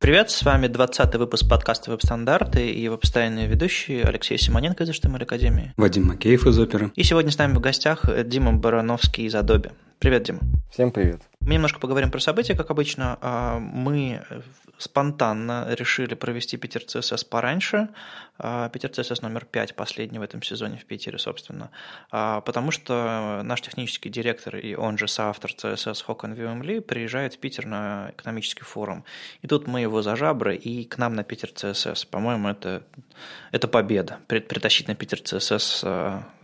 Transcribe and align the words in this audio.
Привет, 0.00 0.30
с 0.30 0.42
вами 0.44 0.66
20-й 0.66 1.18
выпуск 1.18 1.46
подкаста 1.46 1.90
«Веб-стандарты» 1.90 2.66
и 2.70 2.80
его 2.80 2.96
постоянные 2.96 3.46
ведущие 3.46 4.02
Алексей 4.02 4.38
Симоненко 4.38 4.84
из 4.84 4.88
HTML 4.88 5.24
Академии. 5.24 5.74
Вадим 5.76 6.06
Макеев 6.06 6.46
из 6.46 6.58
оперы. 6.58 6.90
И 6.96 7.02
сегодня 7.02 7.30
с 7.30 7.36
нами 7.36 7.52
в 7.52 7.60
гостях 7.60 8.06
Дима 8.24 8.54
Барановский 8.54 9.26
из 9.26 9.34
Adobe. 9.34 9.72
Привет, 9.98 10.22
Дима. 10.22 10.38
Всем 10.72 10.90
привет. 10.90 11.20
Мы 11.42 11.54
немножко 11.54 11.80
поговорим 11.80 12.10
про 12.10 12.20
события, 12.20 12.54
как 12.54 12.70
обычно. 12.70 13.18
А, 13.22 13.58
мы 13.58 14.22
спонтанно 14.76 15.66
решили 15.70 16.14
провести 16.14 16.58
Питер 16.58 16.84
ЦСС 16.84 17.24
пораньше. 17.24 17.88
А, 18.38 18.68
Питер 18.68 18.90
ЦСС 18.90 19.22
номер 19.22 19.46
5, 19.46 19.74
последний 19.74 20.18
в 20.18 20.22
этом 20.22 20.42
сезоне 20.42 20.76
в 20.76 20.84
Питере, 20.84 21.18
собственно. 21.18 21.70
А, 22.10 22.42
потому 22.42 22.70
что 22.70 23.40
наш 23.42 23.62
технический 23.62 24.10
директор 24.10 24.56
и 24.56 24.74
он 24.74 24.98
же 24.98 25.08
соавтор 25.08 25.52
ЦСС 25.54 26.02
Хокон 26.02 26.34
Виум 26.34 26.62
Ли 26.62 26.80
приезжает 26.80 27.34
в 27.34 27.38
Питер 27.38 27.64
на 27.64 28.12
экономический 28.16 28.64
форум. 28.64 29.04
И 29.40 29.46
тут 29.46 29.66
мы 29.66 29.80
его 29.80 30.02
за 30.02 30.16
жабры 30.16 30.56
и 30.56 30.84
к 30.84 30.98
нам 30.98 31.14
на 31.14 31.24
Питер 31.24 31.50
ЦСС. 31.54 32.04
По-моему, 32.04 32.48
это, 32.48 32.82
это 33.50 33.66
победа. 33.66 34.18
Притащить 34.26 34.88
на 34.88 34.94
Питер 34.94 35.20
ЦСС 35.20 35.84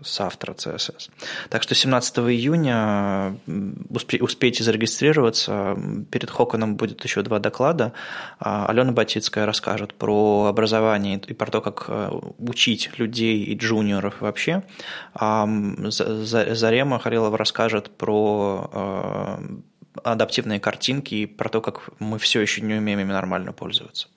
соавтора 0.03 0.55
ЦСС. 0.55 1.11
Так 1.51 1.63
что 1.63 1.75
17 1.75 2.19
июня 2.19 3.39
успейте 4.21 4.65
зарегистрироваться 4.65 4.86
регистрироваться. 4.87 5.77
Перед 6.11 6.31
Хоконом 6.31 6.77
будет 6.77 7.05
еще 7.05 7.23
два 7.23 7.39
доклада. 7.39 7.93
А, 8.39 8.67
Алена 8.67 8.93
Батицкая 8.93 9.47
расскажет 9.47 9.95
про 9.95 10.47
образование 10.47 11.21
и 11.27 11.35
про 11.35 11.51
то, 11.51 11.61
как 11.61 11.87
э, 11.89 12.11
учить 12.39 12.91
людей 12.99 13.43
и 13.45 13.55
джуниоров 13.57 14.21
вообще. 14.21 14.63
А, 15.15 15.49
Зарема 15.89 16.99
Халилова 16.99 17.37
расскажет 17.37 17.91
про 17.97 18.71
э, 18.73 19.39
адаптивные 20.05 20.61
картинки 20.61 21.15
и 21.15 21.27
про 21.27 21.49
то, 21.49 21.61
как 21.61 21.91
мы 21.99 22.19
все 22.19 22.41
еще 22.41 22.61
не 22.63 22.75
умеем 22.75 23.01
ими 23.01 23.13
нормально 23.13 23.53
пользоваться. 23.53 24.09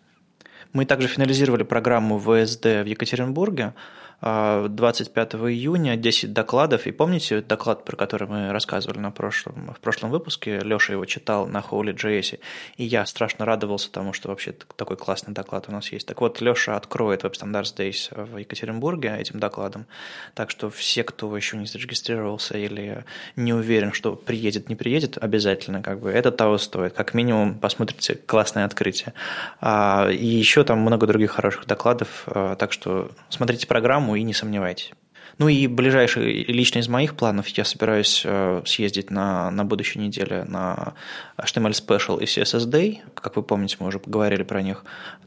Мы 0.74 0.86
также 0.86 1.08
финализировали 1.08 1.64
программу 1.64 2.20
ВСД 2.20 2.66
в 2.66 2.86
Екатеринбурге. 2.86 3.74
25 4.22 5.36
июня 5.36 5.96
10 5.96 6.34
докладов. 6.34 6.88
И 6.88 6.92
помните 6.92 7.42
доклад, 7.42 7.86
про 7.86 7.96
который 7.96 8.28
мы 8.28 8.52
рассказывали 8.52 9.00
на 9.00 9.12
прошлом, 9.12 9.74
в 9.74 9.80
прошлом 9.80 10.10
выпуске? 10.10 10.60
Леша 10.60 10.94
его 10.94 11.06
читал 11.06 11.48
на 11.48 11.60
Holy.js, 11.60 12.40
и 12.78 12.84
я 12.84 13.06
страшно 13.06 13.46
радовался 13.46 13.92
тому, 13.92 14.14
что 14.14 14.30
вообще 14.30 14.54
такой 14.76 14.98
классный 14.98 15.34
доклад 15.34 15.66
у 15.70 15.72
нас 15.72 15.92
есть. 15.92 16.08
Так 16.08 16.20
вот, 16.22 16.42
Леша 16.42 16.76
откроет 16.76 17.24
Web 17.24 17.34
Standards 17.34 17.76
Days 17.76 18.26
в 18.26 18.38
Екатеринбурге 18.38 19.16
этим 19.18 19.40
докладом. 19.40 19.86
Так 20.34 20.50
что 20.50 20.70
все, 20.70 21.04
кто 21.04 21.36
еще 21.36 21.58
не 21.58 21.66
зарегистрировался 21.66 22.58
или 22.58 23.06
не 23.36 23.54
уверен, 23.54 23.94
что 23.94 24.16
приедет, 24.16 24.70
не 24.70 24.76
приедет, 24.76 25.18
обязательно 25.18 25.82
как 25.82 26.02
бы 26.02 26.10
это 26.10 26.32
того 26.32 26.58
стоит. 26.58 26.94
Как 26.94 27.14
минимум 27.14 27.58
посмотрите 27.58 28.16
классное 28.16 28.66
открытие. 28.66 29.14
А, 29.62 30.10
и 30.10 30.26
еще 30.26 30.64
там 30.64 30.80
много 30.80 31.08
других 31.08 31.32
хороших 31.32 31.66
докладов, 31.66 32.24
а, 32.26 32.56
так 32.56 32.74
что 32.74 33.12
смотрите 33.30 33.66
программу, 33.68 34.09
программу 34.10 34.16
и 34.16 34.24
не 34.24 34.34
сомневайтесь. 34.34 34.92
Ну 35.38 35.48
и 35.48 35.68
ближайший, 35.68 36.44
лично 36.44 36.80
из 36.80 36.90
моих 36.90 37.16
планов, 37.16 37.48
я 37.58 37.64
собираюсь 37.64 38.24
э, 38.26 38.62
съездить 38.66 39.10
на, 39.12 39.50
на 39.52 39.64
будущей 39.64 40.00
неделе 40.00 40.44
на 40.44 40.94
HTML 41.38 41.72
Special 41.72 42.20
и 42.20 42.26
CSS 42.26 42.70
Day. 42.70 42.98
Как 43.14 43.38
вы 43.38 43.44
помните, 43.44 43.78
мы 43.80 43.88
уже 43.88 44.00
поговорили 44.00 44.44
про 44.44 44.62
них. 44.62 44.84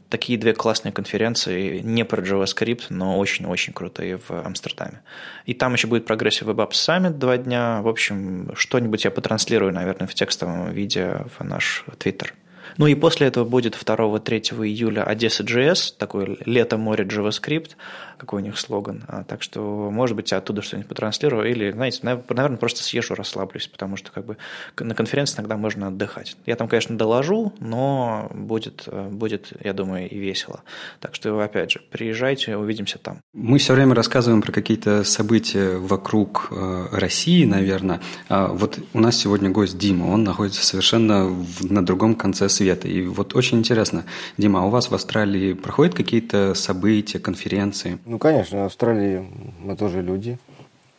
Такие 0.09 0.37
две 0.37 0.53
классные 0.53 0.91
конференции, 0.91 1.79
не 1.79 2.05
про 2.05 2.21
JavaScript, 2.21 2.83
но 2.89 3.17
очень-очень 3.17 3.73
крутые 3.73 4.17
в 4.17 4.29
Амстердаме. 4.29 5.01
И 5.47 5.53
там 5.55 5.73
еще 5.73 5.87
будет 5.87 6.07
Progressive 6.07 6.45
Web 6.45 6.67
Apps 6.67 6.73
Summit 6.73 7.17
два 7.17 7.37
дня. 7.37 7.81
В 7.81 7.87
общем, 7.87 8.51
что-нибудь 8.55 9.05
я 9.05 9.11
потранслирую, 9.11 9.73
наверное, 9.73 10.07
в 10.07 10.13
текстовом 10.13 10.71
виде 10.71 11.25
в 11.39 11.43
наш 11.43 11.85
Твиттер. 11.97 12.33
Ну 12.77 12.87
и 12.87 12.95
после 12.95 13.27
этого 13.27 13.45
будет 13.45 13.75
2-3 13.75 14.65
июля 14.65 15.03
Одесса 15.03 15.43
JS, 15.43 15.93
такой 15.97 16.39
лето 16.45 16.77
море 16.77 17.05
JavaScript, 17.05 17.71
какой 18.17 18.41
у 18.41 18.45
них 18.45 18.57
слоган. 18.57 19.03
А, 19.07 19.23
так 19.23 19.43
что, 19.43 19.89
может 19.91 20.15
быть, 20.15 20.31
я 20.31 20.37
оттуда 20.37 20.61
что-нибудь 20.61 20.89
потранслирую, 20.89 21.49
или, 21.49 21.71
знаете, 21.71 21.99
наверное, 22.03 22.57
просто 22.57 22.83
съезжу, 22.83 23.15
расслаблюсь, 23.15 23.67
потому 23.67 23.97
что 23.97 24.11
как 24.11 24.25
бы 24.25 24.37
на 24.79 24.95
конференции 24.95 25.35
иногда 25.35 25.57
можно 25.57 25.87
отдыхать. 25.87 26.35
Я 26.45 26.55
там, 26.55 26.67
конечно, 26.67 26.97
доложу, 26.97 27.53
но 27.59 28.29
будет, 28.33 28.87
будет, 28.87 29.51
я 29.63 29.73
думаю, 29.73 30.09
и 30.09 30.17
весело. 30.17 30.61
Так 30.99 31.15
что, 31.15 31.39
опять 31.39 31.71
же, 31.71 31.81
приезжайте, 31.91 32.57
увидимся 32.57 32.97
там. 32.97 33.19
Мы 33.33 33.57
все 33.57 33.73
время 33.73 33.93
рассказываем 33.93 34.41
про 34.41 34.51
какие-то 34.51 35.03
события 35.03 35.77
вокруг 35.77 36.47
э, 36.51 36.87
России, 36.91 37.45
наверное. 37.45 38.01
А 38.29 38.47
вот 38.47 38.79
у 38.93 38.99
нас 38.99 39.17
сегодня 39.17 39.49
гость 39.49 39.77
Дима, 39.77 40.05
он 40.05 40.23
находится 40.23 40.65
совершенно 40.65 41.29
на 41.61 41.85
другом 41.85 42.15
конце 42.15 42.49
света. 42.49 42.62
И 42.63 43.01
вот 43.05 43.35
очень 43.35 43.59
интересно, 43.59 44.05
Дима, 44.37 44.61
а 44.61 44.65
у 44.65 44.69
вас 44.69 44.89
в 44.89 44.95
Австралии 44.95 45.53
проходят 45.53 45.93
какие-то 45.93 46.53
события, 46.53 47.19
конференции? 47.19 47.99
Ну, 48.05 48.17
конечно, 48.17 48.63
в 48.63 48.65
Австралии 48.65 49.27
мы 49.59 49.75
тоже 49.75 50.01
люди. 50.01 50.37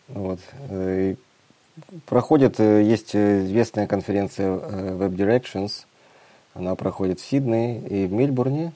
Вот. 0.08 0.41
Э, 0.69 1.12
и 1.12 1.16
проходит, 2.06 2.60
э, 2.60 2.82
есть 2.82 3.16
известная 3.16 3.86
конференция 3.86 4.48
э, 4.48 4.97
Web 4.98 5.16
Directions. 5.16 5.86
Она 6.54 6.75
проходит 6.75 7.20
в 7.20 7.25
Сиднее 7.25 7.81
и 7.81 8.06
в 8.06 8.12
Мельбурне. 8.12 8.72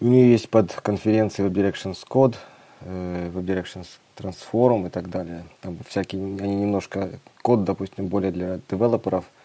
У 0.00 0.06
нее 0.06 0.32
есть 0.32 0.48
под 0.48 0.72
конференцией 0.72 1.48
Web 1.48 1.52
Directions 1.52 1.98
Code, 2.08 2.36
Web 2.82 3.44
Directions 3.44 3.86
Transform 4.16 4.86
и 4.86 4.90
так 4.90 5.10
далее. 5.10 5.44
Там 5.60 5.76
всякие, 5.86 6.22
они 6.22 6.54
немножко, 6.54 7.10
код, 7.42 7.64
допустим, 7.64 8.06
более 8.06 8.30
для 8.30 8.60
девелоперов– 8.70 9.24
э, 9.34 9.39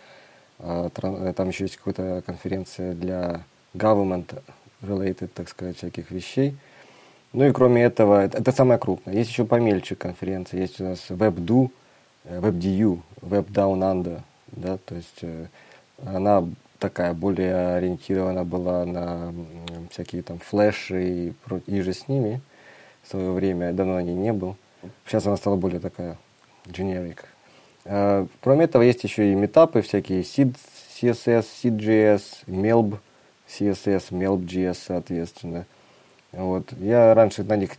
там 0.57 1.49
еще 1.49 1.65
есть 1.65 1.77
какая-то 1.77 2.23
конференция 2.25 2.93
для 2.93 3.41
government 3.73 4.41
related, 4.81 5.29
так 5.33 5.49
сказать, 5.49 5.77
всяких 5.77 6.11
вещей. 6.11 6.55
Ну 7.33 7.45
и 7.45 7.51
кроме 7.51 7.83
этого, 7.83 8.23
это, 8.23 8.37
это 8.37 8.51
самое 8.51 8.79
крупное. 8.79 9.15
Есть 9.15 9.29
еще 9.29 9.45
помельче 9.45 9.95
конференции. 9.95 10.59
Есть 10.59 10.79
у 10.79 10.85
нас 10.85 11.05
WebDo, 11.09 11.69
э, 12.23 12.39
WebDU, 12.39 13.01
Web 13.21 13.51
Down 13.51 13.79
Under. 13.79 14.21
Да, 14.47 14.77
то 14.77 14.95
есть 14.95 15.19
э, 15.21 15.47
она 16.05 16.47
такая 16.79 17.13
более 17.13 17.75
ориентирована 17.75 18.45
была 18.45 18.85
на 18.85 19.33
всякие 19.91 20.21
там 20.21 20.39
флеши 20.39 21.03
и, 21.03 21.33
и 21.67 21.81
же 21.81 21.93
с 21.93 22.07
ними 22.07 22.41
в 23.03 23.09
свое 23.09 23.31
время. 23.31 23.73
Давно 23.73 23.99
не 24.01 24.13
не 24.13 24.31
был. 24.31 24.55
Сейчас 25.05 25.25
она 25.25 25.35
стала 25.35 25.55
более 25.55 25.79
такая 25.79 26.17
generic. 26.65 27.19
Э, 27.85 28.25
кроме 28.41 28.65
этого, 28.65 28.81
есть 28.81 29.03
еще 29.03 29.31
и 29.31 29.35
метапы 29.35 29.81
всякие, 29.81 30.21
SID, 30.21 30.55
CSS, 30.99 31.45
SID.js, 31.63 32.21
MELB, 32.47 32.97
CSS, 33.47 34.11
MELB.js, 34.11 34.77
соответственно. 34.87 35.65
Вот. 36.31 36.73
Я 36.79 37.13
раньше 37.13 37.43
на 37.43 37.55
них 37.55 37.71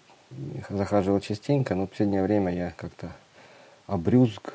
захаживал 0.71 1.21
частенько, 1.21 1.75
но 1.75 1.87
в 1.87 1.91
последнее 1.91 2.23
время 2.23 2.55
я 2.55 2.73
как-то 2.77 3.13
обрюзг 3.87 4.53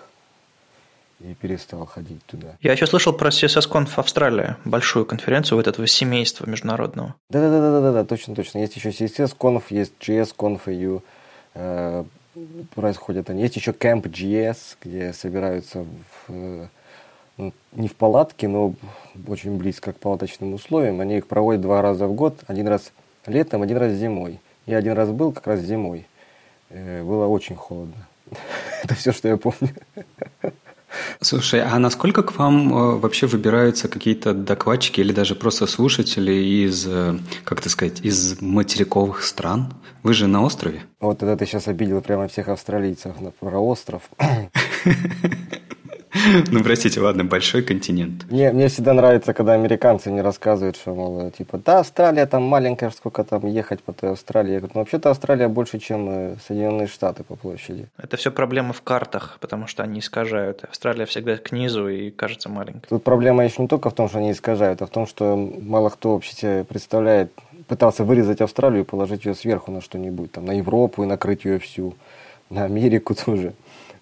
и 1.20 1.34
перестал 1.36 1.86
ходить 1.86 2.26
туда. 2.26 2.58
Я 2.62 2.72
еще 2.72 2.88
слышал 2.88 3.14
про 3.14 3.30
CSS-Conf 3.30 3.92
Австралия, 3.96 4.58
большую 4.66 5.06
конференцию 5.06 5.58
вот 5.58 5.68
этого 5.68 5.88
семейства 5.88 6.50
международного. 6.50 7.16
Да-да-да, 7.30 8.04
точно, 8.06 8.36
точно. 8.36 8.60
Есть 8.60 8.76
еще 8.76 8.90
CSS-Conf, 8.90 9.64
есть 9.70 9.94
JS-Conf 10.00 10.62
EU, 10.66 12.06
происходят 12.76 13.30
они. 13.30 13.42
Есть 13.42 13.56
еще 13.56 13.72
Camp 13.72 14.04
GS, 14.04 14.78
где 14.82 15.14
собираются 15.14 15.86
в, 16.28 16.70
ну, 17.38 17.54
не 17.74 17.88
в 17.88 17.96
палатке, 17.96 18.48
но 18.48 18.74
очень 19.28 19.58
близко 19.58 19.94
к 19.94 20.00
палаточным 20.00 20.54
условиям. 20.54 21.02
Они 21.02 21.18
их 21.18 21.28
проводят 21.28 21.62
два 21.62 21.82
раза 21.82 22.08
в 22.08 22.14
год, 22.14 22.40
один 22.48 22.68
раз 22.68 22.92
летом, 23.26 23.62
один 23.62 23.78
раз 23.78 23.94
зимой. 23.94 24.40
Я 24.66 24.78
один 24.78 24.94
раз 24.94 25.10
был 25.10 25.32
как 25.32 25.48
раз 25.48 25.62
зимой. 25.62 26.06
Э, 26.70 27.04
было 27.04 27.28
очень 27.28 27.56
холодно. 27.56 28.08
Это 28.84 28.96
все, 28.96 29.12
что 29.12 29.28
я 29.28 29.38
помню. 29.38 29.70
Слушай, 31.24 31.62
а 31.62 31.78
насколько 31.78 32.24
к 32.24 32.36
вам 32.40 32.74
э, 32.74 32.96
вообще 32.98 33.28
выбираются 33.28 33.88
какие-то 33.88 34.34
докладчики 34.34 35.02
или 35.02 35.14
даже 35.14 35.36
просто 35.36 35.68
слушатели 35.68 36.32
из, 36.66 36.88
э, 36.88 37.20
как 37.44 37.60
это 37.60 37.70
сказать, 37.70 38.02
из 38.02 38.42
материковых 38.42 39.22
стран? 39.22 39.72
Вы 40.02 40.16
же 40.16 40.26
на 40.26 40.44
острове? 40.44 40.82
Вот 41.00 41.22
это 41.22 41.38
ты 41.38 41.46
сейчас 41.46 41.68
обидел 41.68 42.02
прямо 42.02 42.28
всех 42.28 42.50
австралийцев 42.50 43.14
про 43.40 43.60
остров. 43.60 44.10
Ну, 46.52 46.64
простите, 46.64 47.00
ладно, 47.00 47.24
большой 47.24 47.62
континент. 47.62 48.26
Мне, 48.30 48.52
мне 48.52 48.68
всегда 48.68 48.94
нравится, 48.94 49.34
когда 49.34 49.54
американцы 49.54 50.12
не 50.12 50.22
рассказывают, 50.22 50.76
что, 50.76 50.94
мол, 50.94 51.32
типа, 51.32 51.58
да, 51.58 51.80
Австралия 51.80 52.26
там 52.26 52.44
маленькая, 52.44 52.90
сколько 52.92 53.24
там 53.24 53.46
ехать 53.48 53.82
по 53.82 53.94
той 53.94 54.12
Австралии. 54.12 54.54
Я 54.54 54.60
говорю, 54.60 54.74
ну, 54.76 54.82
вообще-то 54.82 55.10
Австралия 55.10 55.48
больше, 55.48 55.80
чем 55.80 56.10
э, 56.10 56.36
Соединенные 56.46 56.88
Штаты 56.88 57.24
по 57.24 57.36
площади. 57.36 57.88
Это 57.98 58.18
все 58.18 58.32
проблема 58.32 58.74
в 58.74 58.82
картах, 58.82 59.38
потому 59.40 59.68
что 59.68 59.84
они 59.84 60.00
искажают. 60.00 60.64
Австралия 60.64 61.06
всегда 61.06 61.38
к 61.38 61.52
низу 61.52 61.88
и 61.88 62.12
кажется 62.12 62.50
маленькой. 62.50 62.88
Тут 62.90 63.04
проблема 63.04 63.44
еще 63.44 63.62
не 63.62 63.68
только 63.68 63.90
в 63.90 63.94
том, 63.94 64.10
что 64.10 64.18
они 64.18 64.32
искажают, 64.32 64.82
а 64.82 64.88
в 64.88 64.90
том, 64.90 65.08
что 65.08 65.36
мало 65.36 65.90
кто 65.90 66.14
вообще 66.14 66.36
себе 66.36 66.64
представляет, 66.64 67.32
пытался 67.68 68.04
вырезать 68.04 68.42
Австралию 68.42 68.82
и 68.82 68.86
положить 68.86 69.26
ее 69.26 69.34
сверху 69.34 69.72
на 69.72 69.82
что-нибудь, 69.82 70.32
там, 70.34 70.46
на 70.46 70.52
Европу 70.52 71.04
и 71.04 71.06
накрыть 71.06 71.46
ее 71.46 71.58
всю, 71.60 71.96
на 72.50 72.66
Америку 72.66 73.16
тоже. 73.26 73.54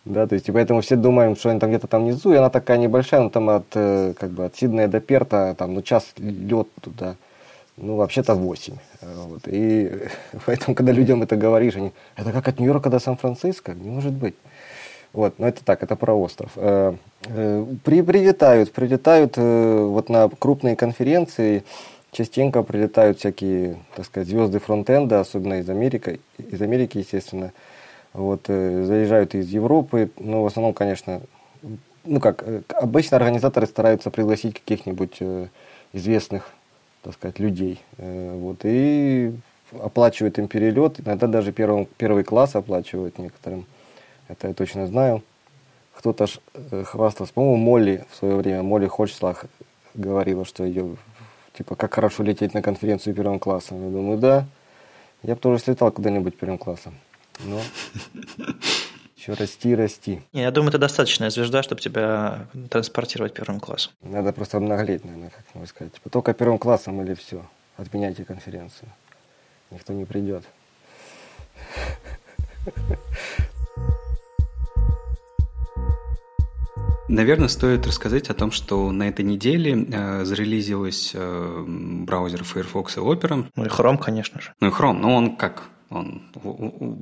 Да, 0.10 0.26
то 0.26 0.34
есть, 0.34 0.50
и 0.50 0.52
поэтому 0.52 0.82
все 0.82 0.96
думаем, 0.96 1.36
что 1.36 1.52
они 1.52 1.60
там 1.60 1.70
где-то 1.70 1.86
там 1.86 2.04
внизу, 2.04 2.34
и 2.34 2.36
она 2.36 2.50
такая 2.50 2.80
небольшая, 2.80 3.22
ну 3.22 3.30
там 3.30 3.48
от, 3.52 3.66
э, 3.76 4.14
как 4.20 4.32
бы, 4.32 4.46
от 4.46 4.56
Сиднея 4.56 4.88
до 4.88 5.00
Перта, 5.00 5.54
там, 5.56 5.76
ну, 5.76 5.84
час 5.84 6.14
лед 6.18 6.68
туда. 6.82 7.16
Ну, 7.78 7.96
вообще-то 7.96 8.34
8. 8.34 8.74
Вот. 9.02 9.42
И 9.46 9.92
поэтому, 10.48 10.74
когда 10.74 10.92
людям 10.94 11.22
это 11.22 11.36
говоришь, 11.36 11.76
они, 11.76 11.92
это 12.16 12.32
как 12.32 12.48
от 12.48 12.60
Нью-Йорка 12.60 12.90
до 12.90 12.98
Сан-Франциско? 12.98 13.76
Не 13.76 13.88
может 13.92 14.14
быть. 14.14 14.34
Вот, 15.14 15.38
но 15.38 15.48
это 15.48 15.64
так, 15.64 15.84
это 15.84 15.96
про 15.96 16.16
остров. 16.16 16.54
Э, 16.56 16.96
э, 17.28 17.66
при, 17.84 18.02
прилетают, 18.02 18.72
прилетают 18.72 19.34
э, 19.38 19.84
вот 19.84 20.10
на 20.10 20.28
крупные 20.28 20.76
конференции, 20.76 21.64
частенько 22.12 22.64
прилетают 22.64 23.20
всякие, 23.20 23.78
так 23.96 24.08
сказать, 24.08 24.28
звезды 24.28 24.58
фронтенда, 24.58 25.20
особенно 25.20 25.60
из 25.60 25.70
Америки, 25.70 26.20
из 26.40 26.60
Америки, 26.64 26.98
естественно. 26.98 27.52
Вот, 28.14 28.48
заезжают 28.48 29.36
из 29.36 29.50
Европы, 29.50 30.10
но 30.18 30.44
в 30.44 30.48
основном, 30.48 30.74
конечно, 30.74 31.22
ну 32.04 32.20
как, 32.20 32.44
обычно 32.74 33.18
организаторы 33.18 33.68
стараются 33.68 34.10
пригласить 34.10 34.56
каких-нибудь 34.56 35.22
известных, 35.94 36.50
так 37.04 37.14
сказать, 37.14 37.40
людей. 37.40 37.80
Вот, 37.98 38.62
и 38.64 39.34
оплачивают 39.80 40.40
им 40.40 40.48
перелет, 40.48 41.00
иногда 41.00 41.28
даже 41.28 41.52
первый, 41.52 41.88
первый 41.98 42.24
класс 42.24 42.56
оплачивают 42.56 43.20
некоторым. 43.20 43.66
Это 44.28 44.48
я 44.48 44.54
точно 44.54 44.88
знаю. 44.88 45.22
Кто-то 45.94 46.28
ж 46.28 46.40
э, 46.54 46.84
хвастался, 46.86 47.34
по-моему, 47.34 47.58
Молли 47.58 48.06
в 48.10 48.16
свое 48.16 48.36
время, 48.36 48.64
Молли 48.64 48.88
Хочслах 48.88 49.46
говорила, 49.94 50.46
что 50.46 50.64
ее, 50.64 50.96
типа, 51.54 51.76
как 51.76 51.94
хорошо 51.94 52.24
лететь 52.24 52.54
на 52.54 52.62
конференцию 52.62 53.14
первым 53.16 53.38
классом. 53.38 53.84
Я 53.86 53.92
думаю, 53.92 54.18
да, 54.18 54.46
я 55.24 55.36
бы 55.36 55.42
тоже 55.42 55.62
слетал 55.62 55.92
куда-нибудь 55.92 56.38
первым 56.38 56.58
классом. 56.58 56.96
Но 57.40 57.62
еще 59.16 59.34
расти, 59.34 59.76
расти. 59.76 60.22
Я 60.34 60.52
думаю, 60.52 60.70
это 60.70 60.78
достаточная 60.78 61.30
звезда, 61.30 61.64
чтобы 61.64 61.82
тебя 61.82 62.48
транспортировать 62.70 63.34
первым 63.34 63.60
классом. 63.60 63.92
Надо 64.02 64.34
просто 64.34 64.58
обнаглеть, 64.58 65.04
наверное, 65.06 65.30
как 65.30 65.44
можно 65.54 65.68
сказать. 65.68 65.94
Типа, 65.94 66.10
только 66.10 66.34
первым 66.34 66.58
классом 66.58 67.02
или 67.02 67.14
все. 67.14 67.46
Отменяйте 67.78 68.26
конференцию. 68.26 68.90
Никто 69.72 69.94
не 69.94 70.06
придет. 70.06 70.44
Наверное, 77.08 77.48
стоит 77.48 77.88
рассказать 77.88 78.30
о 78.30 78.36
том, 78.36 78.52
что 78.52 78.92
на 78.92 79.10
этой 79.10 79.26
неделе 79.26 79.88
э, 79.92 80.26
зарелизилась 80.26 81.12
э, 81.16 81.64
браузер 81.66 82.44
Firefox 82.44 82.98
и 82.98 83.00
Opera. 83.00 83.48
Ну 83.56 83.66
и 83.66 83.68
Chrome, 83.68 83.98
конечно 83.98 84.40
же. 84.40 84.54
Ну 84.62 84.68
и 84.68 84.72
Chrome, 84.72 85.00
но 85.00 85.16
он 85.16 85.36
как? 85.36 85.64
Он, 85.90 86.22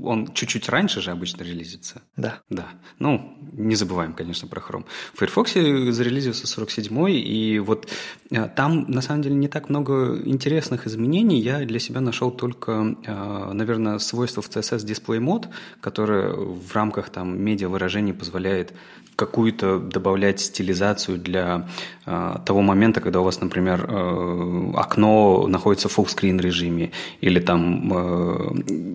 он 0.03 0.33
чуть-чуть 0.33 0.69
раньше 0.69 1.01
же 1.01 1.11
обычно 1.11 1.43
релизится. 1.43 2.01
Да. 2.15 2.39
Да. 2.49 2.67
Ну, 2.99 3.37
не 3.51 3.75
забываем, 3.75 4.13
конечно, 4.13 4.47
про 4.47 4.61
Chrome. 4.61 4.85
В 5.13 5.19
Firefox 5.19 5.53
зарелизился 5.53 6.45
47-й, 6.45 7.19
и 7.19 7.59
вот 7.59 7.89
э, 8.31 8.47
там, 8.47 8.85
на 8.89 9.01
самом 9.01 9.23
деле, 9.23 9.35
не 9.35 9.49
так 9.49 9.69
много 9.69 10.21
интересных 10.23 10.87
изменений. 10.87 11.41
Я 11.41 11.65
для 11.65 11.79
себя 11.79 11.99
нашел 11.99 12.31
только, 12.31 12.95
э, 13.05 13.51
наверное, 13.53 13.99
свойства 13.99 14.41
в 14.41 14.49
CSS 14.49 14.85
Display 14.85 15.19
Mode, 15.19 15.47
которое 15.81 16.33
в 16.33 16.73
рамках 16.73 17.09
там 17.09 17.37
медиа 17.37 17.67
выражений 17.67 18.13
позволяет 18.13 18.73
какую-то 19.17 19.79
добавлять 19.79 20.39
стилизацию 20.39 21.17
для 21.17 21.67
э, 22.05 22.35
того 22.45 22.61
момента, 22.61 23.01
когда 23.01 23.19
у 23.19 23.23
вас, 23.23 23.41
например, 23.41 23.85
э, 23.89 24.71
окно 24.75 25.47
находится 25.47 25.89
в 25.89 25.97
full-screen 25.97 26.39
режиме, 26.39 26.91
или 27.19 27.39
там... 27.39 27.91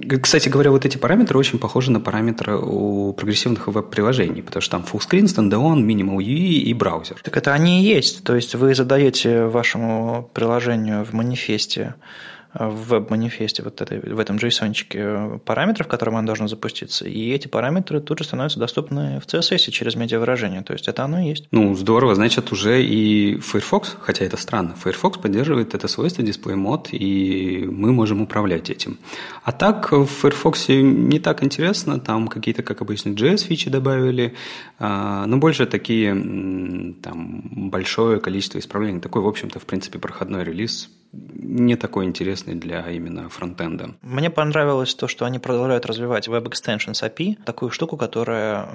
Э, 0.08 0.19
кстати 0.19 0.48
говоря, 0.48 0.70
вот 0.70 0.86
эти 0.86 0.96
параметры 0.96 1.38
очень 1.38 1.58
похожи 1.58 1.90
на 1.90 2.00
параметры 2.00 2.56
у 2.56 3.12
прогрессивных 3.12 3.66
веб-приложений, 3.66 4.42
потому 4.42 4.62
что 4.62 4.78
там 4.78 4.84
full-screen, 4.90 5.24
standalone, 5.24 5.84
minimal 5.84 6.19
UI 6.19 6.70
и 6.70 6.72
браузер. 6.72 7.16
Так 7.25 7.36
это 7.36 7.52
они 7.52 7.82
и 7.82 7.84
есть, 7.84 8.22
то 8.22 8.36
есть 8.36 8.54
вы 8.54 8.76
задаете 8.76 9.46
вашему 9.46 10.30
приложению 10.32 11.04
в 11.04 11.12
манифесте 11.12 11.94
в 12.54 12.88
веб-манифесте, 12.88 13.62
вот 13.62 13.81
этой, 13.81 14.00
в 14.00 14.19
этом 14.19 14.37
JSON 14.37 15.38
параметров, 15.40 15.88
которым 15.88 16.16
оно 16.16 16.26
должно 16.26 16.49
запуститься, 16.49 17.06
и 17.06 17.31
эти 17.31 17.49
параметры 17.49 18.00
тут 18.00 18.19
же 18.19 18.25
становятся 18.25 18.58
доступны 18.58 19.20
в 19.20 19.26
CSS 19.26 19.70
через 19.70 19.96
медиавыражение, 19.96 20.62
то 20.62 20.72
есть 20.72 20.88
это 20.88 21.04
оно 21.04 21.20
и 21.20 21.28
есть. 21.28 21.49
Ну, 21.50 21.75
здорово, 21.75 22.14
значит, 22.14 22.52
уже 22.52 22.84
и 22.84 23.38
Firefox, 23.38 23.96
хотя 24.00 24.25
это 24.25 24.37
странно, 24.37 24.75
Firefox 24.82 25.19
поддерживает 25.19 25.75
это 25.75 25.88
свойство 25.88 26.22
display 26.22 26.54
mode, 26.54 26.90
и 26.90 27.64
мы 27.66 27.93
можем 27.93 28.20
управлять 28.20 28.70
этим. 28.70 28.99
А 29.44 29.52
так 29.52 29.93
в 29.93 30.06
Firefox 30.06 30.69
не 30.69 31.19
так 31.19 31.43
интересно, 31.43 31.99
там 32.00 32.28
какие-то, 32.28 32.62
как 32.62 32.82
обычно, 32.82 33.10
JS-фичи 33.10 33.70
добавили, 33.70 34.34
а, 34.78 35.26
но 35.26 35.38
больше 35.38 35.66
такие, 35.66 36.12
там, 37.02 37.43
большое 37.70 38.20
количество 38.20 38.58
исправлений. 38.58 39.00
Такой, 39.00 39.22
в 39.22 39.28
общем-то, 39.28 39.58
в 39.58 39.64
принципе, 39.64 39.99
проходной 39.99 40.44
релиз 40.44 40.90
не 41.12 41.76
такой 41.76 42.06
интересный 42.06 42.55
для 42.55 42.88
именно 42.91 43.29
фронтенда. 43.29 43.94
Мне 44.00 44.31
понравилось 44.31 44.94
то, 44.94 45.09
что 45.09 45.26
они 45.26 45.38
продолжают 45.38 45.85
развивать 45.85 46.26
Web 46.26 46.44
Extensions 46.44 47.03
API, 47.03 47.43
такую 47.44 47.70
штуку, 47.70 47.99
которая 47.99 48.67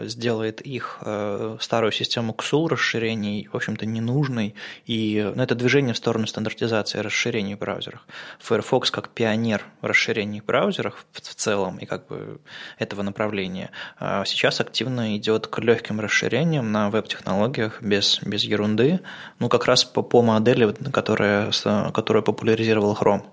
э, 0.00 0.06
сделает 0.06 0.60
их 0.60 0.98
э, 1.00 1.56
старую 1.58 1.92
систему 1.92 2.34
XUL 2.36 2.68
расширений, 2.68 3.48
в 3.50 3.56
общем-то, 3.56 3.86
ненужной, 3.86 4.54
и 4.84 5.32
ну, 5.34 5.42
это 5.42 5.54
движение 5.54 5.94
в 5.94 5.96
сторону 5.96 6.26
стандартизации 6.26 6.98
расширений 6.98 7.54
в 7.54 7.58
браузерах. 7.58 8.06
Firefox 8.40 8.90
как 8.90 9.08
пионер 9.08 9.64
расширений 9.80 10.40
в 10.40 10.44
браузерах 10.44 11.04
в, 11.12 11.22
в 11.22 11.34
целом 11.34 11.78
и 11.78 11.86
как 11.86 12.08
бы 12.08 12.40
этого 12.78 13.02
направления 13.02 13.70
э, 14.00 14.24
сейчас 14.26 14.60
активно 14.60 15.16
идет 15.16 15.46
к 15.46 15.58
легким 15.60 16.00
расширениям 16.00 16.72
на 16.72 16.90
веб-технологиях 16.90 17.80
без, 17.80 18.20
без 18.22 18.44
ерунды, 18.44 19.00
ну 19.38 19.48
как 19.48 19.64
раз 19.64 19.84
по, 19.84 20.02
по 20.02 20.20
модели, 20.20 20.74
которая 20.92 21.52
которую 21.92 22.22
популяризировал 22.22 22.94
Chrome. 22.94 23.24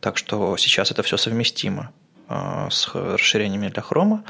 Так 0.00 0.16
что 0.18 0.56
сейчас 0.56 0.90
это 0.90 1.02
все 1.02 1.16
совместимо 1.16 1.90
а, 2.28 2.68
с 2.70 2.88
расширениями 2.94 3.68
для 3.68 3.82
Chrome, 3.82 4.20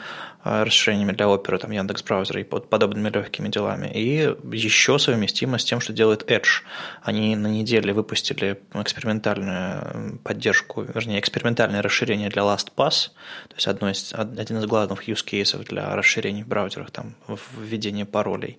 расширениями 0.47 1.13
для 1.13 1.27
Opera, 1.27 1.59
там, 1.59 1.71
Яндекс 1.71 2.03
браузера 2.03 2.41
и 2.41 2.45
под 2.45 2.69
подобными 2.69 3.11
легкими 3.11 3.49
делами. 3.49 3.91
И 3.93 4.35
еще 4.53 4.99
совместимо 4.99 5.59
с 5.59 5.65
тем, 5.65 5.81
что 5.81 5.93
делает 5.93 6.31
Edge. 6.31 6.63
Они 7.03 7.35
на 7.37 7.49
неделе 7.49 7.93
выпустили 7.93 8.61
экспериментальную 8.75 10.19
поддержку, 10.25 10.83
вернее, 10.83 11.21
экспериментальное 11.21 11.83
расширение 11.83 12.29
для 12.29 12.43
LastPass, 12.43 13.11
то 13.49 13.55
есть 13.57 13.67
одно 13.67 13.91
из, 13.91 14.13
один 14.13 14.59
из 14.59 14.67
главных 14.67 15.09
use 15.09 15.25
cases 15.25 15.65
для 15.65 15.95
расширений 15.95 16.43
в 16.43 16.49
браузерах, 16.49 16.91
там, 16.91 17.15
введение 17.57 18.05
паролей. 18.05 18.59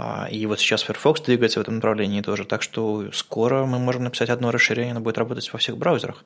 А, 0.00 0.28
и 0.30 0.46
вот 0.46 0.60
сейчас 0.60 0.84
Firefox 0.84 1.22
двигается 1.22 1.58
в 1.58 1.62
этом 1.62 1.74
направлении 1.74 2.20
тоже, 2.20 2.44
так 2.44 2.62
что 2.62 3.10
скоро 3.12 3.66
мы 3.66 3.80
можем 3.80 4.04
написать 4.04 4.30
одно 4.30 4.52
расширение, 4.52 4.92
оно 4.92 5.00
будет 5.00 5.18
работать 5.18 5.52
во 5.52 5.58
всех 5.58 5.76
браузерах. 5.76 6.24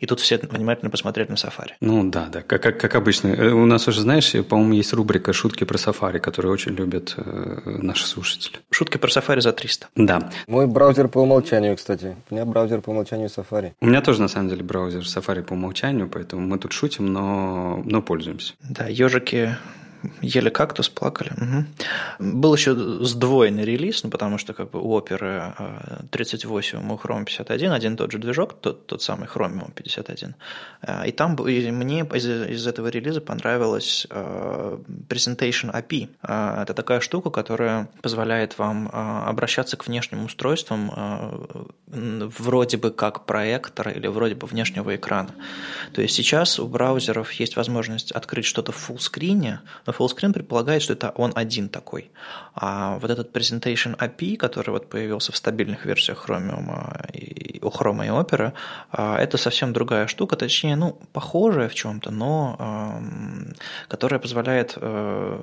И 0.00 0.06
тут 0.06 0.20
все 0.20 0.36
внимательно 0.36 0.90
посмотрели 0.90 1.30
на 1.30 1.36
Safari. 1.36 1.72
Ну 1.80 2.10
да, 2.10 2.26
да, 2.30 2.42
как, 2.42 2.62
как, 2.62 2.78
как 2.78 2.94
обычно. 2.94 3.28
Э, 3.28 3.50
у 3.50 3.64
нас 3.64 3.88
уже, 3.88 4.02
знаешь, 4.02 4.34
по-моему, 4.44 4.74
есть 4.74 4.92
рубрика 4.92 5.32
«Шутки 5.32 5.64
про 5.64 5.76
Safari», 5.76 6.18
которую 6.18 6.52
очень 6.52 6.72
любят 6.72 7.14
э, 7.16 7.60
наши 7.64 8.06
слушатели. 8.06 8.58
Шутки 8.70 8.98
про 8.98 9.08
Safari 9.08 9.40
за 9.40 9.52
300. 9.52 9.88
Да. 9.96 10.30
Мой 10.46 10.66
браузер 10.66 11.08
по 11.08 11.18
умолчанию, 11.18 11.76
кстати. 11.76 12.16
У 12.30 12.34
меня 12.34 12.44
браузер 12.44 12.80
по 12.80 12.90
умолчанию 12.90 13.28
Safari. 13.28 13.72
У 13.80 13.86
меня 13.86 14.00
тоже, 14.00 14.20
на 14.20 14.28
самом 14.28 14.48
деле, 14.48 14.62
браузер 14.62 15.02
Safari 15.02 15.42
по 15.42 15.54
умолчанию, 15.54 16.08
поэтому 16.08 16.46
мы 16.46 16.58
тут 16.58 16.72
шутим, 16.72 17.12
но, 17.12 17.82
но 17.84 18.02
пользуемся. 18.02 18.54
Да, 18.62 18.86
ежики 18.86 19.56
ели 20.20 20.50
кактус, 20.50 20.88
плакали. 20.88 21.32
Угу. 21.36 21.64
Был 22.38 22.54
еще 22.54 22.74
сдвоенный 22.74 23.64
релиз, 23.64 24.04
ну, 24.04 24.10
потому 24.10 24.38
что 24.38 24.52
как 24.54 24.70
бы 24.70 24.80
у 24.80 24.90
оперы 24.92 25.54
38, 26.10 26.90
у 26.90 26.96
Chrome 26.96 27.24
51, 27.24 27.72
один 27.72 27.96
тот 27.96 28.12
же 28.12 28.18
движок, 28.18 28.54
тот, 28.60 28.86
тот 28.86 29.02
самый 29.02 29.28
Chromium 29.28 29.72
51. 29.72 30.34
Э, 30.82 31.06
и 31.06 31.12
там 31.12 31.36
и 31.36 31.70
мне 31.70 32.00
из, 32.14 32.26
из 32.26 32.66
этого 32.66 32.88
релиза 32.88 33.20
понравилась 33.20 34.06
uh, 34.10 34.82
Presentation 35.08 35.72
API. 35.72 36.08
Это 36.22 36.74
такая 36.74 37.00
штука, 37.00 37.30
которая 37.30 37.88
позволяет 38.02 38.58
вам 38.58 38.88
обращаться 38.92 39.76
к 39.76 39.86
внешним 39.86 40.24
устройствам 40.24 40.90
вроде 41.86 42.76
бы 42.76 42.90
как 42.90 43.26
проектора 43.26 43.92
или 43.92 44.06
вроде 44.06 44.34
бы 44.34 44.46
внешнего 44.46 44.94
экрана. 44.94 45.34
То 45.92 46.02
есть 46.02 46.14
сейчас 46.14 46.58
у 46.58 46.66
браузеров 46.66 47.32
есть 47.32 47.56
возможность 47.56 48.12
открыть 48.12 48.46
что-то 48.46 48.72
в 48.72 48.76
фуллскрине, 48.76 49.60
но 49.86 49.92
fullscreen 49.96 50.32
предполагает, 50.32 50.82
что 50.82 50.92
это 50.92 51.10
он 51.10 51.32
один 51.34 51.68
такой. 51.68 52.10
А 52.54 52.98
вот 52.98 53.10
этот 53.10 53.36
Presentation 53.36 53.96
API, 53.96 54.36
который 54.36 54.70
вот 54.70 54.88
появился 54.88 55.32
в 55.32 55.36
стабильных 55.36 55.86
версиях 55.86 56.28
Chromium 56.28 57.10
и, 57.12 57.60
у 57.62 57.68
Chrome 57.68 58.06
и 58.06 58.08
Opera, 58.08 58.52
а, 58.90 59.18
это 59.18 59.38
совсем 59.38 59.72
другая 59.72 60.06
штука, 60.06 60.36
точнее, 60.36 60.76
ну, 60.76 60.98
похожая 61.12 61.68
в 61.68 61.74
чем-то, 61.74 62.10
но 62.10 62.58
которая 63.88 64.20
позволяет 64.20 64.74
э, 64.76 65.40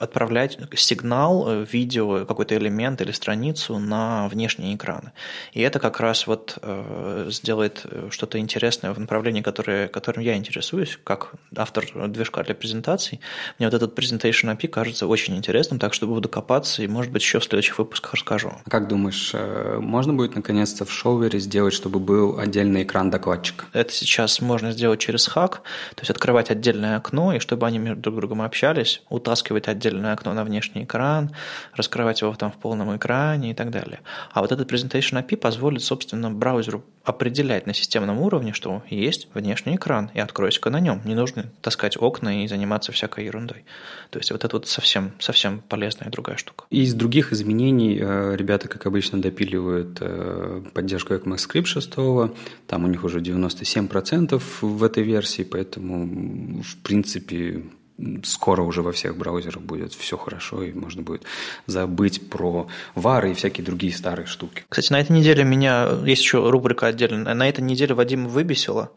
отправлять 0.00 0.58
сигнал, 0.74 1.44
э, 1.46 1.66
видео, 1.70 2.24
какой-то 2.24 2.56
элемент 2.56 3.00
или 3.02 3.12
страницу 3.12 3.78
на 3.78 4.28
внешние 4.28 4.74
экраны. 4.74 5.12
И 5.52 5.60
это 5.60 5.78
как 5.78 6.00
раз 6.00 6.26
вот 6.26 6.58
э, 6.62 7.28
сделает 7.30 7.84
что-то 8.10 8.38
интересное 8.38 8.92
в 8.92 8.98
направлении, 8.98 9.42
которое, 9.42 9.88
которым 9.88 10.24
я 10.24 10.36
интересуюсь, 10.36 10.98
как 11.04 11.32
автор 11.54 11.86
движка 12.08 12.42
для 12.42 12.54
презентаций. 12.54 13.20
Мне 13.58 13.68
вот 13.68 13.74
этот 13.74 13.96
Presentation 13.98 14.56
API 14.56 14.68
кажется 14.68 15.06
очень 15.06 15.36
интересным, 15.36 15.78
так 15.78 15.92
что 15.92 16.06
буду 16.06 16.28
копаться 16.28 16.82
и, 16.82 16.88
может 16.88 17.12
быть, 17.12 17.22
еще 17.22 17.38
в 17.38 17.44
следующих 17.44 17.78
выпусках 17.78 18.14
расскажу. 18.14 18.52
Как 18.68 18.88
думаешь, 18.88 19.34
можно 19.78 20.14
будет 20.14 20.34
наконец-то 20.34 20.84
в 20.84 20.92
шоувере 20.92 21.38
сделать, 21.38 21.74
чтобы 21.74 22.00
был 22.00 22.38
отдельный 22.38 22.84
экран 22.84 23.10
докладчика? 23.10 23.66
Это 23.74 23.92
сейчас 23.92 24.40
можно 24.40 24.72
сделать 24.72 25.00
через 25.00 25.26
хак, 25.26 25.62
то 25.94 26.00
есть 26.00 26.10
открывать 26.10 26.50
отдельное 26.50 26.96
окно, 26.96 27.34
и 27.34 27.38
чтобы 27.38 27.66
они 27.66 27.78
между 27.78 28.00
друг 28.00 28.16
другом 28.16 28.42
общались, 28.42 29.02
утаскивать 29.10 29.68
отдельное 29.90 30.12
окно 30.12 30.32
на 30.32 30.44
внешний 30.44 30.84
экран, 30.84 31.30
раскрывать 31.74 32.20
его 32.20 32.34
там 32.34 32.52
в 32.52 32.56
полном 32.56 32.96
экране 32.96 33.50
и 33.50 33.54
так 33.54 33.70
далее. 33.70 34.00
А 34.32 34.40
вот 34.40 34.52
этот 34.52 34.70
Presentation 34.70 35.22
API 35.22 35.36
позволит, 35.36 35.82
собственно, 35.82 36.30
браузеру 36.30 36.84
определять 37.04 37.66
на 37.66 37.74
системном 37.74 38.20
уровне, 38.20 38.52
что 38.52 38.82
есть 38.88 39.28
внешний 39.34 39.76
экран, 39.76 40.10
и 40.14 40.20
откройся-ка 40.20 40.70
на 40.70 40.80
нем. 40.80 41.00
Не 41.04 41.14
нужно 41.14 41.50
таскать 41.60 41.96
окна 41.96 42.44
и 42.44 42.48
заниматься 42.48 42.92
всякой 42.92 43.24
ерундой. 43.24 43.64
То 44.10 44.18
есть 44.18 44.30
вот 44.30 44.44
это 44.44 44.56
вот 44.56 44.68
совсем, 44.68 45.12
совсем 45.18 45.62
полезная 45.68 46.10
другая 46.10 46.36
штука. 46.36 46.64
Из 46.70 46.94
других 46.94 47.32
изменений 47.32 47.98
э, 48.00 48.36
ребята, 48.36 48.68
как 48.68 48.86
обычно, 48.86 49.20
допиливают 49.20 49.98
э, 50.00 50.62
поддержку 50.72 51.14
ECMAScript 51.14 51.64
6. 51.64 51.94
Там 52.66 52.84
у 52.84 52.86
них 52.86 53.04
уже 53.04 53.20
97% 53.20 54.42
в 54.60 54.84
этой 54.84 55.02
версии, 55.02 55.42
поэтому, 55.42 56.62
в 56.62 56.76
принципе, 56.82 57.62
скоро 58.24 58.62
уже 58.62 58.82
во 58.82 58.92
всех 58.92 59.16
браузерах 59.16 59.62
будет 59.62 59.92
все 59.92 60.16
хорошо, 60.16 60.62
и 60.62 60.72
можно 60.72 61.02
будет 61.02 61.22
забыть 61.66 62.28
про 62.28 62.68
вары 62.94 63.32
и 63.32 63.34
всякие 63.34 63.64
другие 63.64 63.92
старые 63.92 64.26
штуки. 64.26 64.64
Кстати, 64.68 64.92
на 64.92 65.00
этой 65.00 65.12
неделе 65.12 65.44
меня, 65.44 65.88
есть 66.04 66.22
еще 66.22 66.48
рубрика 66.48 66.86
отдельная, 66.86 67.34
на 67.34 67.48
этой 67.48 67.62
неделе 67.62 67.94
Вадим 67.94 68.28
выбесило. 68.28 68.90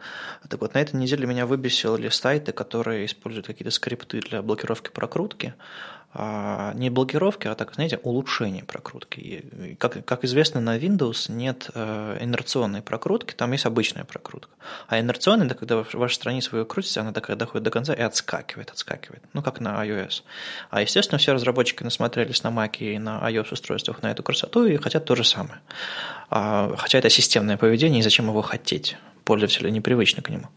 Так 0.50 0.62
вот, 0.62 0.74
на 0.74 0.80
этой 0.80 0.96
неделе 0.96 1.26
меня 1.26 1.46
выбесили 1.46 2.10
сайты, 2.10 2.52
которые 2.52 3.06
используют 3.06 3.48
какие-то 3.48 3.72
скрипты 3.72 4.20
для 4.20 4.42
блокировки 4.42 4.90
прокрутки. 4.90 5.54
А, 6.16 6.74
не 6.76 6.92
блокировки, 6.92 7.48
а 7.48 7.56
так, 7.56 7.74
знаете, 7.74 8.00
улучшение 8.04 8.64
прокрутки. 8.64 9.76
Как, 9.80 10.06
как 10.06 10.24
известно, 10.24 10.62
на 10.62 10.78
Windows 10.78 11.32
нет 11.32 11.72
э, 11.74 12.18
инерционной 12.22 12.84
прокрутки, 12.84 13.34
там 13.34 13.52
есть 13.52 13.66
обычная 13.66 14.04
прокрутка. 14.04 14.52
А 14.88 15.00
инерционная, 15.00 15.48
это 15.48 15.56
когда 15.56 15.84
ваша 15.94 16.16
страница 16.16 16.50
вы 16.52 16.66
крутите, 16.66 17.00
она 17.00 17.14
такая 17.14 17.36
доходит 17.36 17.64
до 17.64 17.72
конца 17.72 17.96
и 17.96 18.02
отскакивает, 18.02 18.70
отскакивает. 18.70 19.24
Ну, 19.34 19.42
как 19.42 19.60
на 19.60 19.84
iOS. 19.84 20.22
А, 20.70 20.82
естественно, 20.82 21.18
все 21.18 21.34
разработчики 21.34 21.82
насмотрелись 21.82 22.44
на 22.44 22.50
Mac 22.50 22.78
и 22.78 23.00
на 23.00 23.20
iOS-устройствах 23.32 24.04
на 24.04 24.12
эту 24.12 24.22
красоту 24.22 24.66
и 24.66 24.78
хотят 24.78 25.06
то 25.06 25.16
же 25.16 25.24
самое. 25.24 25.62
А, 26.30 26.76
хотя 26.78 27.00
это 27.00 27.10
системное 27.10 27.58
поведение, 27.58 28.02
и 28.02 28.04
зачем 28.04 28.28
его 28.28 28.44
хотеть? 28.44 28.98
Пользователю 29.24 29.70
непривычны 29.70 30.22
к 30.22 30.30
нему. 30.30 30.48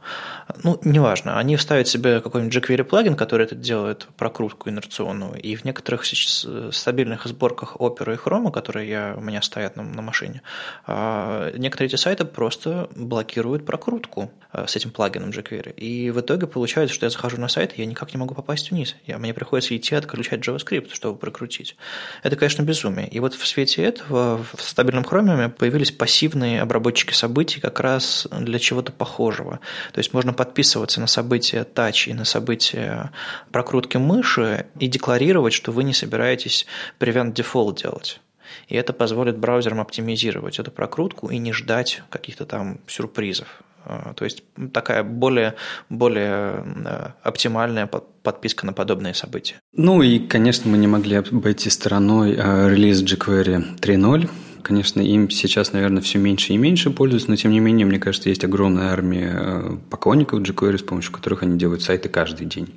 Ну, 0.63 0.81
неважно, 0.85 1.39
они 1.39 1.57
вставят 1.57 1.89
себе 1.89 2.21
какой-нибудь 2.21 2.55
jQuery 2.55 2.85
плагин, 2.85 3.17
который 3.17 3.47
это 3.47 3.55
делает 3.55 4.09
прокрутку 4.17 4.69
инерционную, 4.69 5.41
и 5.41 5.57
в 5.57 5.65
некоторых 5.65 6.05
стабильных 6.07 7.27
сборках 7.27 7.77
Opera 7.77 8.15
и 8.15 8.17
Chrome, 8.17 8.53
которые 8.53 8.89
я, 8.89 9.15
у 9.17 9.21
меня 9.21 9.43
стоят 9.43 9.77
на, 9.77 9.83
на 9.83 10.03
машине, 10.03 10.43
а, 10.87 11.53
некоторые 11.57 11.89
эти 11.89 11.97
сайты 11.97 12.25
просто 12.25 12.89
блокируют 12.95 13.65
прокрутку 13.67 14.31
а, 14.53 14.67
с 14.67 14.77
этим 14.77 14.91
плагином 14.91 15.31
jQuery. 15.31 15.75
И 15.75 16.11
в 16.11 16.21
итоге 16.21 16.47
получается, 16.47 16.95
что 16.95 17.07
я 17.07 17.11
захожу 17.11 17.39
на 17.39 17.49
сайт, 17.49 17.73
и 17.77 17.83
я 17.83 17.87
никак 17.87 18.13
не 18.15 18.19
могу 18.19 18.35
попасть 18.35 18.71
вниз. 18.71 18.97
Я, 19.07 19.19
мне 19.19 19.35
приходится 19.35 19.77
идти 19.77 19.95
отключать 19.95 20.41
JavaScript, 20.41 20.95
чтобы 20.95 21.19
прокрутить. 21.19 21.77
Это, 22.23 22.37
конечно, 22.37 22.63
безумие. 22.63 23.09
И 23.09 23.21
вот 23.21 23.35
в 23.35 23.47
свете 23.47 23.83
этого 23.83 24.45
в 24.55 24.63
стабильном 24.63 25.05
Chrome 25.05 25.51
появились 25.51 25.93
пассивные 25.93 26.63
обработчики 26.63 27.13
событий 27.13 27.61
как 27.61 27.81
раз 27.81 28.27
для 28.31 28.56
для 28.57 28.59
чего-то 28.59 28.91
похожего. 28.91 29.61
То 29.93 29.99
есть 29.99 30.15
можно 30.15 30.33
подписываться 30.33 30.99
на 30.99 31.07
события 31.07 31.67
Touch 31.75 32.09
и 32.09 32.15
на 32.15 32.25
события 32.25 33.13
прокрутки 33.53 33.99
мыши 33.99 34.67
и 34.81 34.87
декларировать, 34.87 35.53
что 35.53 35.73
вы 35.73 35.85
не 35.85 35.93
собираетесь 35.93 36.67
prevent 36.99 37.35
default 37.35 37.83
делать. 37.83 38.21
И 38.69 38.77
это 38.77 38.95
позволит 38.95 39.37
браузерам 39.37 39.81
оптимизировать 39.81 40.59
эту 40.59 40.71
прокрутку 40.71 41.29
и 41.29 41.37
не 41.37 41.53
ждать 41.53 42.03
каких-то 42.09 42.47
там 42.47 42.79
сюрпризов. 42.87 43.63
А, 43.85 44.15
то 44.15 44.25
есть 44.25 44.43
такая 44.73 45.05
более, 45.05 45.55
более 45.91 46.65
э, 46.87 47.09
оптимальная 47.23 47.87
подписка 47.87 48.65
на 48.65 48.73
подобные 48.73 49.13
события. 49.13 49.57
Ну 49.73 50.01
и, 50.03 50.19
конечно, 50.19 50.71
мы 50.71 50.79
не 50.79 50.87
могли 50.87 51.17
обойти 51.17 51.69
стороной 51.69 52.35
э, 52.35 52.71
релиз 52.71 53.03
jQuery 53.03 53.79
3.0, 53.79 54.31
Конечно, 54.67 55.01
им 55.01 55.31
сейчас, 55.31 55.73
наверное, 55.73 56.03
все 56.03 56.19
меньше 56.19 56.53
и 56.53 56.57
меньше 56.57 56.91
пользуются, 56.91 57.31
но 57.31 57.37
тем 57.37 57.53
не 57.53 57.61
менее, 57.61 57.87
мне 57.87 58.01
кажется, 58.01 58.31
есть 58.31 58.43
огромная 58.43 58.89
армия 58.89 59.33
э, 59.33 59.77
поклонников 59.91 60.41
jQuery, 60.41 60.79
с 60.79 60.83
помощью 60.83 61.13
которых 61.13 61.45
они 61.45 61.57
делают 61.57 61.83
сайты 61.83 62.09
каждый 62.09 62.47
день. 62.47 62.75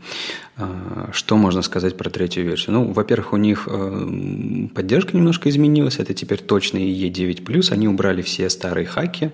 А, 0.55 1.09
что 1.13 1.35
можно 1.35 1.63
сказать 1.63 1.97
про 1.97 2.11
третью 2.11 2.43
версию? 2.43 2.73
Ну, 2.73 2.93
во-первых, 2.93 3.33
у 3.33 3.37
них 3.37 3.67
э, 3.67 4.67
поддержка 4.75 5.17
немножко 5.17 5.49
изменилась, 5.49 5.97
это 5.97 6.13
теперь 6.13 6.37
точно 6.37 6.77
E9+, 6.77 7.73
они 7.73 7.87
убрали 7.87 8.21
все 8.21 8.51
старые 8.51 8.85
хаки 8.85 9.31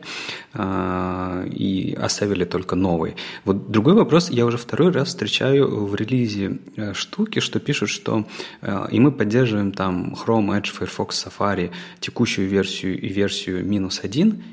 а, 0.53 1.43
и 1.47 1.93
оставили 2.01 2.45
только 2.45 2.77
новые. 2.77 3.17
Вот 3.43 3.69
другой 3.69 3.95
вопрос, 3.95 4.29
я 4.29 4.45
уже 4.45 4.57
второй 4.57 4.93
раз 4.93 5.09
встречаю 5.09 5.87
в 5.87 5.93
релизе 5.93 6.59
э, 6.77 6.93
штуки, 6.93 7.39
что 7.39 7.59
пишут, 7.59 7.89
что 7.89 8.25
и 8.91 8.99
мы 8.99 9.11
поддерживаем 9.11 9.73
там 9.73 10.13
Chrome, 10.13 10.57
Edge, 10.57 10.71
Firefox, 10.71 11.27
Safari, 11.27 11.71
текущую 11.99 12.44
текущую 12.44 12.44
версию 12.45 12.99
и 12.99 13.07
версию 13.09 13.65
минус 13.65 14.01
один, 14.03 14.43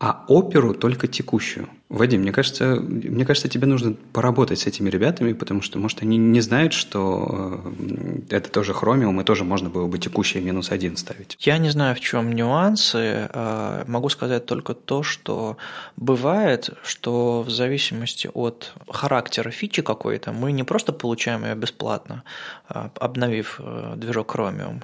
а 0.00 0.24
оперу 0.28 0.72
только 0.72 1.06
текущую. 1.08 1.68
Вадим, 1.90 2.22
мне 2.22 2.32
кажется, 2.32 2.76
мне 2.76 3.26
кажется, 3.26 3.48
тебе 3.48 3.66
нужно 3.66 3.94
поработать 4.12 4.60
с 4.60 4.66
этими 4.66 4.88
ребятами, 4.88 5.34
потому 5.34 5.60
что, 5.60 5.78
может, 5.78 6.02
они 6.02 6.16
не 6.16 6.40
знают, 6.40 6.72
что 6.72 7.60
э, 7.78 8.20
это 8.30 8.50
тоже 8.50 8.72
Chromium, 8.72 9.20
и 9.20 9.24
тоже 9.24 9.44
можно 9.44 9.68
было 9.68 9.86
бы 9.88 9.98
текущий 9.98 10.40
минус 10.40 10.70
один 10.70 10.96
ставить. 10.96 11.36
Я 11.40 11.58
не 11.58 11.68
знаю, 11.68 11.94
в 11.96 12.00
чем 12.00 12.32
нюансы. 12.32 13.28
Э, 13.30 13.84
могу 13.88 14.08
сказать 14.08 14.46
только 14.46 14.72
то, 14.72 15.02
что 15.02 15.58
бывает, 15.96 16.70
что 16.82 17.42
в 17.42 17.50
зависимости 17.50 18.30
от 18.32 18.72
характера 18.88 19.50
фичи 19.50 19.82
какой-то, 19.82 20.32
мы 20.32 20.52
не 20.52 20.62
просто 20.62 20.92
получаем 20.92 21.44
ее 21.44 21.56
бесплатно, 21.56 22.22
э, 22.70 22.88
обновив 22.94 23.60
движок 23.96 24.34
Chromium 24.34 24.82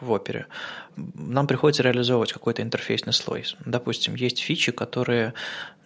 в 0.00 0.12
опере, 0.12 0.46
нам 1.14 1.46
приходится 1.46 1.82
реализовывать 1.82 2.32
какой-то 2.32 2.62
интерфейсный 2.62 3.12
слой. 3.12 3.44
Допустим, 3.64 4.14
есть 4.14 4.27
фичи, 4.36 4.70
которые, 4.70 5.32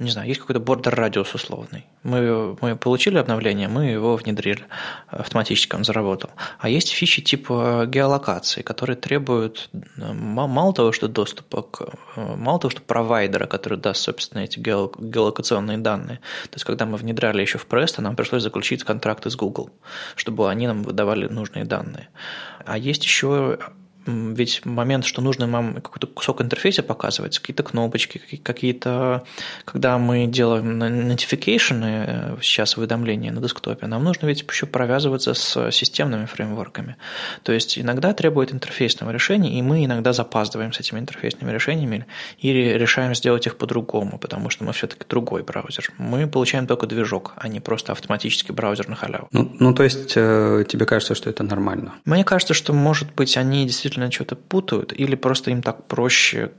не 0.00 0.10
знаю, 0.10 0.26
есть 0.26 0.40
какой-то 0.40 0.58
бордер 0.58 0.92
радиус 0.94 1.34
условный. 1.34 1.86
Мы, 2.02 2.56
мы 2.60 2.74
получили 2.74 3.18
обновление, 3.18 3.68
мы 3.68 3.86
его 3.86 4.16
внедрили, 4.16 4.64
автоматически 5.06 5.76
он 5.76 5.84
заработал. 5.84 6.30
А 6.58 6.68
есть 6.68 6.88
фичи 6.90 7.22
типа 7.22 7.84
геолокации, 7.86 8.62
которые 8.62 8.96
требуют 8.96 9.70
мало 9.96 10.74
того, 10.74 10.90
что 10.90 11.06
доступа 11.06 11.62
к, 11.62 11.94
мало 12.16 12.58
того, 12.58 12.70
что 12.70 12.82
провайдера, 12.82 13.46
который 13.46 13.78
даст, 13.78 14.02
собственно, 14.02 14.42
эти 14.42 14.58
геолокационные 14.58 15.78
данные. 15.78 16.18
То 16.50 16.56
есть, 16.56 16.64
когда 16.64 16.86
мы 16.86 16.96
внедряли 16.96 17.40
еще 17.40 17.58
в 17.58 17.68
Presto, 17.68 18.00
нам 18.00 18.16
пришлось 18.16 18.42
заключить 18.42 18.82
контракты 18.82 19.30
с 19.30 19.36
Google, 19.36 19.70
чтобы 20.16 20.50
они 20.50 20.66
нам 20.66 20.82
выдавали 20.82 21.28
нужные 21.28 21.64
данные. 21.64 22.08
А 22.66 22.76
есть 22.76 23.04
еще 23.04 23.58
ведь 24.06 24.64
момент, 24.64 25.04
что 25.04 25.22
нужно 25.22 25.46
нам 25.46 25.74
какой-то 25.74 26.06
кусок 26.06 26.42
интерфейса 26.42 26.82
показывать, 26.82 27.38
какие-то 27.38 27.62
кнопочки, 27.62 28.20
какие-то, 28.42 29.24
когда 29.64 29.98
мы 29.98 30.26
делаем 30.26 30.82
notification, 30.82 31.82
э, 31.84 32.36
сейчас 32.42 32.76
уведомления 32.76 33.32
на 33.32 33.40
десктопе, 33.40 33.86
нам 33.86 34.04
нужно 34.04 34.26
ведь 34.26 34.44
еще 34.48 34.66
провязываться 34.66 35.34
с 35.34 35.70
системными 35.70 36.26
фреймворками. 36.26 36.96
То 37.42 37.52
есть 37.52 37.78
иногда 37.78 38.12
требует 38.12 38.52
интерфейсного 38.52 39.10
решения, 39.10 39.58
и 39.58 39.62
мы 39.62 39.84
иногда 39.84 40.12
запаздываем 40.12 40.72
с 40.72 40.80
этими 40.80 40.98
интерфейсными 40.98 41.52
решениями 41.52 42.06
или 42.38 42.78
решаем 42.78 43.14
сделать 43.14 43.46
их 43.46 43.56
по-другому, 43.56 44.18
потому 44.18 44.50
что 44.50 44.64
мы 44.64 44.72
все-таки 44.72 45.04
другой 45.08 45.42
браузер. 45.42 45.90
Мы 45.98 46.26
получаем 46.26 46.66
только 46.66 46.86
движок, 46.86 47.32
а 47.36 47.48
не 47.48 47.60
просто 47.60 47.92
автоматический 47.92 48.52
браузер 48.52 48.88
на 48.88 48.96
халяву. 48.96 49.28
Ну, 49.32 49.54
ну 49.58 49.74
то 49.74 49.82
есть 49.82 50.12
э, 50.16 50.64
тебе 50.68 50.86
кажется, 50.86 51.14
что 51.14 51.30
это 51.30 51.42
нормально? 51.42 51.94
Мне 52.04 52.24
кажется, 52.24 52.54
что, 52.54 52.72
может 52.72 53.14
быть, 53.14 53.36
они 53.36 53.64
действительно 53.66 53.91
действительно 53.92 54.12
что-то 54.12 54.36
путают, 54.36 54.92
или 54.92 55.14
просто 55.14 55.50
им 55.50 55.62
так 55.62 55.86
проще. 55.86 56.50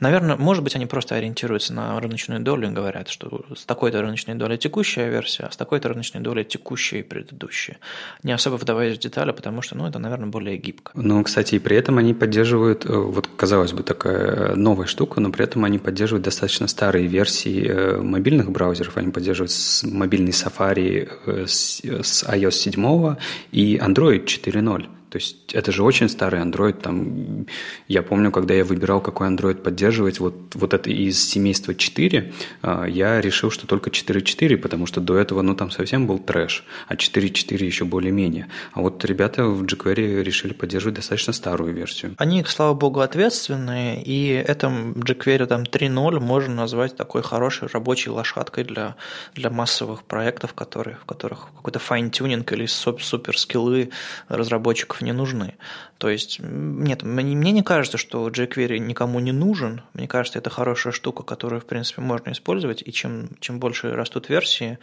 Наверное, 0.00 0.36
может 0.36 0.64
быть, 0.64 0.76
они 0.76 0.86
просто 0.86 1.14
ориентируются 1.14 1.72
на 1.72 1.98
рыночную 2.00 2.40
долю 2.40 2.68
и 2.68 2.72
говорят, 2.72 3.08
что 3.08 3.44
с 3.54 3.64
такой-то 3.64 4.00
рыночной 4.00 4.34
долей 4.34 4.58
текущая 4.58 5.10
версия, 5.10 5.44
а 5.44 5.50
с 5.50 5.56
такой-то 5.56 5.88
рыночной 5.88 6.20
долей 6.20 6.44
текущая 6.44 7.00
и 7.00 7.02
предыдущая. 7.02 7.78
Не 8.22 8.32
особо 8.32 8.56
вдаваясь 8.56 8.96
в 8.96 9.00
детали, 9.00 9.32
потому 9.32 9.62
что, 9.62 9.76
ну, 9.76 9.86
это, 9.86 9.98
наверное, 9.98 10.28
более 10.28 10.56
гибко. 10.56 10.92
Ну, 10.94 11.22
кстати, 11.22 11.54
и 11.54 11.58
при 11.58 11.76
этом 11.76 11.98
они 11.98 12.14
поддерживают, 12.14 12.84
э, 12.84 12.92
вот, 12.92 13.28
казалось 13.36 13.72
бы, 13.72 13.82
такая 13.82 14.54
новая 14.54 14.86
штука, 14.86 15.20
но 15.20 15.30
при 15.30 15.44
этом 15.44 15.64
они 15.64 15.78
поддерживают 15.78 16.24
достаточно 16.24 16.66
старые 16.68 17.06
версии 17.06 17.66
э, 17.66 18.00
мобильных 18.00 18.50
браузеров. 18.50 18.96
Они 18.96 19.10
поддерживают 19.10 19.52
мобильный 19.84 20.32
Safari 20.32 21.08
э, 21.26 21.46
с 21.46 22.24
iOS 22.24 22.50
7 22.50 23.16
и 23.52 23.76
Android 23.76 24.24
4.0. 24.24 24.99
То 25.10 25.18
есть 25.18 25.54
это 25.54 25.72
же 25.72 25.82
очень 25.82 26.08
старый 26.08 26.40
Android. 26.40 26.80
Там, 26.80 27.46
я 27.88 28.02
помню, 28.02 28.30
когда 28.30 28.54
я 28.54 28.64
выбирал, 28.64 29.00
какой 29.00 29.28
Android 29.28 29.56
поддерживать, 29.56 30.20
вот, 30.20 30.34
вот 30.54 30.72
это 30.72 30.90
из 30.90 31.28
семейства 31.28 31.74
4, 31.74 32.32
а, 32.62 32.84
я 32.84 33.20
решил, 33.20 33.50
что 33.50 33.66
только 33.66 33.90
4.4, 33.90 34.56
потому 34.56 34.86
что 34.86 35.00
до 35.00 35.16
этого, 35.16 35.42
ну, 35.42 35.56
там 35.56 35.72
совсем 35.72 36.06
был 36.06 36.18
трэш, 36.20 36.64
а 36.86 36.94
4.4 36.94 37.64
еще 37.64 37.84
более-менее. 37.84 38.46
А 38.72 38.80
вот 38.80 39.04
ребята 39.04 39.46
в 39.46 39.64
jQuery 39.64 40.22
решили 40.22 40.52
поддерживать 40.52 40.96
достаточно 40.96 41.32
старую 41.32 41.74
версию. 41.74 42.14
Они, 42.18 42.44
слава 42.44 42.74
богу, 42.74 43.00
ответственные, 43.00 44.02
и 44.04 44.28
это 44.28 44.68
jQuery 44.68 45.46
там 45.46 45.62
3.0 45.62 46.20
можно 46.20 46.54
назвать 46.54 46.96
такой 46.96 47.22
хорошей 47.22 47.68
рабочей 47.72 48.10
лошадкой 48.10 48.62
для, 48.62 48.94
для 49.34 49.50
массовых 49.50 50.04
проектов, 50.04 50.54
которые, 50.54 50.98
в 51.02 51.04
которых 51.04 51.48
какой-то 51.56 51.80
fine-tuning 51.80 52.52
или 52.52 52.66
супер 52.66 53.36
skill 53.36 53.81
ы 53.81 53.90
разработчиков 54.28 54.99
не 55.02 55.12
нужны. 55.12 55.54
То 55.98 56.08
есть, 56.08 56.38
нет, 56.40 57.02
мне, 57.02 57.52
не 57.52 57.62
кажется, 57.62 57.98
что 57.98 58.28
jQuery 58.28 58.78
никому 58.78 59.20
не 59.20 59.32
нужен. 59.32 59.82
Мне 59.94 60.08
кажется, 60.08 60.38
это 60.38 60.50
хорошая 60.50 60.92
штука, 60.92 61.22
которую, 61.22 61.60
в 61.60 61.66
принципе, 61.66 62.00
можно 62.00 62.32
использовать. 62.32 62.82
И 62.86 62.92
чем, 62.92 63.30
чем 63.40 63.60
больше 63.60 63.92
растут 63.92 64.28
версии, 64.28 64.78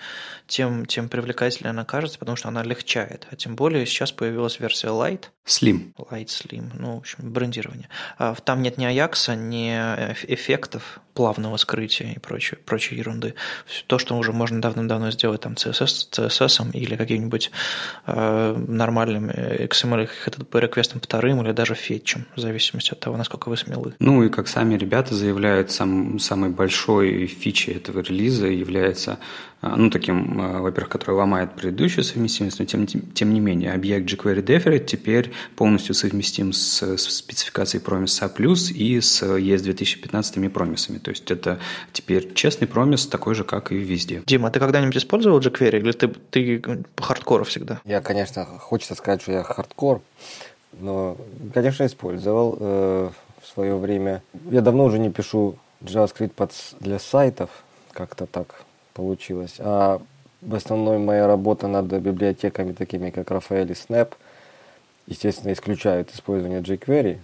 тем, 0.48 0.86
тем 0.86 1.10
привлекательнее 1.10 1.72
она 1.72 1.86
кажется, 1.86 2.20
потому 2.20 2.36
что 2.36 2.50
она 2.50 2.64
легчает. 2.64 3.28
А 3.32 3.36
тем 3.36 3.56
более 3.56 3.86
сейчас 3.86 4.12
появилась 4.12 4.60
версия 4.60 4.88
Light. 4.88 5.26
Slim. 5.46 5.94
Light 5.98 6.28
Slim. 6.28 6.72
Ну, 6.74 6.96
в 6.96 6.98
общем, 7.00 7.32
брендирование. 7.32 7.90
А 8.18 8.36
там 8.36 8.62
нет 8.62 8.78
ни 8.78 8.88
Ajax, 8.88 9.36
ни 9.36 9.70
эффектов 10.28 11.00
плавного 11.18 11.58
скрытия 11.58 12.14
и 12.14 12.20
прочей, 12.20 12.58
прочей 12.58 12.96
ерунды. 12.96 13.34
То, 13.88 13.98
что 13.98 14.16
уже 14.16 14.34
можно 14.34 14.62
давным-давно 14.62 15.10
сделать 15.10 15.42
там 15.42 15.54
CSS, 15.54 16.12
CSS 16.12 16.74
или 16.74 16.96
каким-нибудь 16.96 17.50
э, 18.06 18.56
нормальным 18.68 19.32
XML 19.32 20.08
HTTP 20.28 20.60
реквестом 20.60 21.02
вторым 21.02 21.42
или 21.42 21.54
даже 21.54 21.74
фетчем, 21.74 22.28
в 22.36 22.40
зависимости 22.40 22.92
от 22.92 23.00
того, 23.00 23.18
насколько 23.18 23.50
вы 23.50 23.58
смелы. 23.58 23.96
Ну 23.98 24.24
и 24.24 24.30
как 24.30 24.48
сами 24.48 24.78
ребята 24.78 25.16
заявляют, 25.16 25.72
сам, 25.72 26.20
самой 26.20 26.52
большой 26.52 27.26
фичей 27.26 27.74
этого 27.74 28.02
релиза 28.02 28.46
является 28.46 29.18
а, 29.60 29.76
ну, 29.76 29.90
таким, 29.90 30.40
а, 30.40 30.62
во-первых, 30.62 30.90
который 30.92 31.16
ломает 31.16 31.56
предыдущую 31.56 32.04
совместимость, 32.04 32.60
но 32.60 32.66
тем, 32.66 32.86
тем 32.86 33.34
не 33.34 33.40
менее, 33.40 33.74
объект 33.74 34.08
jQuery 34.08 34.46
Deferred 34.46 34.86
теперь 34.86 35.32
полностью 35.56 35.96
совместим 35.96 36.54
с, 36.54 36.84
с 36.84 37.10
спецификацией 37.10 37.84
Promise 37.84 38.24
A+, 38.24 38.74
и 38.78 39.02
с 39.02 39.24
ES 39.24 39.64
2015 39.64 40.54
промисами. 40.54 41.00
То 41.08 41.12
есть 41.12 41.32
это 41.32 41.58
теперь 41.94 42.34
честный 42.34 42.68
promise, 42.68 43.08
такой 43.08 43.34
же, 43.34 43.46
как 43.46 43.72
и 43.72 43.78
везде. 43.78 44.24
Дима, 44.26 44.50
а 44.50 44.52
ты 44.52 44.60
когда-нибудь 44.60 44.98
использовал 44.98 45.40
jQuery, 45.40 45.80
или 45.80 45.94
ты, 45.94 46.10
ты 46.10 46.60
по 46.96 47.04
хардкору 47.04 47.46
всегда? 47.46 47.80
Я, 47.86 48.02
конечно, 48.02 48.44
хочется 48.44 48.94
сказать, 48.94 49.22
что 49.22 49.32
я 49.32 49.44
хардкор, 49.44 50.02
но, 50.74 51.16
конечно, 51.54 51.86
использовал 51.86 52.58
э, 52.60 53.10
в 53.42 53.48
свое 53.48 53.78
время. 53.78 54.22
Я 54.52 54.60
давно 54.60 54.84
уже 54.84 55.00
не 55.00 55.10
пишу 55.10 55.56
JavaScript 55.82 56.32
под, 56.36 56.52
для 56.82 57.00
сайтов, 57.00 57.52
как-то 57.94 58.26
так 58.26 58.66
получилось. 58.94 59.56
А 59.60 60.02
в 60.42 60.56
основном 60.56 61.06
моя 61.06 61.26
работа 61.26 61.68
над 61.68 61.86
библиотеками, 61.86 62.74
такими 62.74 63.12
как 63.12 63.32
Rafael 63.32 63.70
и 63.70 63.72
Snap, 63.72 64.12
естественно, 65.06 65.54
исключают 65.54 66.14
использование 66.14 66.60
jQuery. 66.60 67.20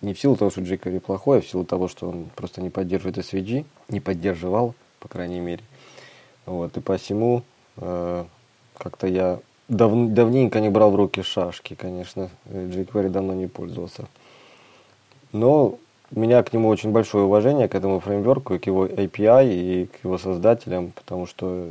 Не 0.00 0.14
в 0.14 0.20
силу 0.20 0.36
того, 0.36 0.50
что 0.50 0.60
jQuery 0.60 1.00
плохой, 1.00 1.38
а 1.38 1.40
в 1.40 1.46
силу 1.46 1.64
того, 1.64 1.88
что 1.88 2.08
он 2.08 2.30
просто 2.36 2.60
не 2.60 2.70
поддерживает 2.70 3.18
SVG, 3.18 3.64
не 3.88 4.00
поддерживал, 4.00 4.74
по 4.98 5.08
крайней 5.08 5.40
мере. 5.40 5.62
Вот, 6.46 6.76
и 6.76 6.80
посему 6.80 7.42
э, 7.76 8.24
как-то 8.76 9.06
я 9.06 9.40
дав, 9.68 9.92
давненько 10.12 10.60
не 10.60 10.68
брал 10.68 10.90
в 10.90 10.96
руки 10.96 11.22
шашки, 11.22 11.74
конечно. 11.74 12.30
jQuery 12.46 13.08
давно 13.08 13.34
не 13.34 13.46
пользовался. 13.46 14.06
Но 15.32 15.78
у 16.12 16.18
меня 16.18 16.42
к 16.42 16.52
нему 16.52 16.68
очень 16.68 16.90
большое 16.90 17.24
уважение, 17.24 17.68
к 17.68 17.74
этому 17.74 18.00
фреймворку, 18.00 18.58
к 18.58 18.66
его 18.66 18.86
API 18.86 19.52
и 19.52 19.86
к 19.86 20.04
его 20.04 20.18
создателям, 20.18 20.90
потому 20.90 21.26
что 21.26 21.70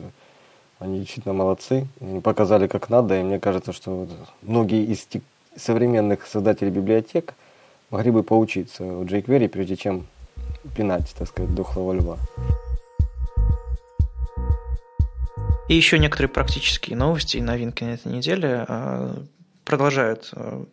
они 0.79 0.99
действительно 0.99 1.33
молодцы. 1.33 1.87
Они 1.99 2.21
показали 2.21 2.67
как 2.67 2.89
надо, 2.89 3.19
и 3.19 3.23
мне 3.23 3.39
кажется, 3.39 3.73
что 3.73 4.07
многие 4.41 4.85
из 4.85 5.07
современных 5.57 6.25
создателей 6.25 6.71
библиотек 6.71 7.33
могли 7.89 8.11
бы 8.11 8.23
поучиться 8.23 8.83
у 8.83 9.03
jQuery, 9.03 9.47
прежде 9.47 9.75
чем 9.75 10.07
пинать, 10.75 11.13
так 11.17 11.27
сказать, 11.27 11.53
дохлого 11.53 11.93
льва. 11.93 12.17
И 15.67 15.75
еще 15.75 15.99
некоторые 15.99 16.29
практические 16.29 16.97
новости 16.97 17.37
и 17.37 17.41
новинки 17.41 17.83
на 17.83 17.93
этой 17.93 18.11
неделе 18.11 18.65
а, 18.67 19.23
продолжают 19.65 20.29
а, 20.33 20.65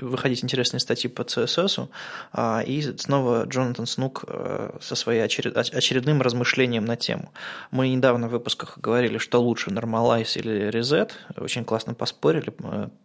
выходить 0.00 0.42
интересные 0.44 0.80
статьи 0.80 1.08
по 1.08 1.22
CSS, 1.22 1.88
а, 2.32 2.62
и 2.66 2.82
снова 2.98 3.44
Джонатан 3.44 3.86
Снук 3.86 4.24
э, 4.26 4.78
со 4.80 4.94
своим 4.94 5.24
очередным 5.24 6.22
размышлением 6.22 6.84
на 6.84 6.96
тему. 6.96 7.32
Мы 7.70 7.88
недавно 7.88 8.28
в 8.28 8.32
выпусках 8.32 8.78
говорили, 8.78 9.18
что 9.18 9.40
лучше 9.40 9.70
Normalize 9.70 10.38
или 10.38 10.68
Reset, 10.70 11.10
очень 11.36 11.64
классно 11.64 11.94
поспорили, 11.94 12.52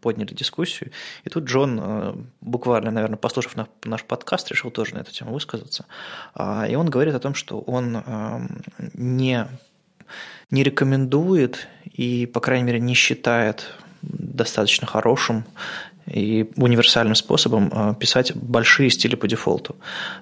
подняли 0.01 0.33
дискуссию, 0.33 0.91
и 1.23 1.29
тут 1.29 1.45
Джон, 1.45 1.79
э, 1.81 2.13
буквально, 2.41 2.91
наверное, 2.91 3.17
послушав 3.17 3.55
наш 3.83 4.03
подкаст, 4.03 4.49
решил 4.49 4.71
тоже 4.71 4.95
на 4.95 4.99
эту 4.99 5.11
тему 5.11 5.33
высказаться, 5.33 5.85
а, 6.33 6.67
и 6.67 6.75
он 6.75 6.89
говорит 6.89 7.15
о 7.15 7.19
том, 7.19 7.33
что 7.33 7.59
он 7.59 7.95
эм, 7.97 8.61
не 8.93 9.47
не 10.49 10.63
рекомендует 10.63 11.67
и, 11.85 12.25
по 12.25 12.41
крайней 12.41 12.65
мере, 12.65 12.79
не 12.79 12.93
считает 12.93 13.73
достаточно 14.01 14.87
хорошим 14.87 15.45
и 16.05 16.49
универсальным 16.55 17.15
способом 17.15 17.71
э, 17.71 17.95
писать 17.99 18.35
большие 18.35 18.89
стили 18.89 19.15
по 19.15 19.27
дефолту, 19.27 19.75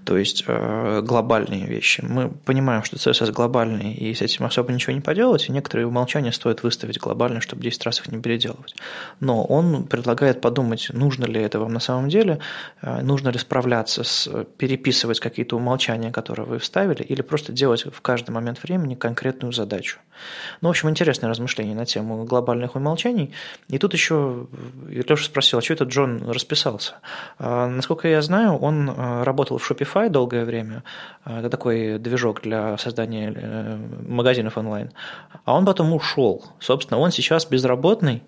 то 0.03 0.17
есть 0.17 0.43
э, 0.47 1.01
глобальные 1.03 1.65
вещи. 1.65 2.01
Мы 2.01 2.29
понимаем, 2.29 2.83
что 2.83 2.97
CSS 2.97 3.31
глобальный, 3.31 3.93
и 3.93 4.13
с 4.13 4.21
этим 4.21 4.45
особо 4.45 4.71
ничего 4.73 4.93
не 4.93 5.01
поделать, 5.01 5.47
и 5.47 5.51
некоторые 5.51 5.87
умолчания 5.87 6.31
стоит 6.31 6.63
выставить 6.63 6.99
глобально, 6.99 7.41
чтобы 7.41 7.61
10 7.61 7.85
раз 7.85 7.99
их 7.99 8.11
не 8.11 8.21
переделывать. 8.21 8.75
Но 9.19 9.43
он 9.43 9.85
предлагает 9.85 10.41
подумать, 10.41 10.87
нужно 10.91 11.25
ли 11.25 11.41
это 11.41 11.59
вам 11.59 11.73
на 11.73 11.79
самом 11.79 12.09
деле, 12.09 12.39
э, 12.81 13.01
нужно 13.01 13.29
ли 13.29 13.37
справляться 13.37 14.03
с 14.03 14.29
переписывать 14.57 15.19
какие-то 15.19 15.55
умолчания, 15.55 16.11
которые 16.11 16.45
вы 16.45 16.59
вставили, 16.59 17.03
или 17.03 17.21
просто 17.21 17.51
делать 17.53 17.85
в 17.85 18.01
каждый 18.01 18.31
момент 18.31 18.61
времени 18.63 18.95
конкретную 18.95 19.53
задачу. 19.53 19.99
Ну, 20.61 20.69
в 20.69 20.71
общем, 20.71 20.89
интересное 20.89 21.29
размышление 21.29 21.75
на 21.75 21.85
тему 21.85 22.23
глобальных 22.25 22.75
умолчаний. 22.75 23.33
И 23.69 23.77
тут 23.77 23.93
еще 23.93 24.47
Леша 24.89 25.23
спросил, 25.23 25.59
а 25.59 25.61
что 25.69 25.75
это 25.75 25.83
Джон 25.83 26.27
расписался? 26.27 26.95
А, 27.37 27.67
насколько 27.67 28.07
я 28.07 28.23
знаю, 28.23 28.57
он 28.57 28.89
а, 28.89 29.23
работал 29.23 29.59
в 29.59 29.71
Shopify 29.71 30.09
долгое 30.09 30.43
время. 30.43 30.83
А, 31.23 31.39
это 31.39 31.49
такой 31.49 31.99
движок 31.99 32.41
для 32.41 32.75
создания 32.79 33.31
э, 33.35 33.77
магазинов 34.07 34.57
онлайн. 34.57 34.89
А 35.45 35.55
он 35.55 35.65
потом 35.65 35.93
ушел. 35.93 36.43
Собственно, 36.59 36.99
он 36.99 37.11
сейчас 37.11 37.45
безработный. 37.45 38.23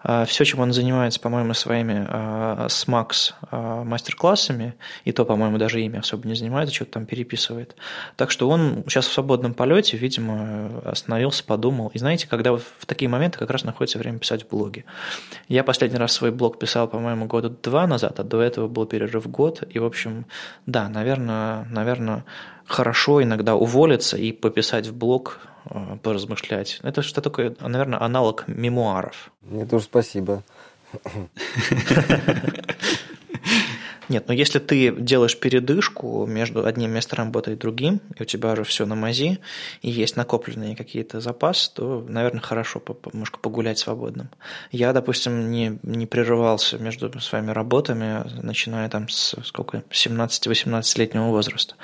А, 0.00 0.24
Все, 0.24 0.44
чем 0.44 0.60
он 0.60 0.72
занимается, 0.72 1.20
по-моему, 1.20 1.54
своими 1.54 2.04
с 2.04 2.08
а, 2.08 2.68
Max 2.86 3.32
а, 3.50 3.84
мастер-классами, 3.84 4.74
и 5.04 5.12
то, 5.12 5.24
по-моему, 5.24 5.58
даже 5.58 5.80
ими 5.80 5.98
особо 5.98 6.26
не 6.28 6.34
занимается, 6.34 6.74
что-то 6.74 6.92
там 6.92 7.06
переписывает. 7.06 7.74
Так 8.16 8.30
что 8.30 8.48
он 8.48 8.84
сейчас 8.86 9.06
в 9.06 9.12
свободном 9.12 9.54
полете, 9.54 9.96
видимо, 9.96 10.82
остановился, 10.84 11.44
подумал. 11.44 11.90
И 11.94 11.98
знаете, 11.98 12.28
когда 12.28 12.56
в 12.56 12.86
такие 12.86 13.08
моменты 13.08 13.38
как 13.38 13.50
раз 13.50 13.64
находится 13.64 13.98
время 13.98 14.18
писать 14.18 14.44
в 14.44 14.48
блоге. 14.48 14.84
Я 15.48 15.64
последний 15.64 15.98
раз 15.98 16.12
свой 16.12 16.30
блог 16.30 16.58
писал, 16.58 16.88
по-моему, 16.88 17.26
года 17.26 17.50
два 17.50 17.86
назад, 17.86 18.20
а 18.20 18.24
до 18.24 18.40
этого 18.40 18.68
был 18.68 18.86
перерыв 18.86 19.28
год. 19.28 19.64
И, 19.68 19.78
в 19.78 19.84
общем, 19.84 20.26
да, 20.66 20.88
наверное, 20.88 21.64
наверное, 21.70 22.24
хорошо 22.66 23.22
иногда 23.22 23.56
уволиться 23.56 24.16
и 24.16 24.30
пописать 24.30 24.86
в 24.86 24.96
блог 24.96 25.40
поразмышлять. 26.02 26.80
Это 26.82 27.02
что 27.02 27.20
такое, 27.20 27.54
наверное, 27.60 28.00
аналог 28.00 28.44
мемуаров. 28.46 29.30
Мне 29.42 29.66
тоже 29.66 29.84
спасибо. 29.84 30.42
Нет, 34.08 34.24
но 34.28 34.34
если 34.34 34.58
ты 34.58 34.90
делаешь 34.90 35.38
передышку 35.38 36.26
между 36.26 36.64
одним 36.64 36.92
местом 36.92 37.18
работы 37.18 37.52
и 37.52 37.56
другим, 37.56 38.00
и 38.18 38.22
у 38.22 38.24
тебя 38.24 38.52
уже 38.52 38.64
все 38.64 38.86
на 38.86 38.94
мази, 38.94 39.38
и 39.82 39.90
есть 39.90 40.16
накопленные 40.16 40.76
какие-то 40.76 41.20
запасы, 41.20 41.70
то, 41.74 42.04
наверное, 42.08 42.40
хорошо 42.40 42.82
немножко 43.12 43.38
погулять 43.38 43.78
свободным. 43.78 44.30
Я, 44.72 44.92
допустим, 44.92 45.50
не, 45.50 45.78
не 45.82 46.06
прерывался 46.06 46.78
между 46.78 47.20
своими 47.20 47.50
работами, 47.50 48.24
начиная 48.42 48.88
там 48.88 49.08
с 49.08 49.34
сколько, 49.44 49.82
17-18-летнего 49.90 51.28
возраста. 51.28 51.74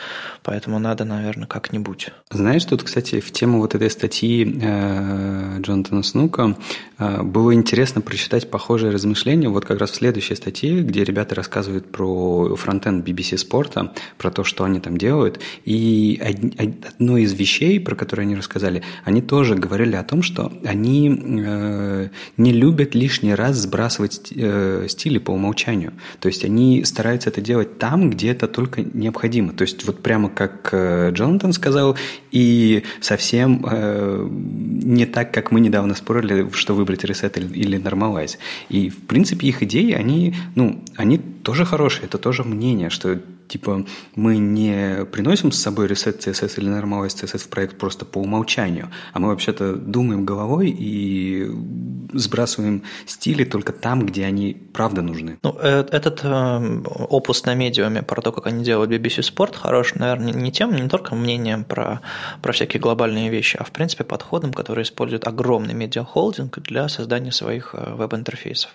Поэтому 0.42 0.78
надо, 0.78 1.04
наверное, 1.04 1.46
как-нибудь. 1.46 2.08
Знаешь, 2.30 2.64
тут, 2.64 2.82
кстати, 2.82 3.20
в 3.20 3.32
тему 3.32 3.60
вот 3.60 3.74
этой 3.74 3.90
статьи 3.90 4.44
э, 4.44 5.60
Джонатана 5.60 6.02
Снука 6.02 6.56
э, 6.98 7.22
было 7.22 7.54
интересно 7.54 8.00
прочитать 8.00 8.50
похожие 8.50 8.92
размышления 8.92 9.48
вот 9.48 9.64
как 9.64 9.78
раз 9.78 9.90
в 9.90 9.96
следующей 9.96 10.34
статье, 10.34 10.82
где 10.82 11.04
ребята 11.04 11.34
рассказывают 11.34 11.90
про 11.90 12.13
фронтенд 12.57 13.07
BBC 13.07 13.38
спорта, 13.38 13.92
про 14.18 14.31
то, 14.31 14.44
что 14.44 14.64
они 14.64 14.81
там 14.81 14.96
делают. 14.96 15.40
И 15.64 16.20
одно 16.98 17.18
из 17.18 17.33
вещей, 17.33 17.81
про 17.81 17.94
которые 17.94 18.24
они 18.24 18.37
рассказали, 18.37 18.83
они 19.05 19.22
тоже 19.22 19.55
говорили 19.55 19.96
о 19.96 20.03
том, 20.03 20.22
что 20.22 20.53
они 20.64 21.09
э, 21.11 22.09
не 22.37 22.53
любят 22.53 22.94
лишний 22.94 23.35
раз 23.35 23.57
сбрасывать 23.57 24.33
э, 24.35 24.87
стили 24.88 25.18
по 25.18 25.31
умолчанию. 25.33 25.92
То 26.20 26.29
есть 26.29 26.44
они 26.44 26.85
стараются 26.85 27.31
это 27.31 27.40
делать 27.40 27.79
там, 27.79 28.11
где 28.11 28.31
это 28.31 28.48
только 28.48 28.83
необходимо. 28.83 29.53
То 29.53 29.62
есть 29.62 29.85
вот 29.87 30.03
прямо 30.03 30.29
как 30.29 30.70
э, 30.72 31.11
Джонатан 31.12 31.53
сказал, 31.53 31.96
и 32.31 32.83
совсем 33.00 33.64
э, 33.68 34.29
не 34.31 35.07
так, 35.07 35.33
как 35.33 35.50
мы 35.50 35.61
недавно 35.61 35.94
спорили, 35.94 36.48
что 36.53 36.74
выбрать 36.74 37.05
ресет 37.05 37.38
или 37.38 37.77
нормалайз. 37.77 38.38
И, 38.68 38.90
в 38.90 38.98
принципе, 39.07 39.48
их 39.48 39.62
идеи, 39.62 39.92
они, 39.92 40.35
ну, 40.55 40.83
они 40.96 41.18
тоже 41.18 41.64
хорошие, 41.64 42.03
это 42.04 42.18
тоже 42.18 42.44
мнение, 42.44 42.90
что 42.90 43.20
типа 43.48 43.84
мы 44.14 44.36
не 44.38 45.04
приносим 45.04 45.52
с 45.52 45.60
собой 45.60 45.86
ресет 45.86 46.26
CSS 46.26 46.58
или 46.58 46.68
нормалайз 46.68 47.14
CSS 47.14 47.38
в 47.38 47.48
проект 47.48 47.78
просто 47.78 48.04
по 48.04 48.18
умолчанию, 48.18 48.90
а 49.12 49.18
мы 49.18 49.28
вообще-то 49.28 49.74
думаем 49.74 50.24
головой 50.24 50.70
и 50.70 51.50
сбрасываем 52.12 52.82
стили 53.06 53.44
только 53.44 53.72
там, 53.72 54.06
где 54.06 54.24
они 54.24 54.56
правда 54.72 55.02
нужны. 55.02 55.38
Ну, 55.42 55.56
э, 55.60 55.84
этот 55.90 56.20
э, 56.22 56.82
опус 57.08 57.44
на 57.44 57.54
медиуме 57.54 58.02
про 58.02 58.22
то, 58.22 58.32
как 58.32 58.46
они 58.46 58.64
делают 58.64 58.90
BBC 58.90 59.20
Sport, 59.34 59.56
хорош, 59.56 59.94
наверное, 59.94 60.32
не 60.32 60.52
тем, 60.52 60.74
не 60.74 60.88
только 60.88 61.14
мнением 61.14 61.64
про, 61.64 62.00
про 62.42 62.52
всякие 62.52 62.80
глобальные 62.80 63.30
вещи, 63.30 63.56
а 63.58 63.64
в 63.64 63.72
принципе 63.72 64.04
подходом, 64.04 64.52
который 64.52 64.82
использует 64.82 65.26
огромный 65.26 65.74
медиахолдинг 65.74 66.58
для 66.60 66.88
создания 66.88 67.32
своих 67.32 67.74
э, 67.74 67.94
веб-интерфейсов. 67.94 68.70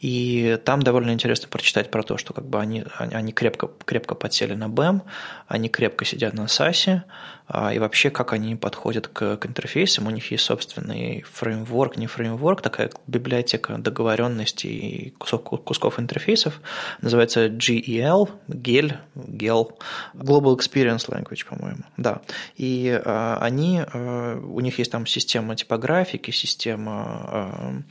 И 0.00 0.58
там 0.64 0.82
довольно 0.82 1.10
интересно 1.10 1.48
прочитать 1.48 1.90
про 1.90 2.02
то, 2.02 2.16
что 2.16 2.32
как 2.32 2.46
бы 2.46 2.60
они, 2.60 2.84
они 2.98 3.32
крепко, 3.32 3.70
крепко 3.84 4.14
подсели 4.14 4.54
на 4.54 4.66
BEM, 4.68 5.02
они 5.48 5.68
крепко 5.68 6.04
сидят 6.04 6.34
на 6.34 6.42
SAS, 6.42 7.02
а, 7.48 7.72
и 7.72 7.78
вообще 7.78 8.10
как 8.10 8.32
они 8.32 8.56
подходят 8.56 9.06
к, 9.08 9.36
к 9.36 9.46
интерфейсам. 9.46 10.06
У 10.06 10.10
них 10.10 10.30
есть 10.30 10.44
собственный 10.44 11.24
фреймворк, 11.30 11.96
не 11.96 12.06
фреймворк, 12.06 12.60
такая 12.60 12.90
библиотека 13.06 13.78
договоренностей 13.78 14.70
и 14.70 15.10
кусов, 15.10 15.42
кусков 15.42 16.00
интерфейсов. 16.00 16.60
Называется 17.00 17.46
GEL, 17.46 18.30
GEL, 18.48 18.96
GEL, 19.14 19.74
Global 20.14 20.56
Experience 20.56 21.08
Language, 21.08 21.46
по-моему. 21.48 21.84
Да. 21.96 22.20
И 22.56 23.00
а, 23.04 23.38
они, 23.40 23.82
а, 23.92 24.40
у 24.40 24.60
них 24.60 24.78
есть 24.78 24.90
там 24.90 25.06
система 25.06 25.54
типографики, 25.54 26.32
система 26.32 27.84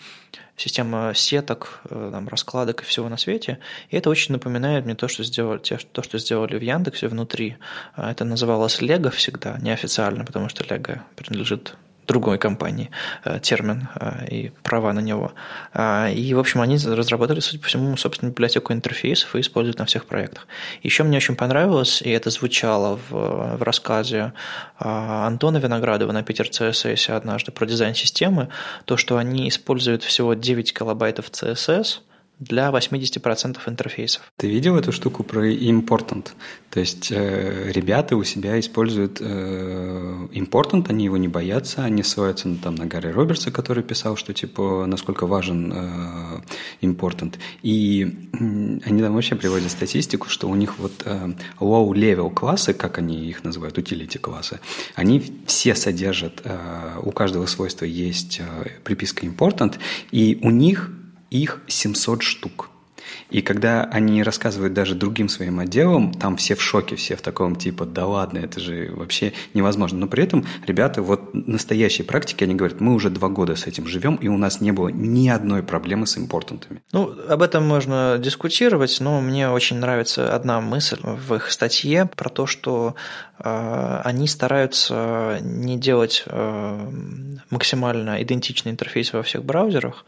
система 0.57 1.13
сеток, 1.13 1.81
э, 1.89 2.09
там, 2.11 2.27
раскладок 2.27 2.81
и 2.81 2.85
всего 2.85 3.09
на 3.09 3.17
свете. 3.17 3.59
И 3.89 3.97
это 3.97 4.09
очень 4.09 4.33
напоминает 4.33 4.85
мне 4.85 4.95
то, 4.95 5.07
что 5.07 5.23
сделали, 5.23 5.59
то, 5.59 6.03
что 6.03 6.17
сделали 6.17 6.57
в 6.57 6.61
Яндексе 6.61 7.07
внутри. 7.07 7.57
А, 7.95 8.11
это 8.11 8.25
называлось 8.25 8.81
Лего 8.81 9.09
всегда, 9.09 9.57
неофициально, 9.61 10.23
потому 10.23 10.49
что 10.49 10.63
Лего 10.63 11.03
принадлежит 11.15 11.75
другой 12.07 12.37
компании 12.37 12.89
э, 13.23 13.39
термин 13.39 13.87
э, 13.95 14.27
и 14.29 14.51
права 14.63 14.93
на 14.93 14.99
него. 14.99 15.33
А, 15.73 16.09
и, 16.09 16.33
в 16.33 16.39
общем, 16.39 16.61
они 16.61 16.77
разработали, 16.77 17.39
судя 17.39 17.59
по 17.59 17.67
всему, 17.67 17.97
собственную 17.97 18.33
библиотеку 18.33 18.73
интерфейсов 18.73 19.35
и 19.35 19.39
используют 19.39 19.79
на 19.79 19.85
всех 19.85 20.05
проектах. 20.05 20.47
Еще 20.83 21.03
мне 21.03 21.17
очень 21.17 21.35
понравилось, 21.35 22.01
и 22.01 22.09
это 22.09 22.29
звучало 22.29 22.99
в, 23.09 23.57
в 23.57 23.63
рассказе 23.63 24.33
а, 24.79 25.27
Антона 25.27 25.57
Виноградова 25.57 26.11
на 26.11 26.23
Питер 26.23 26.47
CSS 26.47 27.11
однажды 27.11 27.51
про 27.51 27.65
дизайн 27.65 27.95
системы, 27.95 28.49
то, 28.85 28.97
что 28.97 29.17
они 29.17 29.49
используют 29.49 30.03
всего 30.03 30.33
9 30.33 30.73
килобайтов 30.73 31.29
CSS– 31.31 31.99
для 32.39 32.69
80% 32.69 33.57
интерфейсов. 33.67 34.31
Ты 34.37 34.47
видел 34.49 34.75
эту 34.75 34.91
штуку 34.91 35.23
про 35.23 35.49
important? 35.51 36.29
То 36.69 36.79
есть 36.81 37.11
э, 37.11 37.71
ребята 37.71 38.17
у 38.17 38.23
себя 38.23 38.59
используют 38.59 39.19
э, 39.21 40.27
important, 40.33 40.87
они 40.89 41.05
его 41.05 41.17
не 41.17 41.29
боятся, 41.29 41.85
они 41.85 42.03
ссылаются 42.03 42.49
ну, 42.49 42.57
там, 42.57 42.75
на 42.75 42.85
Гарри 42.85 43.11
Робертса, 43.11 43.51
который 43.51 43.83
писал, 43.83 44.17
что 44.17 44.33
типа 44.33 44.85
насколько 44.85 45.27
важен 45.27 45.71
э, 45.73 46.41
important. 46.81 47.35
И 47.63 48.29
э, 48.33 48.37
они 48.37 49.01
там 49.01 49.13
вообще 49.13 49.35
приводят 49.35 49.71
статистику, 49.71 50.27
что 50.27 50.49
у 50.49 50.55
них 50.55 50.77
вот 50.77 51.03
э, 51.05 51.33
low-level 51.59 52.33
классы, 52.33 52.73
как 52.73 52.97
они 52.97 53.29
их 53.29 53.43
называют, 53.45 53.77
utility 53.77 54.19
классы, 54.19 54.59
они 54.95 55.23
все 55.45 55.75
содержат, 55.75 56.41
э, 56.43 56.99
у 57.01 57.11
каждого 57.11 57.45
свойства 57.45 57.85
есть 57.85 58.41
э, 58.41 58.69
приписка 58.83 59.25
important, 59.25 59.75
и 60.11 60.39
у 60.41 60.49
них 60.49 60.91
их 61.29 61.61
700 61.67 62.21
штук. 62.21 62.69
И 63.35 63.41
когда 63.41 63.83
они 63.83 64.23
рассказывают 64.23 64.73
даже 64.73 64.95
другим 64.95 65.27
своим 65.27 65.59
отделам, 65.59 66.13
там 66.13 66.37
все 66.37 66.55
в 66.55 66.61
шоке, 66.61 66.95
все 66.95 67.17
в 67.17 67.21
таком 67.21 67.57
типа, 67.57 67.85
да 67.85 68.07
ладно, 68.07 68.37
это 68.37 68.61
же 68.61 68.93
вообще 68.93 69.33
невозможно. 69.53 69.99
Но 69.99 70.07
при 70.07 70.23
этом 70.23 70.45
ребята 70.65 71.01
вот 71.01 71.33
настоящей 71.33 72.03
практики, 72.03 72.45
они 72.45 72.55
говорят, 72.55 72.79
мы 72.79 72.93
уже 72.93 73.09
два 73.09 73.27
года 73.27 73.57
с 73.57 73.67
этим 73.67 73.87
живем, 73.87 74.15
и 74.15 74.29
у 74.29 74.37
нас 74.37 74.61
не 74.61 74.71
было 74.71 74.87
ни 74.87 75.27
одной 75.27 75.63
проблемы 75.63 76.07
с 76.07 76.15
импортантами. 76.15 76.81
Ну, 76.93 77.13
об 77.27 77.41
этом 77.41 77.67
можно 77.67 78.17
дискутировать, 78.17 78.95
но 79.01 79.19
мне 79.19 79.49
очень 79.49 79.79
нравится 79.79 80.33
одна 80.33 80.61
мысль 80.61 81.01
в 81.03 81.35
их 81.35 81.51
статье 81.51 82.09
про 82.15 82.29
то, 82.29 82.45
что 82.45 82.95
э, 83.39 84.01
они 84.05 84.29
стараются 84.29 85.39
не 85.41 85.77
делать 85.77 86.23
э, 86.25 86.89
максимально 87.49 88.23
идентичный 88.23 88.71
интерфейс 88.71 89.11
во 89.11 89.23
всех 89.23 89.43
браузерах, 89.43 90.05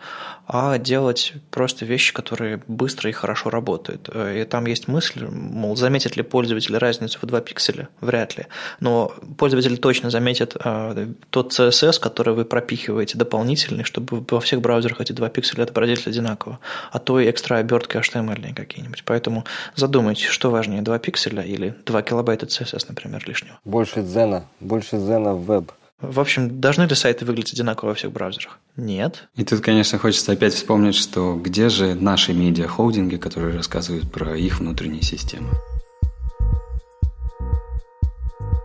а 0.47 0.77
делать 0.77 1.33
просто 1.51 1.83
вещи, 1.83 2.13
которые 2.13 2.61
быстро 2.67 3.09
и 3.09 3.16
хорошо 3.17 3.49
работают. 3.49 4.09
Э, 4.13 4.41
и 4.41 4.45
там 4.45 4.65
есть 4.65 4.87
мысль, 4.87 5.25
мол, 5.25 5.75
заметит 5.75 6.15
ли 6.15 6.23
пользователь 6.23 6.77
разницу 6.77 7.19
в 7.21 7.25
2 7.25 7.41
пикселя? 7.41 7.89
Вряд 8.01 8.37
ли. 8.37 8.45
Но 8.79 9.13
пользователь 9.37 9.77
точно 9.77 10.09
заметит 10.09 10.55
э, 10.63 11.07
тот 11.29 11.51
CSS, 11.51 11.99
который 11.99 12.33
вы 12.33 12.45
пропихиваете 12.45 13.17
дополнительный, 13.17 13.83
чтобы 13.83 14.25
во 14.29 14.39
всех 14.39 14.61
браузерах 14.61 15.01
эти 15.01 15.13
2 15.13 15.29
пикселя 15.29 15.63
отобразились 15.63 16.07
одинаково, 16.07 16.59
а 16.91 16.99
то 16.99 17.19
и 17.19 17.29
экстра 17.29 17.57
обертки 17.57 17.97
HTML 17.97 18.53
какие-нибудь. 18.53 19.03
Поэтому 19.05 19.45
задумайтесь, 19.75 20.25
что 20.25 20.51
важнее, 20.51 20.81
2 20.81 20.99
пикселя 20.99 21.43
или 21.43 21.75
2 21.85 22.01
килобайта 22.01 22.45
CSS, 22.45 22.85
например, 22.89 23.23
лишнего. 23.27 23.59
Больше 23.65 24.01
дзена, 24.01 24.45
больше 24.59 24.97
дзена 24.97 25.33
в 25.33 25.45
веб. 25.45 25.71
В 25.99 26.19
общем, 26.19 26.61
должны 26.61 26.83
ли 26.83 26.93
сайты 26.93 27.25
выглядеть 27.25 27.53
одинаково 27.53 27.89
во 27.89 27.95
всех 27.95 28.11
браузерах? 28.11 28.59
Нет. 28.75 29.29
И 29.35 29.43
тут, 29.43 29.61
конечно, 29.61 29.97
хочется 29.97 30.31
опять 30.31 30.53
вспомнить, 30.53 30.93
что 30.93 31.35
где 31.35 31.69
же 31.69 31.95
наши 31.95 32.33
медиа-холдинги, 32.33 33.15
которые 33.15 33.55
рассказывают 33.55 34.11
про 34.11 34.37
их 34.37 34.59
внутренние 34.59 35.01
системы. 35.01 35.49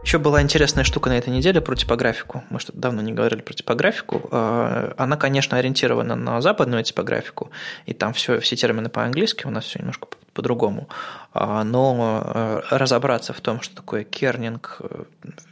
Еще 0.04 0.18
была 0.18 0.42
интересная 0.42 0.84
штука 0.84 1.08
на 1.08 1.16
этой 1.16 1.30
неделе 1.30 1.62
про 1.62 1.74
типографику. 1.74 2.44
Мы 2.50 2.58
что-то 2.58 2.76
давно 2.78 3.00
не 3.00 3.12
говорили 3.12 3.40
про 3.40 3.54
типографику. 3.54 4.28
А, 4.30 4.92
она, 4.98 5.16
конечно, 5.16 5.56
ориентирована 5.56 6.16
на 6.16 6.42
западную 6.42 6.82
типографику, 6.82 7.50
и 7.86 7.94
там 7.94 8.12
все, 8.12 8.40
все 8.40 8.56
термины 8.56 8.90
по-английски, 8.90 9.46
у 9.46 9.50
нас 9.50 9.64
все 9.64 9.78
немножко 9.78 10.08
по-другому. 10.32 10.88
А, 11.34 11.64
но 11.64 12.22
э, 12.24 12.60
разобраться 12.70 13.32
в 13.32 13.40
том, 13.40 13.60
что 13.62 13.74
такое 13.76 14.04
кернинг, 14.04 14.78
э, 14.80 15.04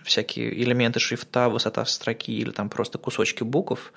всякие 0.04 0.62
элементы 0.62 1.00
шрифта, 1.00 1.48
высота 1.48 1.84
строки 1.86 2.32
или 2.32 2.50
там 2.50 2.68
просто 2.68 2.98
кусочки 2.98 3.44
букв, 3.44 3.92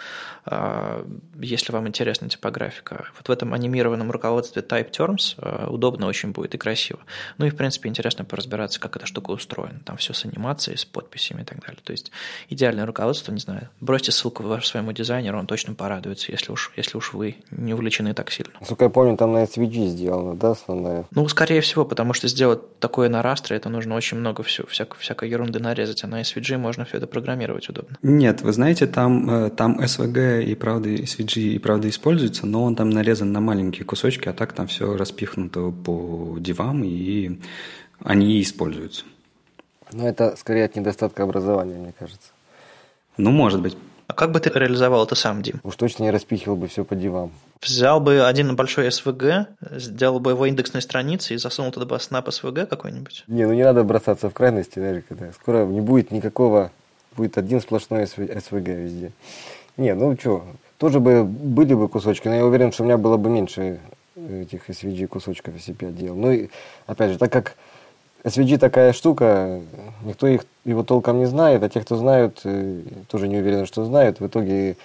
а, 0.45 1.05
если 1.39 1.73
вам 1.73 1.87
интересна 1.87 2.29
типографика. 2.29 3.07
Вот 3.17 3.27
в 3.27 3.31
этом 3.31 3.53
анимированном 3.53 4.11
руководстве 4.11 4.61
Type 4.61 4.91
Terms 4.91 5.35
э, 5.37 5.67
удобно 5.67 6.07
очень 6.07 6.31
будет 6.31 6.55
и 6.55 6.57
красиво. 6.57 6.99
Ну 7.37 7.45
и, 7.45 7.49
в 7.49 7.55
принципе, 7.57 7.89
интересно 7.89 8.23
поразбираться, 8.23 8.79
как 8.79 8.95
эта 8.95 9.05
штука 9.05 9.31
устроена. 9.31 9.79
Там 9.85 9.97
все 9.97 10.13
с 10.13 10.23
анимацией, 10.25 10.77
с 10.77 10.85
подписями 10.85 11.41
и 11.41 11.45
так 11.45 11.59
далее. 11.59 11.79
То 11.83 11.91
есть 11.91 12.11
идеальное 12.49 12.85
руководство, 12.85 13.33
не 13.33 13.39
знаю, 13.39 13.69
бросьте 13.81 14.11
ссылку 14.11 14.43
своему 14.61 14.91
дизайнеру, 14.93 15.39
он 15.39 15.47
точно 15.47 15.73
порадуется, 15.73 16.31
если 16.31 16.51
уж, 16.51 16.71
если 16.77 16.97
уж 16.97 17.13
вы 17.13 17.37
не 17.51 17.73
увлечены 17.73 18.13
так 18.13 18.31
сильно. 18.31 18.53
Насколько 18.59 18.85
я 18.85 18.89
помню, 18.89 19.17
там 19.17 19.33
на 19.33 19.43
SVG 19.43 19.87
сделано, 19.87 20.35
да, 20.35 20.55
основная. 20.73 21.05
Ну, 21.12 21.27
скорее 21.27 21.62
всего, 21.62 21.86
потому 21.86 22.13
что 22.13 22.27
сделать 22.27 22.79
такое 22.79 23.09
на 23.09 23.21
растре, 23.21 23.57
это 23.57 23.69
нужно 23.69 23.95
очень 23.95 24.17
много 24.17 24.43
всего, 24.43 24.67
всякой, 24.67 24.99
всякой 24.99 25.29
ерунды 25.29 25.59
нарезать, 25.59 26.03
а 26.03 26.07
на 26.07 26.21
SVG 26.21 26.57
можно 26.57 26.86
все 26.86 26.97
это 26.97 27.07
программировать 27.07 27.69
удобно. 27.69 27.97
Нет, 28.01 28.41
вы 28.41 28.51
знаете, 28.51 28.88
там, 28.88 29.29
э, 29.29 29.49
там 29.49 29.79
SVG 29.79 30.43
и 30.43 30.55
правда 30.55 30.89
SVG 30.89 31.41
и 31.41 31.59
правда 31.59 31.89
используется, 31.89 32.45
но 32.45 32.63
он 32.63 32.75
там 32.75 32.89
нарезан 32.89 33.31
на 33.31 33.39
маленькие 33.39 33.86
кусочки, 33.86 34.27
а 34.29 34.33
так 34.33 34.53
там 34.53 34.67
все 34.67 34.95
распихнуто 34.97 35.71
по 35.71 36.38
дивам, 36.39 36.83
и 36.83 37.39
они 38.03 38.38
и 38.38 38.41
используются. 38.41 39.05
Но 39.91 40.07
это 40.07 40.36
скорее 40.38 40.65
от 40.65 40.75
недостатка 40.75 41.23
образования, 41.23 41.77
мне 41.77 41.93
кажется. 41.97 42.29
Ну, 43.17 43.31
может 43.31 43.62
быть. 43.62 43.77
А 44.07 44.13
как 44.13 44.31
бы 44.31 44.39
ты 44.39 44.49
реализовал 44.49 45.05
это 45.05 45.15
сам, 45.15 45.41
Дим? 45.41 45.61
Уж 45.63 45.75
точно 45.75 46.03
не 46.03 46.11
распихивал 46.11 46.55
бы 46.55 46.67
все 46.67 46.83
по 46.83 46.95
дивам. 46.95 47.31
Взял 47.61 47.99
бы 47.99 48.25
один 48.25 48.55
большой 48.55 48.87
SVG, 48.87 49.47
сделал 49.71 50.19
бы 50.19 50.31
его 50.31 50.45
индексной 50.45 50.81
страницей 50.81 51.35
и 51.35 51.39
засунул 51.39 51.71
туда 51.71 51.85
бы 51.85 51.95
Snap 51.95 52.25
SVG 52.25 52.65
какой-нибудь? 52.65 53.23
Не, 53.27 53.45
ну 53.45 53.53
не 53.53 53.63
надо 53.63 53.83
бросаться 53.83 54.29
в 54.29 54.33
крайности, 54.33 54.79
даже 54.79 55.01
когда 55.01 55.31
скоро 55.31 55.65
не 55.65 55.81
будет 55.81 56.11
никакого, 56.11 56.71
будет 57.15 57.37
один 57.37 57.61
сплошной 57.61 58.03
SVG 58.03 58.83
везде. 58.83 59.11
Не, 59.77 59.95
ну 59.95 60.15
что, 60.19 60.45
тоже 60.77 60.99
бы 60.99 61.23
были 61.23 61.73
бы 61.73 61.87
кусочки, 61.87 62.27
но 62.27 62.35
я 62.35 62.45
уверен, 62.45 62.71
что 62.71 62.83
у 62.83 62.85
меня 62.85 62.97
было 62.97 63.17
бы 63.17 63.29
меньше 63.29 63.79
этих 64.15 64.69
SVG 64.69 65.07
кусочков, 65.07 65.55
если 65.55 65.71
бы 65.71 65.85
я 65.85 65.91
делал. 65.91 66.17
Ну 66.17 66.31
и, 66.31 66.49
опять 66.85 67.11
же, 67.13 67.17
так 67.17 67.31
как 67.31 67.55
SVG 68.23 68.57
такая 68.57 68.93
штука, 68.93 69.62
никто 70.03 70.27
их, 70.27 70.45
его 70.63 70.83
толком 70.83 71.19
не 71.19 71.25
знает, 71.25 71.62
а 71.62 71.69
те, 71.69 71.81
кто 71.81 71.97
знают, 71.97 72.41
э, 72.45 72.81
тоже 73.09 73.27
не 73.27 73.38
уверены, 73.38 73.65
что 73.65 73.83
знают. 73.83 74.19
В 74.19 74.27
итоге 74.27 74.77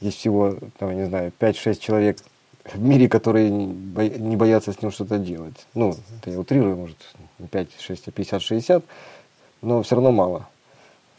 есть 0.00 0.18
всего, 0.18 0.56
там, 0.78 0.90
я 0.90 0.96
не 0.96 1.06
знаю, 1.06 1.32
5-6 1.38 1.78
человек 1.78 2.18
в 2.64 2.80
мире, 2.80 3.08
которые 3.08 3.50
не 3.50 4.36
боятся 4.36 4.72
с 4.72 4.82
ним 4.82 4.90
что-то 4.90 5.18
делать. 5.18 5.66
Ну, 5.74 5.94
это 6.18 6.30
я 6.30 6.38
утрирую, 6.38 6.76
может, 6.76 6.96
не 7.38 7.46
5-6, 7.46 8.02
а 8.06 8.10
50-60, 8.10 8.82
но 9.62 9.82
все 9.82 9.94
равно 9.94 10.10
мало 10.10 10.48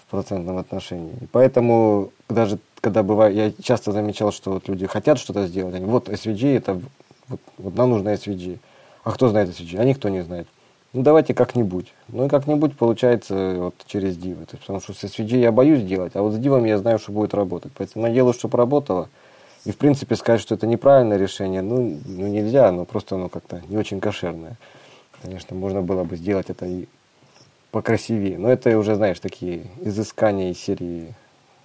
в 0.06 0.12
процентном 0.12 0.58
отношении. 0.58 1.14
И 1.22 1.26
поэтому 1.32 2.12
даже 2.28 2.60
когда 2.82 3.04
бывает, 3.04 3.36
я 3.36 3.64
часто 3.64 3.92
замечал, 3.92 4.32
что 4.32 4.52
вот 4.52 4.68
люди 4.68 4.88
хотят 4.88 5.20
что-то 5.20 5.48
сделать, 5.48 5.76
они, 5.76 5.86
вот 5.86 6.10
SVG, 6.10 6.58
это, 6.58 6.82
вот, 7.28 7.40
вот 7.58 7.76
нам 7.76 7.92
нужно 7.92 8.10
SVG. 8.10 8.60
А 9.04 9.12
кто 9.12 9.30
знает 9.30 9.50
SVG? 9.50 9.78
А 9.80 9.86
никто 9.86 10.10
не 10.10 10.22
знает. 10.22 10.48
Ну, 10.94 11.04
давайте 11.04 11.34
как-нибудь. 11.34 11.94
Ну, 12.10 12.26
и 12.26 12.30
как-нибудь 12.30 12.78
получается 12.78 13.56
вот 13.58 13.76
через 13.88 14.18
дивы. 14.18 14.46
То 14.46 14.56
есть, 14.56 14.62
потому 14.62 14.82
что 14.82 14.94
с 14.94 15.04
SVG 15.04 15.40
я 15.40 15.52
боюсь 15.52 15.84
делать, 15.84 16.16
а 16.16 16.22
вот 16.22 16.34
с 16.34 16.38
дивами 16.38 16.68
я 16.68 16.78
знаю, 16.78 17.00
что 17.00 17.14
будет 17.14 17.34
работать. 17.34 17.72
Поэтому 17.78 18.08
я 18.08 18.14
делаю, 18.14 18.34
чтобы 18.34 18.58
работало. 18.58 19.08
И, 19.64 19.72
в 19.72 19.78
принципе, 19.78 20.16
сказать, 20.16 20.42
что 20.42 20.56
это 20.56 20.68
неправильное 20.68 21.18
решение, 21.18 21.62
ну, 21.62 21.98
ну 22.06 22.28
нельзя, 22.28 22.72
но 22.72 22.84
просто 22.84 23.16
оно 23.16 23.30
как-то 23.30 23.62
не 23.70 23.78
очень 23.78 24.02
кошерное. 24.02 24.58
Конечно, 25.22 25.56
можно 25.56 25.82
было 25.82 26.04
бы 26.04 26.18
сделать 26.18 26.50
это 26.50 26.66
и 26.66 26.88
покрасивее. 27.72 28.38
Но 28.38 28.50
это 28.50 28.78
уже, 28.78 28.96
знаешь, 28.96 29.20
такие 29.20 29.68
изыскания 29.80 30.52
из 30.52 30.60
серии, 30.60 31.14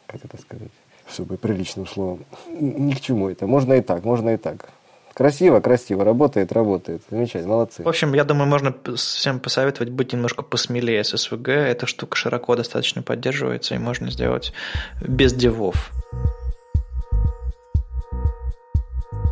как 0.06 0.24
это 0.24 0.40
сказать, 0.40 0.70
чтобы 1.10 1.36
приличным 1.36 1.86
словом. 1.86 2.24
Ни 2.48 2.92
к 2.92 3.00
чему 3.00 3.28
это. 3.28 3.48
Можно 3.48 3.74
и 3.74 3.80
так, 3.80 4.04
можно 4.04 4.34
и 4.34 4.36
так. 4.36 4.68
Красиво, 5.16 5.60
красиво, 5.60 6.04
работает, 6.04 6.52
работает. 6.52 7.00
Замечательно, 7.10 7.54
молодцы. 7.54 7.82
В 7.82 7.88
общем, 7.88 8.12
я 8.12 8.22
думаю, 8.22 8.46
можно 8.46 8.74
всем 8.96 9.40
посоветовать 9.40 9.88
быть 9.88 10.12
немножко 10.12 10.42
посмелее 10.42 11.02
с 11.02 11.16
СВГ. 11.16 11.48
Эта 11.48 11.86
штука 11.86 12.14
широко 12.18 12.54
достаточно 12.54 13.00
поддерживается, 13.00 13.74
и 13.74 13.78
можно 13.78 14.10
сделать 14.10 14.52
без 15.00 15.32
девов. 15.32 15.90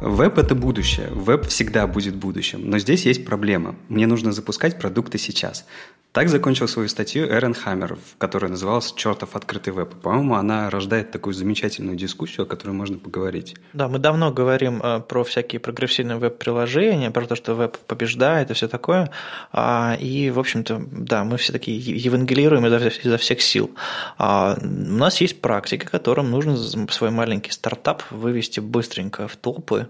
Веб– 0.05 0.37
это 0.39 0.55
будущее. 0.55 1.09
Веб 1.11 1.47
всегда 1.47 1.87
будет 1.87 2.15
будущим. 2.15 2.69
Но 2.69 2.79
здесь 2.79 3.07
есть 3.07 3.25
проблема. 3.25 3.75
Мне 3.89 4.07
нужно 4.07 4.33
запускать 4.33 4.79
продукты 4.79 5.17
сейчас. 5.17 5.65
Так 6.15 6.29
закончил 6.29 6.69
свою 6.69 6.89
статью 6.89 7.27
Эрен 7.27 7.55
Хаммер, 7.55 7.99
которая 8.19 8.49
называлась 8.49 8.93
«Чертов 8.93 9.35
открытый 9.35 9.73
веб». 9.73 9.95
По-моему, 9.97 10.37
она 10.37 10.71
рождает 10.71 11.11
такую 11.11 11.35
замечательную 11.35 11.97
дискуссию, 11.97 12.45
о 12.45 12.47
которой 12.47 12.71
можно 12.71 12.99
поговорить. 12.99 13.57
Да, 13.73 13.89
мы 13.89 13.99
давно 13.99 14.31
говорим 14.31 14.81
э, 14.81 15.01
про 15.01 15.25
всякие 15.25 15.59
прогрессивные 15.59 16.17
веб-приложения, 16.19 17.11
про 17.11 17.27
то, 17.27 17.35
что 17.35 17.55
веб 17.55 17.77
побеждает 17.79 18.53
и 18.53 18.55
все 18.55 18.69
такое. 18.69 19.11
А, 19.51 19.97
и, 19.99 20.31
в 20.31 20.39
общем-то, 20.39 20.87
да, 20.89 21.25
мы 21.25 21.37
все 21.37 21.53
такие 21.53 21.79
евангелируем 21.79 22.65
изо, 22.67 22.93
изо 23.03 23.17
всех 23.19 23.43
сил. 23.43 23.73
А, 24.17 24.57
у 24.63 24.65
нас 24.97 25.21
есть 25.21 25.41
практика, 25.41 25.89
которым 25.89 26.31
нужно 26.31 26.57
свой 26.93 27.11
маленький 27.11 27.51
стартап 27.51 28.05
вывести 28.13 28.61
быстренько 28.61 29.27
в 29.27 29.35
толпы, 29.35 29.89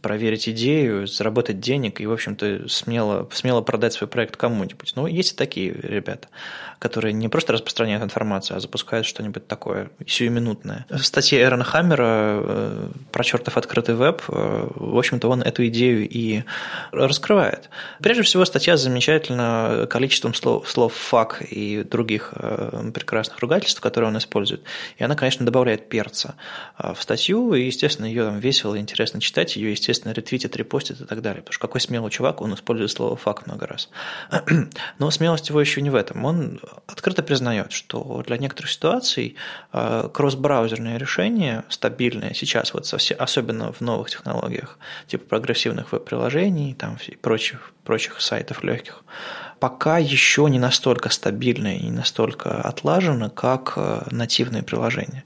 проверить 0.00 0.48
идею, 0.48 1.06
заработать 1.06 1.60
денег 1.60 2.00
и, 2.00 2.06
в 2.06 2.12
общем-то, 2.12 2.68
смело, 2.68 3.28
смело 3.32 3.60
продать 3.62 3.92
свой 3.92 4.08
проект 4.08 4.36
кому-нибудь. 4.36 4.92
Ну, 4.96 5.06
есть 5.06 5.32
и 5.32 5.36
такие 5.36 5.72
ребята, 5.72 6.28
которые 6.78 7.12
не 7.12 7.28
просто 7.28 7.52
распространяют 7.52 8.02
информацию, 8.02 8.56
а 8.56 8.60
запускают 8.60 9.06
что-нибудь 9.06 9.46
такое 9.46 9.90
сиюминутное. 10.06 10.86
В 10.90 11.02
статье 11.02 11.42
Эрона 11.42 11.64
Хаммера 11.64 12.40
э, 12.42 12.88
про 13.12 13.24
чертов 13.24 13.56
открытый 13.56 13.94
веб, 13.94 14.22
э, 14.28 14.68
в 14.74 14.98
общем-то, 14.98 15.28
он 15.28 15.42
эту 15.42 15.66
идею 15.68 16.08
и 16.08 16.44
раскрывает. 16.92 17.70
Прежде 18.00 18.22
всего, 18.22 18.44
статья 18.44 18.76
замечательна 18.76 19.86
количеством 19.88 20.34
слов, 20.34 20.68
слов 20.68 20.94
«фак» 20.94 21.42
и 21.50 21.82
других 21.82 22.32
э, 22.34 22.90
прекрасных 22.92 23.38
ругательств, 23.40 23.80
которые 23.80 24.08
он 24.08 24.18
использует. 24.18 24.62
И 24.98 25.04
она, 25.04 25.14
конечно, 25.14 25.44
добавляет 25.44 25.88
перца 25.88 26.34
в 26.78 27.00
статью, 27.00 27.54
и, 27.54 27.64
естественно, 27.64 28.06
ее 28.06 28.24
там 28.24 28.38
весело 28.38 28.74
и 28.74 28.78
интересно 28.78 29.20
читать, 29.20 29.56
ее, 29.56 29.70
естественно, 29.70 30.12
ретвитят, 30.12 30.56
репостят 30.56 31.00
и 31.00 31.04
так 31.04 31.22
далее. 31.22 31.42
Потому 31.42 31.54
что 31.54 31.66
какой 31.66 31.80
смелый 31.80 32.10
чувак, 32.10 32.40
он 32.40 32.54
использует 32.54 32.90
слово 32.90 33.16
«фак» 33.16 33.46
много 33.46 33.66
раз. 33.66 33.88
Но 34.98 35.10
смелость 35.10 35.48
его 35.48 35.60
еще 35.60 35.80
не 35.80 35.90
в 35.90 35.94
этом. 35.94 36.24
Он 36.24 36.60
открыто 36.86 37.22
признает, 37.22 37.72
что 37.72 38.22
для 38.26 38.36
некоторых 38.36 38.70
ситуаций 38.70 39.36
э, 39.72 40.08
кросс-браузерное 40.12 40.98
решение, 40.98 41.64
стабильное 41.68 42.34
сейчас, 42.34 42.74
вот 42.74 42.92
особенно 43.18 43.72
в 43.72 43.80
новых 43.80 44.10
технологиях, 44.10 44.78
типа 45.06 45.24
прогрессивных 45.26 45.92
веб-приложений 45.92 46.76
там, 46.78 46.98
и 47.06 47.16
прочих, 47.16 47.72
прочих 47.84 48.20
сайтов 48.20 48.62
легких, 48.62 49.04
пока 49.60 49.98
еще 49.98 50.48
не 50.48 50.58
настолько 50.58 51.10
стабильное 51.10 51.76
и 51.76 51.84
не 51.84 51.90
настолько 51.90 52.60
отлажено, 52.60 53.30
как 53.30 53.74
э, 53.76 54.02
нативные 54.10 54.62
приложения. 54.62 55.24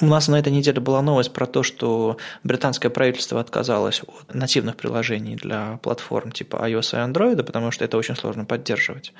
У 0.00 0.06
нас 0.06 0.26
на 0.26 0.36
этой 0.36 0.52
неделе 0.52 0.80
была 0.80 1.02
новость 1.02 1.32
про 1.32 1.46
то, 1.46 1.62
что 1.62 2.16
британское 2.42 2.90
правительство 2.90 3.40
отказалось 3.40 4.02
от 4.02 4.34
нативных 4.34 4.76
приложений 4.76 5.36
для 5.36 5.78
платформ 5.82 6.32
типа 6.32 6.56
iOS 6.56 6.94
и 6.94 7.12
Android, 7.12 7.42
потому 7.44 7.70
что 7.70 7.84
это 7.84 7.96
очень 7.98 8.16
сложно 8.16 8.44
поддерживать. 8.44 9.12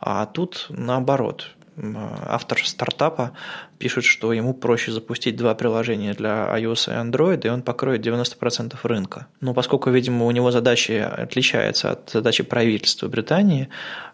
А 0.00 0.24
тут 0.26 0.66
наоборот. 0.70 1.54
Автор 1.82 2.58
стартапа 2.64 3.32
пишет, 3.78 4.04
что 4.04 4.32
ему 4.32 4.52
проще 4.52 4.92
запустить 4.92 5.36
два 5.36 5.54
приложения 5.54 6.14
для 6.14 6.48
iOS 6.56 6.90
и 6.90 7.10
Android, 7.10 7.46
и 7.46 7.48
он 7.48 7.62
покроет 7.62 8.06
90% 8.06 8.76
рынка. 8.82 9.26
Но 9.40 9.54
поскольку, 9.54 9.90
видимо, 9.90 10.26
у 10.26 10.30
него 10.30 10.50
задача 10.50 11.08
отличается 11.08 11.92
от 11.92 12.10
задачи 12.10 12.42
правительства 12.42 13.08
Британии, 13.08 13.68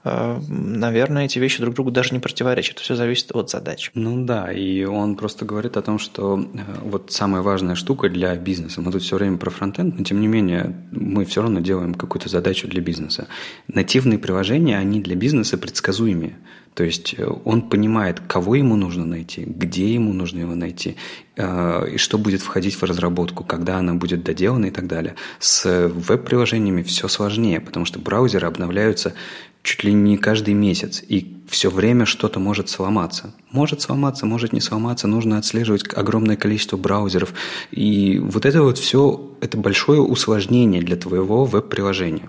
э, 0.05 0.41
наверное, 0.49 1.25
эти 1.25 1.39
вещи 1.39 1.61
друг 1.61 1.75
другу 1.75 1.91
даже 1.91 2.13
не 2.13 2.21
противоречат. 2.21 2.79
Все 2.79 2.95
зависит 2.95 3.35
от 3.35 3.51
задач. 3.51 3.91
Ну 3.95 4.25
да, 4.25 4.53
и 4.53 4.85
он 4.85 5.17
просто 5.17 5.45
говорит 5.45 5.77
о 5.77 5.83
том, 5.83 5.99
что 5.99 6.39
э, 6.39 6.59
вот 6.83 7.11
самая 7.13 7.43
важная 7.43 7.75
штука 7.75 8.09
для 8.09 8.37
бизнеса. 8.37 8.81
Мы 8.81 8.93
тут 8.93 9.03
все 9.03 9.17
время 9.17 9.39
про 9.39 9.51
фронтенд, 9.51 9.99
но 9.99 10.05
тем 10.05 10.21
не 10.21 10.29
менее 10.29 10.77
мы 10.93 11.25
все 11.25 11.43
равно 11.43 11.61
делаем 11.61 11.95
какую-то 11.95 12.29
задачу 12.29 12.69
для 12.69 12.81
бизнеса. 12.81 13.27
Нативные 13.69 14.19
приложения, 14.19 14.79
они 14.79 15.01
для 15.01 15.17
бизнеса 15.17 15.59
предсказуемые. 15.59 16.37
То 16.77 16.85
есть 16.85 17.15
э, 17.17 17.27
он 17.45 17.63
понимает, 17.63 18.21
кого 18.21 18.55
ему 18.55 18.77
нужно 18.77 19.07
найти, 19.07 19.45
где 19.47 19.95
ему 19.95 20.13
нужно 20.13 20.41
его 20.41 20.55
найти, 20.55 20.97
э, 21.37 21.95
и 21.95 21.97
что 21.97 22.19
будет 22.19 22.43
входить 22.43 22.75
в 22.75 22.83
разработку, 22.83 23.45
когда 23.45 23.79
она 23.79 23.95
будет 23.95 24.23
доделана 24.23 24.67
и 24.67 24.71
так 24.71 24.87
далее. 24.87 25.15
С 25.39 25.89
веб-приложениями 25.89 26.83
все 26.83 27.09
сложнее, 27.09 27.63
потому 27.63 27.87
что 27.87 27.99
браузеры 27.99 28.47
обновляются 28.47 29.15
чуть 29.63 29.85
ли 29.85 29.95
не 29.95 30.19
каждый 30.19 30.53
месяц, 30.53 31.03
и 31.09 31.35
все 31.49 31.71
время 31.71 32.05
что-то 32.05 32.41
может 32.41 32.69
сломаться. 32.69 33.35
Может 33.51 33.81
сломаться, 33.81 34.27
может 34.27 34.53
не 34.53 34.61
сломаться, 34.61 35.09
нужно 35.09 35.39
отслеживать 35.39 35.85
огромное 35.95 36.37
количество 36.37 36.77
браузеров. 36.77 37.33
И 37.71 38.19
вот 38.19 38.45
это 38.45 38.63
вот 38.63 38.77
все, 38.77 39.35
это 39.41 39.57
большое 39.57 40.03
усложнение 40.03 40.83
для 40.83 40.97
твоего 40.97 41.47
веб-приложения. 41.47 42.29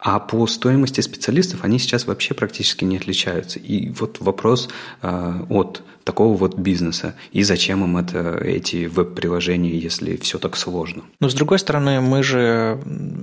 А 0.00 0.18
по 0.18 0.46
стоимости 0.46 1.02
специалистов 1.02 1.62
они 1.62 1.78
сейчас 1.78 2.06
вообще 2.06 2.32
практически 2.32 2.84
не 2.84 2.96
отличаются. 2.96 3.58
И 3.58 3.90
вот 3.90 4.18
вопрос 4.20 4.70
э, 5.02 5.40
от 5.50 5.82
такого 6.04 6.36
вот 6.36 6.56
бизнеса. 6.56 7.14
И 7.32 7.42
зачем 7.42 7.84
им 7.84 7.98
это, 7.98 8.38
эти 8.38 8.86
веб-приложения, 8.86 9.78
если 9.78 10.16
все 10.16 10.38
так 10.38 10.56
сложно? 10.56 11.02
Но 11.20 11.28
с 11.28 11.34
другой 11.34 11.58
стороны, 11.58 12.00
мы 12.00 12.22
же 12.22 12.80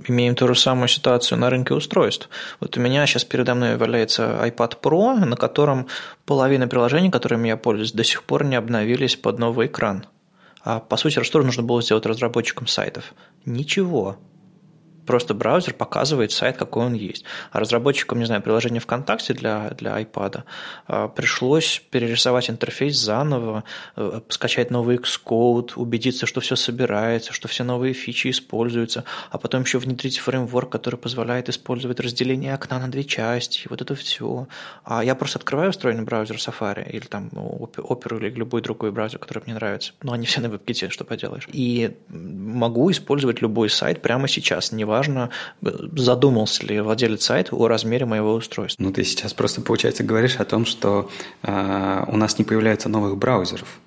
имеем 0.07 0.35
ту 0.35 0.47
же 0.47 0.55
самую 0.55 0.87
ситуацию 0.87 1.39
на 1.39 1.49
рынке 1.49 1.73
устройств. 1.73 2.29
Вот 2.59 2.77
у 2.77 2.79
меня 2.79 3.07
сейчас 3.07 3.23
передо 3.23 3.55
мной 3.55 3.77
валяется 3.77 4.39
iPad 4.43 4.79
Pro, 4.79 5.25
на 5.25 5.35
котором 5.35 5.87
половина 6.25 6.67
приложений, 6.67 7.09
которыми 7.09 7.47
я 7.47 7.57
пользуюсь, 7.57 7.91
до 7.91 8.03
сих 8.03 8.23
пор 8.23 8.45
не 8.45 8.55
обновились 8.55 9.15
под 9.15 9.39
новый 9.39 9.65
экран. 9.65 10.05
А 10.61 10.79
по 10.79 10.95
сути, 10.97 11.23
что 11.23 11.41
нужно 11.41 11.63
было 11.63 11.81
сделать 11.81 12.05
разработчикам 12.05 12.67
сайтов? 12.67 13.13
Ничего. 13.45 14.17
Просто 15.07 15.33
браузер 15.33 15.73
показывает 15.73 16.31
сайт, 16.31 16.57
какой 16.57 16.85
он 16.85 16.93
есть. 16.93 17.23
А 17.51 17.59
разработчикам, 17.59 18.19
не 18.19 18.25
знаю, 18.25 18.43
приложения 18.43 18.79
ВКонтакте 18.79 19.33
для, 19.33 19.69
для 19.71 19.99
iPad 19.99 20.43
а, 20.87 21.07
пришлось 21.07 21.81
перерисовать 21.89 22.49
интерфейс 22.49 22.95
заново, 22.97 23.63
э, 23.95 24.21
скачать 24.29 24.69
новый 24.69 24.97
Xcode, 24.97 25.71
убедиться, 25.75 26.25
что 26.25 26.41
все 26.41 26.55
собирается, 26.55 27.33
что 27.33 27.47
все 27.47 27.63
новые 27.63 27.93
фичи 27.93 28.29
используются, 28.29 29.05
а 29.31 29.37
потом 29.37 29.63
еще 29.63 29.79
внедрить 29.79 30.19
фреймворк, 30.19 30.69
который 30.69 30.97
позволяет 30.97 31.49
использовать 31.49 31.99
разделение 31.99 32.53
окна 32.53 32.79
на 32.79 32.89
две 32.89 33.03
части, 33.03 33.67
вот 33.69 33.81
это 33.81 33.95
все. 33.95 34.47
А 34.83 35.03
я 35.03 35.15
просто 35.15 35.39
открываю 35.39 35.71
встроенный 35.71 36.03
браузер 36.03 36.35
Safari 36.35 36.89
или 36.91 37.05
там 37.05 37.29
Opera 37.29 38.17
или 38.17 38.29
любой 38.35 38.61
другой 38.61 38.91
браузер, 38.91 39.19
который 39.19 39.41
мне 39.45 39.55
нравится. 39.55 39.93
Но 40.03 40.11
они 40.11 40.25
все 40.25 40.41
на 40.41 40.47
WebKit, 40.47 40.89
что 40.89 41.05
поделаешь. 41.05 41.47
И 41.53 41.95
могу 42.09 42.91
использовать 42.91 43.41
любой 43.41 43.69
сайт 43.69 44.01
прямо 44.01 44.27
сейчас, 44.27 44.71
неважно, 44.71 44.96
задумался 45.61 46.65
ли 46.65 46.79
владелец 46.79 47.25
сайта 47.25 47.55
о 47.55 47.67
размере 47.67 48.05
моего 48.05 48.33
устройства. 48.33 48.83
Ну, 48.83 48.91
ты 48.91 49.03
сейчас 49.03 49.33
просто, 49.33 49.61
получается, 49.61 50.03
говоришь 50.03 50.37
о 50.37 50.45
том, 50.45 50.65
что 50.65 51.09
э, 51.43 52.03
у 52.07 52.17
нас 52.17 52.37
не 52.37 52.45
появляется 52.45 52.89
новых 52.89 53.17
браузеров. 53.17 53.79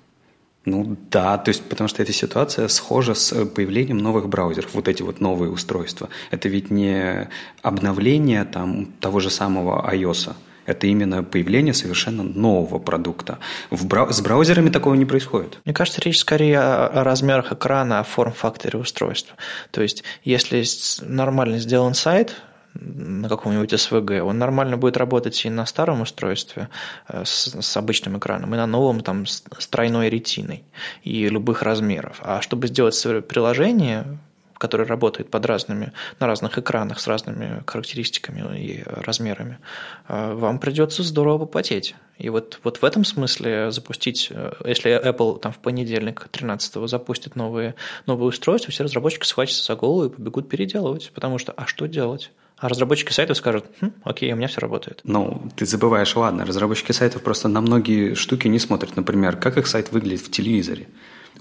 Ну 0.65 0.95
да, 1.09 1.39
то 1.39 1.49
есть 1.49 1.63
потому 1.63 1.87
что 1.87 2.03
эта 2.03 2.13
ситуация 2.13 2.67
схожа 2.67 3.15
с 3.15 3.45
появлением 3.45 3.97
новых 3.97 4.29
браузеров, 4.29 4.75
вот 4.75 4.87
эти 4.87 5.01
вот 5.01 5.19
новые 5.19 5.49
устройства. 5.49 6.09
Это 6.29 6.49
ведь 6.49 6.69
не 6.69 7.29
обновление 7.63 8.45
там 8.45 8.85
того 8.99 9.19
же 9.19 9.31
самого 9.31 9.91
iOS, 9.91 10.33
это 10.65 10.87
именно 10.87 11.23
появление 11.23 11.73
совершенно 11.73 12.23
нового 12.23 12.79
продукта. 12.79 13.39
В 13.69 13.85
брау- 13.87 14.11
с 14.11 14.21
браузерами 14.21 14.69
такого 14.69 14.95
не 14.95 15.05
происходит. 15.05 15.59
Мне 15.65 15.73
кажется, 15.73 16.01
речь 16.01 16.19
скорее 16.19 16.59
о, 16.59 17.03
размерах 17.03 17.51
экрана, 17.51 17.99
о 17.99 18.03
форм-факторе 18.03 18.79
устройства. 18.79 19.35
То 19.71 19.81
есть, 19.81 20.03
если 20.23 20.63
нормально 21.01 21.59
сделан 21.59 21.93
сайт, 21.93 22.35
на 22.73 23.27
каком-нибудь 23.27 23.73
SVG, 23.73 24.21
он 24.21 24.37
нормально 24.37 24.77
будет 24.77 24.97
работать 24.97 25.45
и 25.45 25.49
на 25.49 25.65
старом 25.65 26.01
устройстве 26.01 26.69
э, 27.07 27.23
с, 27.25 27.53
с 27.59 27.77
обычным 27.77 28.17
экраном, 28.17 28.53
и 28.53 28.57
на 28.57 28.65
новом 28.65 29.01
там 29.01 29.25
с 29.25 29.41
тройной 29.69 30.09
ретиной 30.09 30.63
и 31.03 31.27
любых 31.27 31.63
размеров. 31.63 32.19
А 32.21 32.41
чтобы 32.41 32.67
сделать 32.67 32.95
приложение, 33.27 34.19
который 34.61 34.85
работает 34.85 35.31
под 35.31 35.43
разными, 35.47 35.91
на 36.19 36.27
разных 36.27 36.59
экранах 36.59 36.99
с 36.99 37.07
разными 37.07 37.63
характеристиками 37.65 38.59
и 38.59 38.83
размерами, 38.85 39.57
э, 40.07 40.33
вам 40.35 40.59
придется 40.59 41.01
здорово 41.01 41.39
попотеть. 41.39 41.95
И 42.19 42.29
вот, 42.29 42.59
вот 42.63 42.77
в 42.77 42.85
этом 42.85 43.03
смысле 43.03 43.71
запустить, 43.71 44.27
э, 44.29 44.53
если 44.63 44.91
Apple 45.03 45.39
там 45.39 45.51
в 45.51 45.57
понедельник 45.57 46.27
13 46.29 46.87
запустит 46.87 47.35
новые, 47.35 47.73
новые 48.05 48.27
устройства, 48.27 48.71
все 48.71 48.83
разработчики 48.83 49.25
схватятся 49.25 49.65
за 49.65 49.75
голову 49.75 50.05
и 50.05 50.09
побегут 50.15 50.47
переделывать, 50.47 51.11
потому 51.15 51.39
что 51.39 51.53
а 51.53 51.65
что 51.65 51.87
делать? 51.87 52.31
А 52.57 52.69
разработчики 52.69 53.11
сайтов 53.11 53.37
скажут, 53.37 53.65
хм, 53.81 53.93
окей, 54.03 54.31
у 54.31 54.35
меня 54.35 54.47
все 54.47 54.61
работает. 54.61 55.01
Ну, 55.03 55.49
ты 55.55 55.65
забываешь, 55.65 56.15
ладно, 56.15 56.45
разработчики 56.45 56.91
сайтов 56.91 57.23
просто 57.23 57.47
на 57.47 57.61
многие 57.61 58.13
штуки 58.13 58.47
не 58.47 58.59
смотрят. 58.59 58.95
Например, 58.95 59.35
как 59.37 59.57
их 59.57 59.65
сайт 59.65 59.91
выглядит 59.91 60.21
в 60.21 60.29
телевизоре 60.29 60.87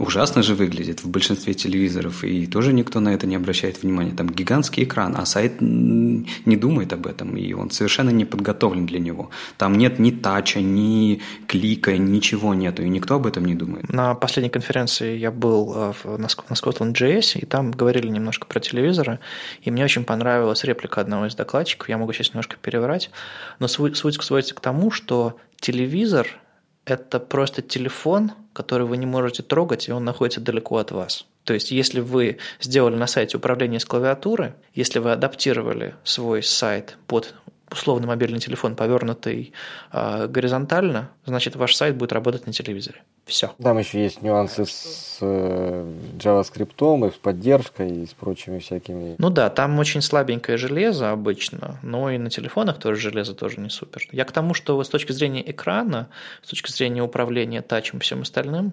ужасно 0.01 0.43
же 0.43 0.55
выглядит 0.55 1.05
в 1.05 1.09
большинстве 1.09 1.55
телевизоров, 1.55 2.25
и 2.25 2.47
тоже 2.47 2.73
никто 2.73 3.01
на 3.01 3.11
это 3.11 3.27
не 3.27 3.37
обращает 3.37 3.83
внимания. 3.83 4.13
Там 4.13 4.29
гигантский 4.29 4.85
экран, 4.85 5.15
а 5.17 5.27
сайт 5.27 5.61
не 5.61 6.57
думает 6.57 6.93
об 6.93 7.07
этом, 7.07 7.37
и 7.37 7.53
он 7.53 7.71
совершенно 7.71 8.11
не 8.11 8.25
подготовлен 8.25 8.87
для 8.87 8.99
него. 8.99 9.31
Там 9.59 9.75
нет 9.75 9.99
ни 9.99 10.11
тача, 10.11 10.61
ни 10.61 11.21
клика, 11.47 11.97
ничего 11.97 12.55
нету, 12.55 12.83
и 12.83 12.89
никто 12.89 13.17
об 13.17 13.27
этом 13.27 13.45
не 13.45 13.55
думает. 13.55 13.93
На 13.93 14.15
последней 14.15 14.51
конференции 14.51 15.17
я 15.17 15.31
был 15.31 15.75
э, 15.77 16.17
на 16.17 16.27
Scotland 16.27 16.95
JS, 16.95 17.39
и 17.39 17.47
там 17.47 17.71
говорили 17.71 18.09
немножко 18.09 18.47
про 18.47 18.61
телевизоры, 18.61 19.21
и 19.63 19.71
мне 19.71 19.85
очень 19.85 20.05
понравилась 20.05 20.65
реплика 20.65 21.01
одного 21.01 21.27
из 21.27 21.35
докладчиков, 21.35 21.89
я 21.89 21.99
могу 21.99 22.13
сейчас 22.13 22.31
немножко 22.31 22.57
переврать, 22.57 23.11
но 23.59 23.69
суть 23.69 23.97
сводится 23.97 24.55
к 24.55 24.61
тому, 24.61 24.91
что 24.91 25.37
телевизор– 25.61 26.27
это 26.85 27.21
просто 27.21 27.63
телефон– 27.63 28.33
который 28.53 28.87
вы 28.87 28.97
не 28.97 29.07
можете 29.07 29.43
трогать, 29.43 29.89
и 29.89 29.93
он 29.93 30.05
находится 30.05 30.41
далеко 30.41 30.79
от 30.79 30.91
вас. 30.91 31.27
То 31.45 31.55
есть, 31.55 31.71
если 31.71 32.01
вы 32.01 32.39
сделали 32.61 32.97
на 32.97 33.07
сайте 33.07 33.37
управление 33.37 33.81
с 33.81 33.85
клавиатуры, 33.85 34.55
если 34.75 34.99
вы 34.99 35.13
адаптировали 35.13 35.95
свой 36.05 36.43
сайт 36.43 36.99
под 37.07 37.35
условно 37.71 38.09
мобильный 38.09 38.41
телефон, 38.41 38.75
повернутый 38.75 39.53
э, 39.93 40.27
горизонтально, 40.27 41.11
значит, 41.25 41.55
ваш 41.55 41.77
сайт 41.77 41.97
будет 41.97 42.13
работать 42.13 42.47
на 42.47 42.53
телевизоре. 42.53 43.03
Все. 43.31 43.53
Там 43.63 43.79
еще 43.79 44.03
есть 44.03 44.23
нюансы 44.23 44.67
с 44.67 45.19
э, 45.21 45.87
JavaScript 46.19 47.09
и 47.09 47.11
с 47.13 47.15
поддержкой 47.15 48.03
и 48.03 48.07
с 48.07 48.13
прочими 48.13 48.59
всякими. 48.59 49.15
Ну 49.19 49.31
да, 49.31 49.49
там 49.51 49.79
очень 49.79 50.03
слабенькое 50.03 50.59
железо 50.59 51.13
обычно, 51.13 51.79
но 51.83 52.11
и 52.11 52.19
на 52.19 52.29
телефонах 52.29 52.81
тоже 52.81 53.01
железо 53.01 53.35
тоже 53.35 53.61
не 53.61 53.71
супер. 53.71 54.09
Я 54.11 54.25
к 54.25 54.33
тому, 54.33 54.53
что 54.53 54.83
с 54.83 54.89
точки 54.89 55.13
зрения 55.13 55.49
экрана, 55.49 56.09
с 56.43 56.49
точки 56.49 56.73
зрения 56.73 57.03
управления 57.05 57.63
тачем 57.63 57.99
и 57.99 58.01
всем 58.01 58.23
остальным, 58.23 58.73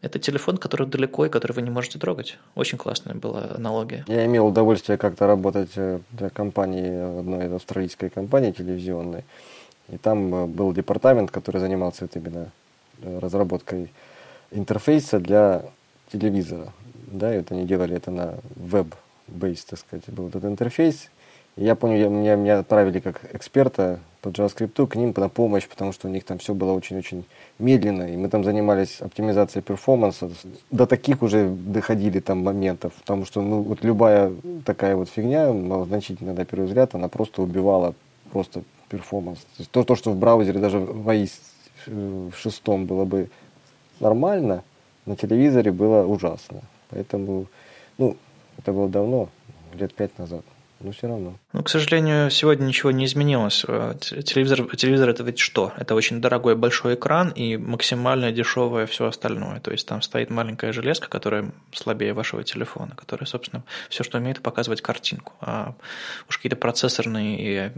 это 0.00 0.18
телефон, 0.18 0.56
который 0.56 0.86
далеко 0.86 1.26
и 1.26 1.28
который 1.28 1.52
вы 1.52 1.60
не 1.60 1.70
можете 1.70 1.98
трогать. 1.98 2.38
Очень 2.54 2.78
классная 2.78 3.14
была 3.14 3.50
аналогия. 3.56 4.06
Я 4.08 4.24
имел 4.24 4.46
удовольствие 4.46 4.96
как-то 4.96 5.26
работать 5.26 5.72
э, 5.76 6.00
для 6.12 6.30
компании, 6.30 7.18
одной 7.20 7.54
австралийской 7.54 8.08
компании 8.08 8.52
телевизионной. 8.52 9.24
И 9.90 9.98
там 9.98 10.34
э, 10.34 10.46
был 10.46 10.72
департамент, 10.72 11.30
который 11.30 11.60
занимался 11.60 12.04
вот 12.04 12.16
именно 12.16 12.50
разработкой 13.02 13.92
интерфейса 14.50 15.18
для 15.18 15.64
телевизора. 16.12 16.72
Да, 17.06 17.34
и 17.34 17.38
вот 17.38 17.52
они 17.52 17.64
делали 17.64 17.96
это 17.96 18.10
на 18.10 18.34
веб-бейс, 18.56 19.64
так 19.64 19.78
сказать, 19.78 20.08
был 20.08 20.28
этот 20.28 20.44
интерфейс. 20.44 21.08
И 21.56 21.64
я 21.64 21.74
помню, 21.74 22.08
меня, 22.08 22.36
меня 22.36 22.60
отправили 22.60 23.00
как 23.00 23.20
эксперта 23.34 23.98
по 24.20 24.28
JavaScript 24.28 24.86
к 24.86 24.94
ним 24.94 25.12
на 25.16 25.28
помощь, 25.28 25.66
потому 25.66 25.92
что 25.92 26.06
у 26.06 26.10
них 26.10 26.24
там 26.24 26.38
все 26.38 26.54
было 26.54 26.72
очень-очень 26.72 27.24
медленно, 27.58 28.12
и 28.12 28.16
мы 28.16 28.28
там 28.28 28.44
занимались 28.44 29.00
оптимизацией 29.00 29.62
перформанса. 29.62 30.30
До 30.70 30.86
таких 30.86 31.22
уже 31.22 31.48
доходили 31.48 32.20
там 32.20 32.44
моментов, 32.44 32.92
потому 33.00 33.24
что 33.24 33.42
ну, 33.42 33.62
вот 33.62 33.82
любая 33.82 34.32
такая 34.64 34.96
вот 34.96 35.08
фигня, 35.08 35.52
значительно 35.84 36.32
на 36.32 36.44
первый 36.44 36.66
взгляд, 36.66 36.94
она 36.94 37.08
просто 37.08 37.42
убивала 37.42 37.94
просто 38.30 38.62
перформанс. 38.88 39.38
То, 39.38 39.46
есть 39.58 39.70
то, 39.70 39.82
то 39.82 39.96
что 39.96 40.12
в 40.12 40.16
браузере 40.16 40.60
даже 40.60 40.78
в 40.78 41.08
AIS 41.08 41.30
в 41.86 42.32
шестом 42.34 42.86
было 42.86 43.04
бы 43.04 43.30
нормально, 44.00 44.62
на 45.06 45.16
телевизоре 45.16 45.72
было 45.72 46.04
ужасно. 46.04 46.62
Поэтому, 46.90 47.46
ну, 47.98 48.16
это 48.56 48.72
было 48.72 48.88
давно, 48.88 49.28
лет 49.74 49.94
пять 49.94 50.16
назад 50.18 50.44
но 50.80 50.92
все 50.92 51.08
равно. 51.08 51.34
Ну, 51.54 51.62
к 51.62 51.70
сожалению, 51.70 52.30
сегодня 52.30 52.66
ничего 52.66 52.90
не 52.90 53.06
изменилось. 53.06 53.64
Э, 53.66 53.94
телевизор, 53.98 54.64
телевизор 54.76 55.08
это 55.08 55.22
ведь 55.22 55.38
что? 55.38 55.72
Это 55.78 55.94
очень 55.94 56.20
дорогой 56.20 56.56
большой 56.56 56.94
экран 56.94 57.30
и 57.30 57.56
максимально 57.56 58.32
дешевое 58.32 58.86
все 58.86 59.06
остальное. 59.06 59.58
То 59.60 59.70
есть 59.70 59.88
там 59.88 60.02
стоит 60.02 60.28
маленькая 60.28 60.72
железка, 60.72 61.08
которая 61.08 61.50
слабее 61.72 62.12
вашего 62.12 62.44
телефона, 62.44 62.94
которая, 62.94 63.26
собственно, 63.26 63.64
все, 63.88 64.04
что 64.04 64.18
умеет, 64.18 64.42
показывать 64.42 64.82
картинку. 64.82 65.32
А 65.40 65.74
уж 66.28 66.36
какие-то 66.36 66.56
процессорные 66.56 67.72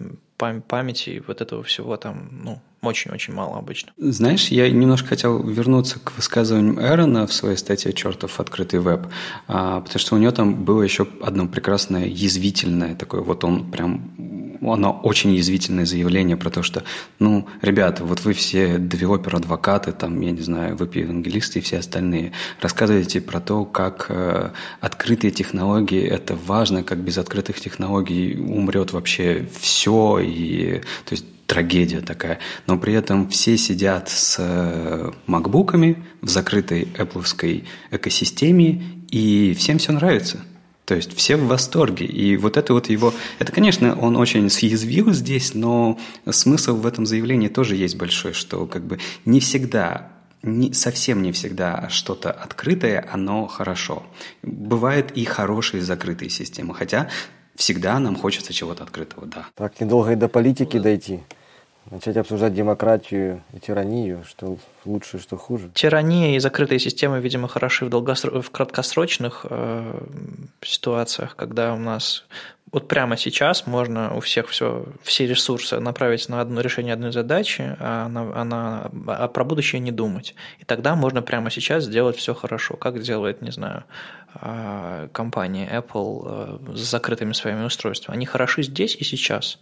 памяти, 0.67 1.23
вот 1.27 1.41
этого 1.41 1.63
всего 1.63 1.97
там, 1.97 2.29
ну, 2.43 2.61
очень-очень 2.83 3.35
мало 3.35 3.59
обычно. 3.59 3.93
Знаешь, 3.99 4.49
я 4.49 4.71
немножко 4.71 5.09
хотел 5.09 5.43
вернуться 5.43 5.99
к 5.99 6.17
высказыванию 6.17 6.81
Эрона 6.81 7.27
в 7.27 7.33
своей 7.33 7.57
статье 7.57 7.93
«Чертов 7.93 8.41
открытый 8.41 8.81
веб», 8.81 9.07
а, 9.49 9.81
потому 9.83 9.99
что 9.99 10.15
у 10.15 10.19
него 10.19 10.33
там 10.33 10.65
было 10.65 10.83
еще 10.83 11.07
одно 11.21 11.47
прекрасное 11.47 12.07
язвительное 12.07 12.97
такое, 12.97 13.21
вот 13.21 13.45
он 13.45 13.60
прям 13.65 14.11
оно 14.63 14.93
очень 15.03 15.33
язвительное 15.35 15.87
заявление 15.87 16.37
про 16.37 16.51
то, 16.51 16.63
что, 16.63 16.83
ну, 17.19 17.47
ребята, 17.63 18.05
вот 18.05 18.21
вы 18.25 18.33
все 18.35 18.79
девелопер-адвокаты, 18.79 19.93
там, 19.93 20.21
я 20.21 20.33
не 20.33 20.41
знаю, 20.41 20.77
веб-евангелисты 20.77 21.59
и 21.59 21.63
все 21.63 21.79
остальные, 21.79 22.33
рассказываете 22.61 23.21
про 23.21 23.41
то, 23.41 23.65
как 23.65 24.07
э, 24.09 24.51
открытые 24.81 25.31
технологии– 25.31 26.03
это 26.07 26.37
важно, 26.37 26.83
как 26.83 26.99
без 26.99 27.19
открытых 27.19 27.61
технологий 27.61 28.37
умрет 28.39 28.93
вообще 28.93 29.49
все, 29.61 30.19
и, 30.19 30.81
то 31.05 31.13
есть, 31.13 31.25
трагедия 31.47 32.01
такая. 32.01 32.39
Но 32.69 32.79
при 32.79 32.95
этом 32.95 33.29
все 33.29 33.57
сидят 33.59 34.09
с 34.09 34.37
э, 34.39 35.11
макбуками 35.27 36.05
в 36.21 36.29
закрытой 36.29 36.83
Apple 36.97 37.65
экосистеме, 37.91 38.83
и 39.11 39.55
всем 39.59 39.79
все 39.79 39.91
нравится. 39.93 40.39
То 40.91 40.97
есть 40.97 41.17
все 41.17 41.37
в 41.37 41.47
восторге. 41.47 42.05
И 42.05 42.37
вот 42.37 42.57
это 42.57 42.75
вот 42.75 42.91
его... 42.91 43.15
Это, 43.39 43.53
конечно, 43.53 43.97
он 43.97 44.17
очень 44.17 44.51
съязвил 44.51 45.13
здесь, 45.13 45.55
но 45.55 46.01
смысл 46.29 46.75
в 46.75 46.85
этом 46.85 47.07
заявлении 47.07 47.47
тоже 47.47 47.77
есть 47.77 47.97
большой, 47.97 48.33
что 48.33 48.67
как 48.67 48.83
бы 48.83 48.99
не 49.25 49.39
всегда 49.39 50.11
не, 50.43 50.73
совсем 50.73 51.23
не 51.23 51.31
всегда 51.31 51.89
что-то 51.91 52.33
открытое, 52.33 53.09
оно 53.09 53.47
хорошо. 53.47 54.03
Бывают 54.43 55.13
и 55.13 55.25
хорошие 55.25 55.81
закрытые 55.81 56.29
системы, 56.29 56.75
хотя 56.75 57.09
всегда 57.55 58.01
нам 58.01 58.17
хочется 58.17 58.53
чего-то 58.53 58.83
открытого, 58.83 59.29
да. 59.29 59.47
Так 59.55 59.81
недолго 59.81 60.11
и 60.11 60.17
до 60.17 60.27
политики 60.27 60.81
дойти. 60.81 61.21
Начать 61.91 62.17
обсуждать 62.17 62.55
демократию 62.55 63.43
и 63.53 63.59
тиранию, 63.59 64.23
что 64.25 64.59
лучше, 64.85 65.19
что 65.19 65.37
хуже. 65.37 65.71
Тирания 65.75 66.37
и 66.37 66.39
закрытые 66.39 66.79
системы, 66.79 67.21
видимо, 67.21 67.49
хороши 67.49 67.85
в, 67.85 67.89
долгосро... 67.89 68.41
в 68.41 68.51
краткосрочных 68.51 69.45
э, 69.51 70.01
ситуациях, 70.63 71.35
когда 71.35 71.75
у 71.75 71.79
нас 71.79 72.25
вот 72.73 72.87
прямо 72.87 73.17
сейчас 73.17 73.67
можно 73.67 74.15
у 74.15 74.21
всех 74.21 74.49
все, 74.49 74.87
все 75.03 75.27
ресурсы 75.27 75.81
направить 75.81 76.29
на 76.29 76.41
одно 76.41 76.61
решение 76.61 76.95
одной 76.95 77.13
задачи, 77.13 77.77
а, 77.81 78.09
на, 78.09 78.33
а, 78.35 78.45
на, 78.45 78.91
а 79.07 79.29
про 79.29 79.45
будущее 79.45 79.81
не 79.81 79.91
думать. 79.91 80.35
И 80.61 80.65
тогда 80.65 80.95
можно 80.95 81.23
прямо 81.23 81.51
сейчас 81.51 81.85
сделать 81.85 82.17
все 82.17 82.33
хорошо, 82.35 82.77
как 82.77 83.01
делает, 83.03 83.43
не 83.43 83.51
знаю, 83.51 83.85
а, 84.35 85.09
компания 85.09 85.69
Apple 85.69 86.71
э, 86.73 86.77
с 86.77 86.91
закрытыми 86.91 87.33
своими 87.33 87.65
устройствами. 87.65 88.17
Они 88.17 88.27
хороши 88.27 88.63
здесь 88.63 88.95
и 88.95 89.03
сейчас. 89.03 89.59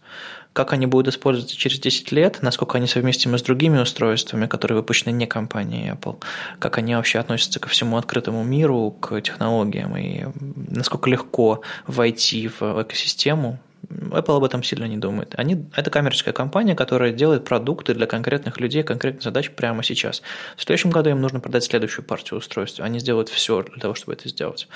Как 0.52 0.72
они 0.72 0.86
будут 0.86 1.14
использоваться 1.14 1.56
через 1.56 1.78
10 1.78 2.12
лет, 2.12 2.38
насколько 2.42 2.78
они 2.78 2.86
совместимы 2.86 3.38
с 3.38 3.42
другими 3.42 3.78
устройствами, 3.78 4.46
которые 4.46 4.78
выпущены 4.78 5.12
не 5.12 5.26
компанией 5.26 5.92
Apple, 5.92 6.22
как 6.58 6.78
они 6.78 6.94
вообще 6.94 7.18
относятся 7.18 7.60
ко 7.60 7.68
всему 7.68 7.96
открытому 7.96 8.42
миру, 8.42 8.90
к 8.90 9.20
технологиям, 9.20 9.96
и 9.96 10.26
насколько 10.70 11.08
легко 11.10 11.62
войти 11.86 12.48
в 12.48 12.82
экосистему, 12.82 13.58
Apple 13.88 14.36
об 14.36 14.44
этом 14.44 14.62
сильно 14.62 14.84
не 14.84 14.96
думает. 14.96 15.34
Они, 15.36 15.64
это 15.74 15.90
коммерческая 15.90 16.34
компания, 16.34 16.74
которая 16.74 17.12
делает 17.12 17.44
продукты 17.44 17.94
для 17.94 18.06
конкретных 18.06 18.60
людей, 18.60 18.82
конкретных 18.82 19.22
задач 19.22 19.50
прямо 19.50 19.82
сейчас. 19.82 20.22
В 20.56 20.62
следующем 20.62 20.90
году 20.90 21.10
им 21.10 21.20
нужно 21.20 21.40
продать 21.40 21.64
следующую 21.64 22.04
партию 22.04 22.38
устройств. 22.38 22.80
Они 22.80 22.98
сделают 22.98 23.28
все 23.28 23.62
для 23.62 23.80
того, 23.80 23.94
чтобы 23.94 24.12
это 24.14 24.28
сделать. 24.28 24.68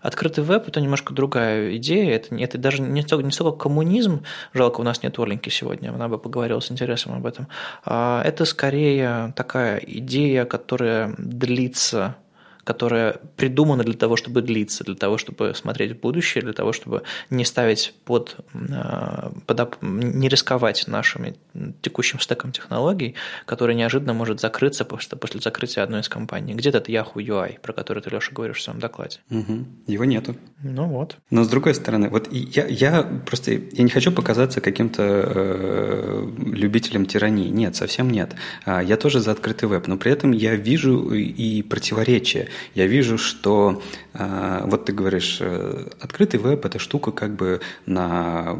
Открытый 0.00 0.44
веб– 0.44 0.64
это 0.68 0.80
немножко 0.80 1.14
другая 1.14 1.76
идея. 1.76 2.16
Это, 2.16 2.34
это 2.36 2.58
даже 2.58 2.82
не 2.82 3.02
столько, 3.02 3.24
не 3.24 3.32
столько 3.32 3.58
коммунизм, 3.58 4.24
жалко, 4.52 4.80
у 4.80 4.84
нас 4.84 5.02
нет 5.02 5.18
Оленьки 5.18 5.48
сегодня, 5.48 5.90
она 5.90 6.08
бы 6.08 6.18
поговорила 6.18 6.60
с 6.60 6.70
интересом 6.70 7.14
об 7.14 7.26
этом. 7.26 7.48
А 7.84 8.22
это 8.24 8.44
скорее 8.44 9.32
такая 9.36 9.78
идея, 9.78 10.44
которая 10.44 11.14
длится 11.18 12.16
которая 12.68 13.16
придумана 13.36 13.82
для 13.82 13.94
того, 13.94 14.16
чтобы 14.16 14.42
длиться, 14.42 14.84
для 14.84 14.94
того, 14.94 15.16
чтобы 15.16 15.54
смотреть 15.54 15.92
в 15.92 16.00
будущее, 16.00 16.44
для 16.44 16.52
того, 16.52 16.74
чтобы 16.74 17.02
не 17.30 17.46
ставить 17.46 17.94
под, 18.04 18.36
э, 18.52 19.30
под 19.46 19.78
не 19.80 20.28
рисковать 20.28 20.86
нашими 20.86 21.34
текущим 21.80 22.20
стеком 22.20 22.52
технологий, 22.52 23.14
который 23.46 23.74
неожиданно 23.74 24.12
может 24.12 24.40
закрыться 24.40 24.84
после, 24.84 25.16
после 25.16 25.40
закрытия 25.40 25.82
одной 25.82 26.00
из 26.00 26.10
компаний. 26.10 26.52
Где 26.52 26.68
этот 26.68 26.90
Yahoo 26.90 27.14
UI, 27.14 27.58
про 27.58 27.72
который 27.72 28.02
ты, 28.02 28.10
Леша, 28.10 28.32
говоришь 28.34 28.58
в 28.58 28.62
своем 28.62 28.80
докладе? 28.80 29.20
Угу. 29.30 29.64
Его 29.86 30.04
нету. 30.04 30.36
Ну 30.62 30.88
вот. 30.88 31.16
Но 31.30 31.44
с 31.44 31.48
другой 31.48 31.74
стороны, 31.74 32.10
вот 32.10 32.28
я, 32.30 32.66
я 32.66 33.02
просто 33.24 33.52
я 33.52 33.82
не 33.82 33.88
хочу 33.88 34.12
показаться 34.12 34.60
каким-то 34.60 35.02
э, 35.02 36.28
любителем 36.38 37.06
тирании. 37.06 37.48
Нет, 37.48 37.76
совсем 37.76 38.10
нет. 38.10 38.34
А, 38.66 38.82
я 38.82 38.98
тоже 38.98 39.20
за 39.20 39.30
открытый 39.30 39.70
веб, 39.70 39.86
но 39.86 39.96
при 39.96 40.12
этом 40.12 40.32
я 40.32 40.54
вижу 40.54 41.14
и 41.14 41.62
противоречия 41.62 42.48
я 42.74 42.86
вижу, 42.86 43.18
что 43.18 43.82
э, 44.14 44.62
вот 44.64 44.84
ты 44.84 44.92
говоришь, 44.92 45.38
э, 45.40 45.88
открытый 46.00 46.40
веб– 46.40 46.64
это 46.66 46.78
штука 46.78 47.12
как 47.12 47.34
бы 47.36 47.60
на 47.86 48.56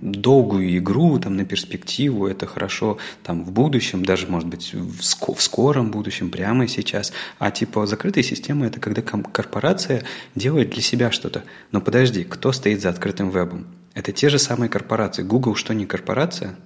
долгую 0.00 0.76
игру, 0.78 1.18
там, 1.18 1.36
на 1.36 1.44
перспективу, 1.44 2.26
это 2.26 2.46
хорошо 2.46 2.98
там 3.22 3.44
в 3.44 3.52
будущем, 3.52 4.04
даже, 4.04 4.26
может 4.26 4.48
быть, 4.48 4.72
в, 4.74 5.00
ск- 5.00 5.34
в 5.34 5.42
скором 5.42 5.90
будущем, 5.90 6.30
прямо 6.30 6.68
сейчас. 6.68 7.12
А 7.38 7.50
типа 7.50 7.86
закрытая 7.86 8.24
система– 8.24 8.66
это 8.68 8.80
когда 8.80 9.02
корпорация 9.02 10.04
делает 10.34 10.70
для 10.70 10.82
себя 10.82 11.10
что-то. 11.10 11.44
Но 11.72 11.80
подожди, 11.80 12.24
кто 12.24 12.52
стоит 12.52 12.80
за 12.80 12.90
открытым 12.90 13.30
вебом? 13.30 13.66
Это 13.94 14.12
те 14.12 14.28
же 14.28 14.38
самые 14.38 14.68
корпорации. 14.68 15.22
Google 15.22 15.54
что 15.54 15.74
не 15.74 15.86
корпорация? 15.86 16.56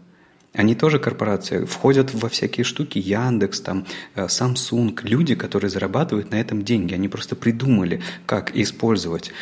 Они 0.54 0.76
тоже 0.76 1.00
корпорации, 1.00 1.64
входят 1.64 2.14
во 2.14 2.28
всякие 2.28 2.64
штуки, 2.64 2.98
Яндекс, 2.98 3.60
там, 3.60 3.86
э, 4.14 4.26
Samsung, 4.26 4.96
люди, 5.02 5.34
которые 5.34 5.68
зарабатывают 5.68 6.30
на 6.30 6.36
этом 6.36 6.62
деньги. 6.62 6.94
Они 6.94 7.08
просто 7.08 7.34
придумали, 7.34 8.00
как 8.24 8.56
использовать 8.56 9.32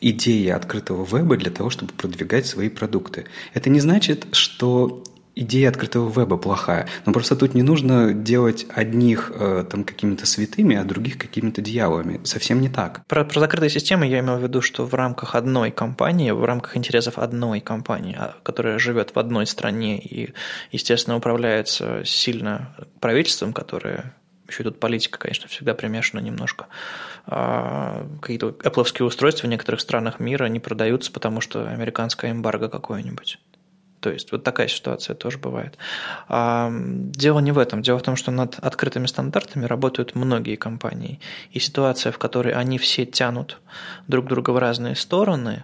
идеи 0.00 0.48
открытого 0.48 1.04
веба 1.04 1.36
для 1.36 1.50
того, 1.50 1.68
чтобы 1.68 1.92
продвигать 1.92 2.46
свои 2.46 2.70
продукты. 2.70 3.26
Это 3.52 3.70
не 3.70 3.80
значит, 3.80 4.26
что 4.32 5.04
идея 5.34 5.68
открытого 5.68 6.10
веба 6.10 6.36
плохая. 6.36 6.88
Но 7.06 7.12
просто 7.12 7.36
тут 7.36 7.54
не 7.54 7.62
нужно 7.62 8.12
делать 8.12 8.66
одних 8.68 9.32
э, 9.34 9.64
там 9.70 9.84
какими-то 9.84 10.26
святыми, 10.26 10.76
а 10.76 10.84
других 10.84 11.18
какими-то 11.18 11.62
дьяволами. 11.62 12.20
Совсем 12.24 12.60
не 12.60 12.68
так. 12.68 13.06
Про, 13.06 13.24
про 13.24 13.40
закрытые 13.40 13.70
системы 13.70 14.06
я 14.06 14.20
имел 14.20 14.36
в 14.36 14.42
виду, 14.42 14.60
что 14.60 14.84
в 14.84 14.94
рамках 14.94 15.34
одной 15.34 15.70
компании, 15.70 16.30
в 16.30 16.44
рамках 16.44 16.76
интересов 16.76 17.18
одной 17.18 17.60
компании, 17.60 18.16
а, 18.18 18.36
которая 18.42 18.78
живет 18.78 19.14
в 19.14 19.18
одной 19.18 19.46
стране 19.46 19.98
и, 19.98 20.34
естественно, 20.70 21.16
управляется 21.16 22.02
сильно 22.04 22.76
правительством, 23.00 23.52
которое 23.52 24.14
еще 24.48 24.64
тут 24.64 24.80
политика, 24.80 25.18
конечно, 25.18 25.48
всегда 25.48 25.74
примешана 25.74 26.20
немножко. 26.20 26.66
А, 27.26 28.06
какие-то 28.20 28.48
Apple 28.48 29.02
устройства 29.02 29.46
в 29.46 29.50
некоторых 29.50 29.80
странах 29.80 30.20
мира 30.20 30.46
не 30.46 30.60
продаются, 30.60 31.10
потому 31.10 31.40
что 31.40 31.68
американская 31.68 32.32
эмбарго 32.32 32.68
какое-нибудь. 32.68 33.38
То 34.02 34.10
есть 34.10 34.32
вот 34.32 34.42
такая 34.42 34.66
ситуация 34.66 35.14
тоже 35.14 35.38
бывает. 35.38 35.78
Дело 36.28 37.38
не 37.38 37.52
в 37.52 37.58
этом. 37.58 37.82
Дело 37.82 37.98
в 37.98 38.02
том, 38.02 38.16
что 38.16 38.32
над 38.32 38.58
открытыми 38.58 39.06
стандартами 39.06 39.64
работают 39.64 40.16
многие 40.16 40.56
компании. 40.56 41.20
И 41.52 41.60
ситуация, 41.60 42.10
в 42.10 42.18
которой 42.18 42.52
они 42.52 42.78
все 42.78 43.06
тянут 43.06 43.60
друг 44.08 44.26
друга 44.26 44.50
в 44.50 44.58
разные 44.58 44.96
стороны 44.96 45.62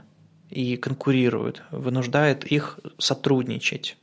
и 0.50 0.76
конкурируют, 0.76 1.62
вынуждает 1.72 2.44
их 2.44 2.78
сотрудничать 2.98 3.96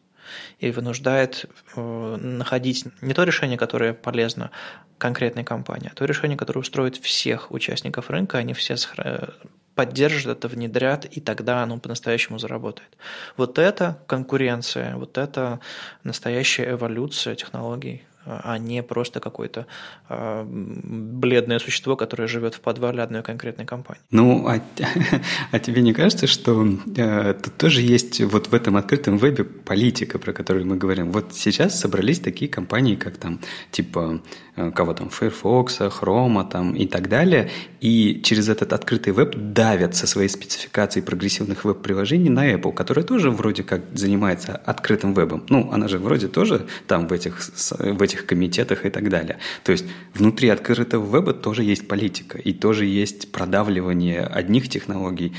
и 0.60 0.72
вынуждает 0.72 1.46
э, 1.76 2.16
находить 2.18 2.86
не 3.02 3.14
то 3.14 3.24
решение, 3.24 3.58
которое 3.58 3.94
полезно 3.94 4.52
конкретной 4.98 5.44
компании, 5.44 5.90
а 5.92 5.96
то 5.96 6.06
решение, 6.06 6.38
которое 6.38 6.62
устроит 6.62 6.98
всех 6.98 7.52
участников 7.52 8.10
рынка, 8.10 8.38
они 8.38 8.54
все 8.54 8.76
поддержат 9.76 10.38
это, 10.38 10.48
внедрят, 10.48 11.06
и 11.06 11.20
тогда 11.20 11.62
оно 11.62 11.78
по-настоящему 11.78 12.40
заработает. 12.40 12.98
Вот 13.36 13.60
это 13.60 14.00
конкуренция, 14.08 14.96
вот 14.96 15.18
это 15.18 15.60
настоящая 16.04 16.72
эволюция 16.72 17.36
технологий 17.36 18.04
а 18.26 18.58
не 18.58 18.84
просто 18.84 19.20
какое-то 19.20 19.66
э, 20.10 20.44
бледное 20.46 21.60
существо, 21.60 21.96
которое 21.96 22.28
живет 22.28 22.56
в 22.56 22.60
подвале 22.60 23.02
одной 23.02 23.22
конкретной 23.24 23.66
компании. 23.66 24.02
Ну, 24.12 24.48
а, 24.48 24.60
а 25.52 25.60
тебе 25.60 25.82
не 25.82 25.94
кажется, 25.94 26.28
что 26.28 26.68
э, 26.98 27.34
тут 27.34 27.58
тоже 27.58 27.82
есть 27.82 28.22
вот 28.22 28.48
в 28.48 28.54
этом 28.54 28.78
открытом 28.78 29.18
вебе 29.18 29.44
политика, 29.44 30.20
про 30.20 30.34
которую 30.34 30.66
мы 30.66 30.78
говорим? 30.78 31.12
Вот 31.12 31.34
сейчас 31.34 31.80
собрались 31.80 32.20
такие 32.20 32.50
компании, 32.50 32.96
как 32.96 33.18
там, 33.18 33.40
типа, 33.72 34.22
кого 34.74 34.94
там, 34.94 35.10
Firefox, 35.10 35.82
Chrome 35.82 36.50
там 36.50 36.74
и 36.76 36.86
так 36.88 37.10
далее, 37.10 37.50
и 37.82 38.22
через 38.24 38.50
этот 38.50 38.74
открытый 38.74 39.14
веб 39.14 39.36
давят 39.36 39.96
со 39.96 40.08
своей 40.08 40.30
спецификацией 40.30 41.06
прогрессивных 41.06 41.66
веб-приложений 41.66 42.30
на 42.30 42.54
Apple, 42.54 42.74
которая 42.74 43.06
тоже 43.06 43.32
вроде 43.32 43.64
как 43.64 43.82
занимается 43.94 44.56
открытым 44.56 45.14
вебом. 45.14 45.46
Ну, 45.50 45.70
она 45.72 45.88
же 45.88 46.00
вроде 46.00 46.28
тоже 46.28 46.66
там 46.88 47.08
в 47.08 47.14
этих, 47.14 47.40
в 47.80 48.02
этих 48.02 48.26
комитетах 48.26 48.86
и 48.86 48.90
так 48.90 49.10
далее. 49.10 49.38
То 49.64 49.72
есть 49.72 49.86
внутри 50.14 50.50
открытого 50.50 51.16
веба 51.16 51.34
тоже 51.34 51.64
есть 51.64 51.88
политика 51.88 52.38
и 52.38 52.54
тоже 52.54 52.86
есть 52.86 53.32
продавливание 53.32 54.22
одних 54.22 54.70
технологий 54.70 55.34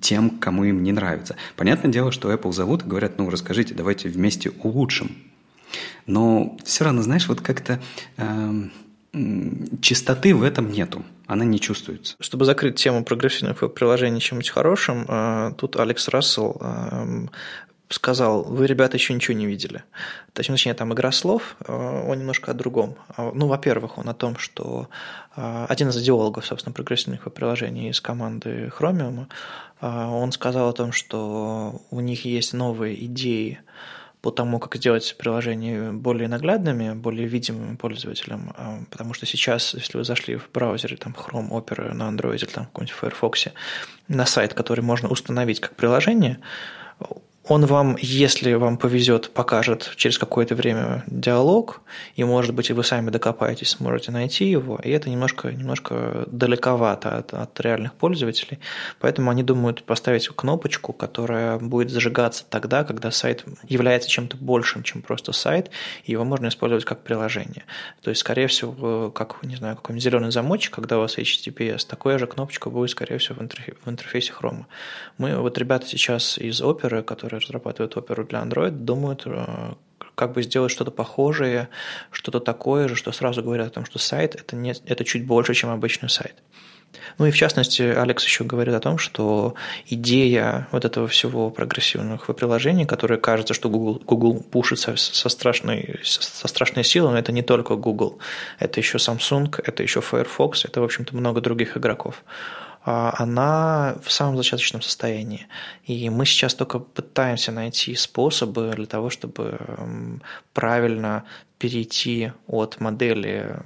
тем, 0.00 0.30
кому 0.30 0.64
им 0.64 0.82
не 0.82 0.92
нравится. 0.92 1.36
Понятное 1.56 1.92
дело, 1.92 2.12
что 2.12 2.32
Apple 2.32 2.52
зовут 2.52 2.84
и 2.84 2.88
говорят, 2.88 3.18
ну 3.18 3.30
расскажите, 3.30 3.74
давайте 3.74 4.08
вместе 4.08 4.50
улучшим. 4.62 5.10
Но 6.06 6.56
все 6.64 6.84
равно, 6.84 7.02
знаешь, 7.02 7.28
вот 7.28 7.40
как-то 7.40 7.80
э, 8.16 8.50
чистоты 9.80 10.34
в 10.34 10.42
этом 10.42 10.70
нету 10.70 11.04
она 11.26 11.44
не 11.44 11.60
чувствуется. 11.60 12.16
Чтобы 12.20 12.46
закрыть 12.46 12.76
тему 12.76 13.04
прогрессивных 13.04 13.74
приложений 13.74 14.20
чем-нибудь 14.20 14.48
хорошим, 14.48 15.04
э, 15.06 15.52
тут 15.58 15.76
Алекс 15.76 16.08
Рассел 16.08 16.56
эм, 16.60 17.30
сказал, 17.90 18.44
вы, 18.44 18.66
ребята, 18.66 18.96
еще 18.96 19.14
ничего 19.14 19.36
не 19.36 19.46
видели. 19.46 19.84
Точнее, 20.32 20.74
там 20.74 20.92
игра 20.92 21.12
слов, 21.12 21.56
э, 21.60 21.72
он 21.72 22.18
немножко 22.18 22.50
о 22.50 22.54
другом. 22.54 22.96
А, 23.16 23.30
ну, 23.34 23.46
во-первых, 23.46 23.98
он 23.98 24.08
о 24.08 24.14
том, 24.14 24.36
что 24.36 24.88
э, 25.36 25.66
один 25.68 25.88
из 25.88 26.02
идеологов, 26.02 26.46
собственно, 26.46 26.74
прогрессивных 26.74 27.32
приложений 27.32 27.90
из 27.90 28.00
команды 28.00 28.70
Chromium, 28.78 29.26
э, 29.80 29.86
он 29.86 30.32
сказал 30.32 30.68
о 30.68 30.72
том, 30.72 30.92
что 30.92 31.82
у 31.90 32.00
них 32.00 32.24
есть 32.24 32.52
новые 32.52 33.04
идеи 33.06 33.60
по 34.20 34.30
тому, 34.30 34.58
как 34.58 34.74
сделать 34.76 35.14
приложения 35.18 35.92
более 35.92 36.28
наглядными, 36.28 36.94
более 36.94 37.28
видимыми 37.28 37.76
пользователям, 37.76 38.86
потому 38.90 39.14
что 39.14 39.26
сейчас, 39.26 39.74
если 39.74 39.96
вы 39.96 40.04
зашли 40.04 40.36
в 40.36 40.50
браузере, 40.52 40.96
там, 40.96 41.14
Chrome, 41.14 41.50
Opera 41.50 41.92
на 41.94 42.08
Android 42.08 42.36
или 42.36 42.46
там 42.46 42.66
каком-нибудь 42.66 42.96
Firefox, 42.96 43.48
на 44.08 44.26
сайт, 44.26 44.54
который 44.54 44.80
можно 44.80 45.08
установить 45.08 45.60
как 45.60 45.76
приложение, 45.76 46.38
он 47.48 47.64
вам, 47.64 47.96
если 48.00 48.52
вам 48.54 48.76
повезет, 48.76 49.30
покажет 49.30 49.92
через 49.96 50.18
какое-то 50.18 50.54
время 50.54 51.04
диалог, 51.06 51.80
и, 52.14 52.24
может 52.24 52.54
быть, 52.54 52.68
и 52.70 52.74
вы 52.74 52.84
сами 52.84 53.10
докопаетесь, 53.10 53.70
сможете 53.70 54.12
найти 54.12 54.44
его, 54.44 54.78
и 54.82 54.90
это 54.90 55.08
немножко, 55.08 55.50
немножко 55.50 56.24
далековато 56.26 57.16
от, 57.16 57.32
от 57.32 57.58
реальных 57.60 57.94
пользователей, 57.94 58.58
поэтому 59.00 59.30
они 59.30 59.42
думают 59.42 59.82
поставить 59.82 60.28
кнопочку, 60.28 60.92
которая 60.92 61.58
будет 61.58 61.90
зажигаться 61.90 62.44
тогда, 62.48 62.84
когда 62.84 63.10
сайт 63.10 63.44
является 63.66 64.10
чем-то 64.10 64.36
большим, 64.36 64.82
чем 64.82 65.00
просто 65.00 65.32
сайт, 65.32 65.70
и 66.04 66.12
его 66.12 66.24
можно 66.24 66.48
использовать 66.48 66.84
как 66.84 67.02
приложение. 67.02 67.64
То 68.02 68.10
есть, 68.10 68.20
скорее 68.20 68.48
всего, 68.48 69.10
как, 69.10 69.42
не 69.42 69.56
знаю, 69.56 69.76
какой-нибудь 69.76 70.04
зеленый 70.04 70.30
замочек, 70.30 70.74
когда 70.74 70.98
у 70.98 71.00
вас 71.00 71.16
HTTPS, 71.16 71.86
такая 71.88 72.18
же 72.18 72.26
кнопочка 72.26 72.68
будет, 72.68 72.90
скорее 72.90 73.18
всего, 73.18 73.36
в 73.38 73.88
интерфейсе 73.88 74.32
Chrome. 74.38 74.64
Мы, 75.16 75.36
вот 75.36 75.56
ребята 75.56 75.86
сейчас 75.86 76.36
из 76.36 76.60
Opera, 76.60 77.02
которые 77.02 77.37
разрабатывают 77.38 77.96
оперу 77.96 78.24
для 78.24 78.40
Android, 78.40 78.70
думают, 78.70 79.22
э, 79.26 79.74
как 80.14 80.32
бы 80.32 80.42
сделать 80.42 80.72
что-то 80.72 80.90
похожее, 80.90 81.68
что-то 82.10 82.40
такое 82.40 82.88
же, 82.88 82.96
что 82.96 83.12
сразу 83.12 83.42
говорят 83.42 83.68
о 83.68 83.70
том, 83.70 83.84
что 83.84 83.98
сайт 83.98 84.34
это, 84.34 84.56
не, 84.56 84.74
это 84.86 85.04
чуть 85.04 85.26
больше, 85.26 85.54
чем 85.54 85.70
обычный 85.70 86.08
сайт. 86.08 86.34
Ну 87.18 87.26
и 87.26 87.30
в 87.30 87.36
частности, 87.36 87.82
Алекс 87.82 88.24
еще 88.24 88.44
говорит 88.44 88.74
о 88.74 88.80
том, 88.80 88.98
что 88.98 89.54
идея 89.86 90.68
вот 90.72 90.84
этого 90.84 91.06
всего 91.08 91.50
прогрессивных 91.50 92.26
приложений, 92.26 92.86
которые 92.86 93.18
кажется, 93.18 93.54
что 93.54 93.68
Google, 93.68 94.00
Google 94.04 94.40
пушит 94.40 94.78
со, 94.78 94.96
со, 94.96 95.28
страшной, 95.28 96.00
со 96.02 96.48
страшной 96.48 96.84
силой, 96.84 97.12
но 97.12 97.18
это 97.18 97.32
не 97.32 97.42
только 97.42 97.76
Google, 97.76 98.18
это 98.58 98.80
еще 98.80 98.98
Samsung, 98.98 99.62
это 99.64 99.82
еще 99.82 100.00
Firefox, 100.00 100.64
это, 100.64 100.80
в 100.80 100.84
общем-то, 100.84 101.14
много 101.16 101.40
других 101.40 101.76
игроков. 101.76 102.24
А, 102.84 103.14
она 103.18 103.96
в 104.02 104.10
самом 104.10 104.36
зачаточном 104.36 104.82
состоянии. 104.82 105.46
И 105.84 106.08
мы 106.10 106.26
сейчас 106.26 106.54
только 106.54 106.78
пытаемся 106.78 107.52
найти 107.52 107.94
способы 107.94 108.72
для 108.74 108.86
того, 108.86 109.10
чтобы 109.10 109.58
правильно 110.52 111.24
перейти 111.58 112.32
от 112.46 112.80
модели 112.80 113.56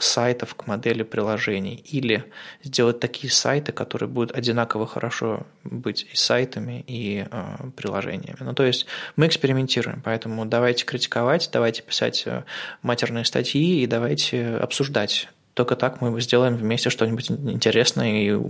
сайтов 0.00 0.54
к 0.54 0.66
модели 0.66 1.02
приложений 1.02 1.84
или 1.84 2.24
сделать 2.62 3.00
такие 3.00 3.30
сайты, 3.30 3.72
которые 3.72 4.08
будут 4.08 4.36
одинаково 4.36 4.86
хорошо 4.86 5.46
быть 5.62 6.06
и 6.10 6.16
сайтами, 6.16 6.82
и 6.86 7.26
э, 7.30 7.56
приложениями. 7.76 8.38
Ну, 8.40 8.54
то 8.54 8.64
есть 8.64 8.86
мы 9.16 9.26
экспериментируем, 9.26 10.00
поэтому 10.02 10.46
давайте 10.46 10.84
критиковать, 10.86 11.50
давайте 11.52 11.82
писать 11.82 12.22
э, 12.26 12.44
матерные 12.80 13.26
статьи 13.26 13.82
и 13.82 13.86
давайте 13.86 14.56
обсуждать 14.56 15.28
только 15.54 15.76
так 15.76 16.00
мы 16.00 16.18
сделаем 16.20 16.56
вместе 16.56 16.90
что-нибудь 16.90 17.30
интересное, 17.30 18.22
и 18.22 18.40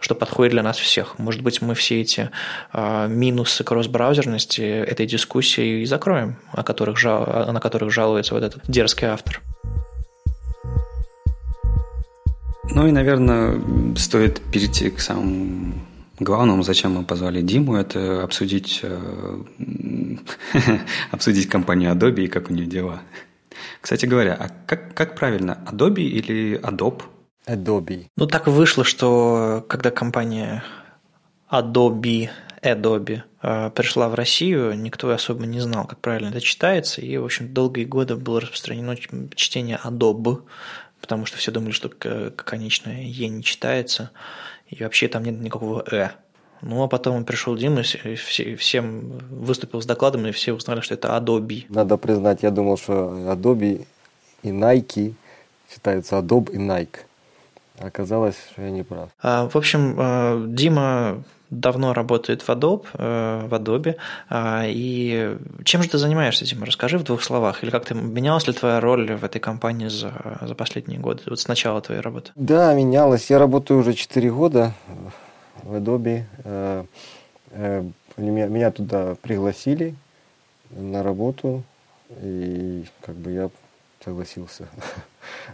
что 0.00 0.14
подходит 0.14 0.52
для 0.52 0.62
нас 0.62 0.78
всех. 0.78 1.18
Может 1.18 1.42
быть, 1.42 1.62
мы 1.62 1.74
все 1.74 2.00
эти 2.00 2.30
э, 2.72 3.08
минусы 3.08 3.62
кросс-браузерности 3.62 4.62
этой 4.62 5.06
дискуссии 5.06 5.82
и 5.82 5.86
закроем, 5.86 6.36
о 6.52 6.62
которых 6.62 6.98
жал, 6.98 7.52
на 7.52 7.60
которых 7.60 7.92
жалуется 7.92 8.34
вот 8.34 8.42
этот 8.42 8.62
дерзкий 8.66 9.06
автор. 9.06 9.40
Ну 12.70 12.86
и, 12.88 12.90
наверное, 12.90 13.60
стоит 13.96 14.40
перейти 14.40 14.90
к 14.90 15.00
самому 15.00 15.74
главному, 16.18 16.62
зачем 16.62 16.92
мы 16.92 17.04
позвали 17.04 17.42
Диму, 17.42 17.76
это 17.76 18.22
обсудить, 18.24 18.80
э, 18.82 19.36
обсудить 21.10 21.48
компанию 21.48 21.92
Adobe 21.92 22.24
и 22.24 22.28
как 22.28 22.50
у 22.50 22.54
нее 22.54 22.66
дела. 22.66 23.02
Кстати 23.80 24.06
говоря, 24.06 24.34
а 24.34 24.48
как, 24.66 24.94
как 24.94 25.16
правильно, 25.16 25.58
Adobe 25.66 26.02
или 26.02 26.60
Adobe? 26.60 27.02
Adobe. 27.46 28.06
Ну, 28.16 28.26
так 28.26 28.46
вышло, 28.46 28.84
что 28.84 29.64
когда 29.68 29.90
компания 29.90 30.64
Adobe, 31.50 32.30
Adobe 32.62 33.22
э, 33.42 33.70
пришла 33.70 34.08
в 34.08 34.14
Россию, 34.14 34.74
никто 34.78 35.10
особо 35.10 35.44
не 35.46 35.60
знал, 35.60 35.86
как 35.86 36.00
правильно 36.00 36.28
это 36.28 36.40
читается, 36.40 37.00
и, 37.00 37.16
в 37.16 37.24
общем, 37.24 37.52
долгие 37.52 37.84
годы 37.84 38.16
было 38.16 38.40
распространено 38.40 38.96
чтение 39.34 39.78
Adobe, 39.84 40.42
потому 41.00 41.26
что 41.26 41.36
все 41.36 41.52
думали, 41.52 41.72
что 41.72 41.90
конечное 41.90 43.02
«е» 43.02 43.28
не 43.28 43.42
читается, 43.42 44.10
и 44.68 44.82
вообще 44.82 45.08
там 45.08 45.22
нет 45.22 45.38
никакого 45.38 45.84
«э». 45.90 46.10
Ну, 46.64 46.82
а 46.82 46.88
потом 46.88 47.24
пришел 47.24 47.56
Дима, 47.56 47.82
и 47.82 48.14
все, 48.14 48.56
всем 48.56 49.12
выступил 49.30 49.82
с 49.82 49.86
докладом, 49.86 50.26
и 50.26 50.32
все 50.32 50.54
узнали, 50.54 50.80
что 50.80 50.94
это 50.94 51.08
Adobe. 51.08 51.66
Надо 51.68 51.98
признать, 51.98 52.42
я 52.42 52.50
думал, 52.50 52.78
что 52.78 52.92
Adobe 53.28 53.86
и 54.42 54.48
Nike 54.48 55.14
считаются 55.70 56.16
Adobe 56.16 56.52
и 56.52 56.56
Nike. 56.56 57.00
Оказалось, 57.78 58.36
что 58.52 58.62
я 58.62 58.70
не 58.70 58.82
прав. 58.82 59.10
А, 59.20 59.48
в 59.48 59.56
общем, 59.56 59.96
а, 59.98 60.42
Дима 60.46 61.22
давно 61.50 61.92
работает 61.92 62.42
в 62.42 62.48
Adobe, 62.48 62.86
э, 62.94 63.46
в 63.46 63.54
Adobe. 63.54 63.96
А, 64.30 64.64
и 64.66 65.36
чем 65.64 65.82
же 65.82 65.90
ты 65.90 65.98
занимаешься, 65.98 66.46
Дима? 66.46 66.66
Расскажи 66.66 66.98
в 66.98 67.04
двух 67.04 67.22
словах. 67.22 67.62
Или 67.62 67.70
как 67.70 67.84
ты 67.84 67.94
менялась 67.94 68.46
ли 68.46 68.54
твоя 68.54 68.80
роль 68.80 69.14
в 69.14 69.22
этой 69.22 69.38
компании 69.38 69.88
за, 69.88 70.12
за 70.40 70.54
последние 70.54 70.98
годы, 70.98 71.22
вот 71.26 71.38
с 71.38 71.46
начала 71.46 71.80
твоей 71.80 72.00
работы? 72.00 72.30
Да, 72.34 72.72
менялась. 72.74 73.28
Я 73.30 73.38
работаю 73.38 73.80
уже 73.80 73.92
4 73.92 74.30
года 74.30 74.72
в 75.62 75.74
Adobe. 75.74 76.24
Э, 76.44 76.84
э, 77.50 77.84
меня 78.16 78.70
туда 78.70 79.16
пригласили 79.16 79.94
на 80.70 81.02
работу, 81.02 81.62
и 82.20 82.84
как 83.00 83.14
бы 83.16 83.32
я 83.32 83.50
согласился. 84.04 84.68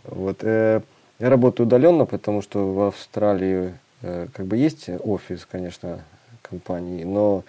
Вот. 0.05 0.43
Э, 0.43 0.81
я 1.19 1.31
работаю 1.31 1.67
удаленно, 1.67 2.07
потому 2.07 2.43
что 2.43 2.73
в 2.73 2.81
Австралии 2.89 3.75
как 4.01 4.47
бы 4.47 4.57
есть 4.57 4.89
офис, 4.89 5.47
конечно, 5.49 6.03
компании, 6.41 7.05
но 7.05 7.45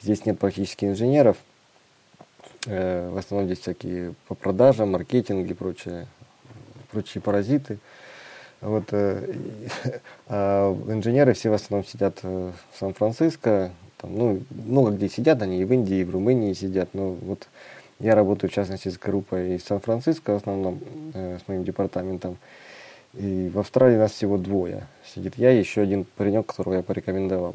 здесь 0.00 0.24
нет 0.24 0.38
практически 0.38 0.84
инженеров. 0.84 1.36
В 2.64 3.18
основном 3.18 3.48
здесь 3.48 3.60
всякие 3.60 4.14
по 4.28 4.36
продажам, 4.36 4.92
маркетинг 4.92 5.50
и 5.50 5.54
прочее, 5.54 6.06
прочие 6.92 7.20
паразиты. 7.20 7.78
Вот, 8.60 8.84
э, 8.92 9.34
а 10.28 10.72
инженеры 10.88 11.34
все 11.34 11.50
в 11.50 11.54
основном 11.54 11.86
сидят 11.86 12.18
э, 12.22 12.52
в 12.72 12.78
Сан-Франциско, 12.78 13.70
там, 13.98 14.16
ну, 14.16 14.40
много 14.50 14.90
где 14.90 15.08
сидят 15.08 15.42
они, 15.42 15.60
и 15.60 15.64
в 15.64 15.72
Индии, 15.72 15.98
и 15.98 16.04
в 16.04 16.10
Румынии 16.10 16.52
сидят, 16.52 16.90
но 16.92 17.12
вот 17.12 17.48
я 17.98 18.14
работаю, 18.14 18.50
в 18.50 18.54
частности, 18.54 18.88
с 18.88 18.98
группой 18.98 19.56
из 19.56 19.64
Сан-Франциско, 19.64 20.32
в 20.32 20.36
основном, 20.36 20.80
э, 21.14 21.38
с 21.42 21.48
моим 21.48 21.64
департаментом, 21.64 22.36
и 23.14 23.50
в 23.52 23.58
Австралии 23.58 23.96
нас 23.96 24.12
всего 24.12 24.36
двое. 24.36 24.86
Сидит 25.14 25.38
я 25.38 25.50
и 25.50 25.58
еще 25.58 25.80
один 25.80 26.04
паренек, 26.16 26.46
которого 26.46 26.74
я 26.74 26.82
порекомендовал. 26.82 27.54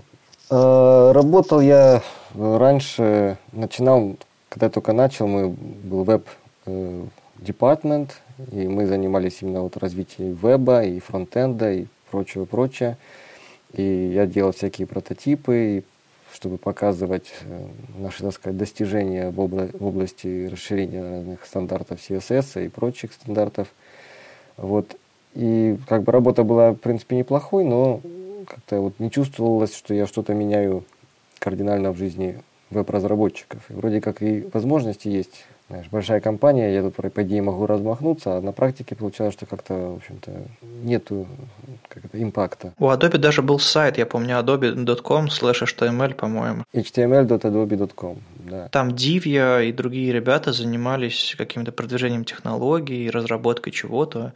Э, 0.50 1.12
работал 1.14 1.62
я 1.62 2.02
раньше, 2.36 3.38
начинал, 3.52 4.16
когда 4.50 4.66
я 4.68 4.72
только 4.72 4.94
начал, 4.94 5.28
мы 5.28 5.50
был 5.50 6.04
веб-департмент, 6.04 8.22
и 8.52 8.68
мы 8.68 8.86
занимались 8.86 9.42
именно 9.42 9.62
вот 9.62 9.78
развитием 9.78 10.34
веба 10.34 10.84
и 10.84 11.00
фронтенда 11.00 11.74
и 11.74 11.86
прочего, 12.10 12.46
прочее. 12.46 12.98
И 13.74 14.12
я 14.14 14.26
делал 14.26 14.52
всякие 14.52 14.88
прототипы, 14.88 15.84
чтобы 16.34 16.58
показывать 16.58 17.32
э, 17.44 17.68
наши, 17.98 18.24
так 18.24 18.34
сказать, 18.34 18.58
достижения 18.58 19.30
в, 19.30 19.40
обла- 19.40 19.76
в 19.78 19.86
области 19.86 20.48
расширения 20.52 21.02
разных 21.02 21.46
стандартов 21.46 22.00
CSS 22.00 22.66
и 22.66 22.70
прочих 22.70 23.14
стандартов. 23.14 23.68
Вот. 24.58 24.96
И 25.34 25.78
как 25.88 26.04
бы 26.04 26.12
работа 26.12 26.44
была, 26.44 26.72
в 26.72 26.78
принципе, 26.78 27.16
неплохой, 27.16 27.64
но 27.64 28.02
как-то 28.48 28.82
вот 28.82 29.00
не 29.00 29.10
чувствовалось, 29.10 29.76
что 29.76 29.94
я 29.94 30.08
что-то 30.08 30.34
меняю 30.34 30.84
кардинально 31.40 31.92
в 31.92 31.98
жизни 31.98 32.42
веб-разработчиков. 32.70 33.64
И 33.70 33.74
вроде 33.74 34.02
как 34.02 34.22
и 34.22 34.48
возможности 34.54 35.08
есть 35.08 35.46
знаешь, 35.72 35.88
большая 35.90 36.20
компания, 36.20 36.74
я 36.74 36.84
тут, 36.84 37.14
по 37.14 37.24
идее, 37.24 37.42
могу 37.42 37.66
размахнуться, 37.66 38.38
а 38.38 38.42
на 38.42 38.52
практике 38.52 38.96
получалось, 38.96 39.34
что 39.34 39.46
как-то, 39.46 39.74
в 39.74 39.96
общем-то, 39.96 40.32
нету 40.84 41.28
как 41.88 42.06
это, 42.06 42.22
импакта. 42.22 42.74
У 42.78 42.90
Adobe 42.90 43.18
даже 43.18 43.42
был 43.42 43.58
сайт, 43.60 43.98
я 43.98 44.06
помню, 44.06 44.38
adobe.com 44.38 45.28
slash 45.28 45.64
html, 45.64 46.14
по-моему. 46.14 46.64
html.adobe.com, 46.74 48.18
да. 48.50 48.68
Там 48.68 48.90
Divya 48.90 49.66
и 49.66 49.72
другие 49.72 50.12
ребята 50.12 50.52
занимались 50.52 51.36
каким-то 51.38 51.72
продвижением 51.72 52.26
технологий, 52.26 53.10
разработкой 53.10 53.72
чего-то. 53.72 54.34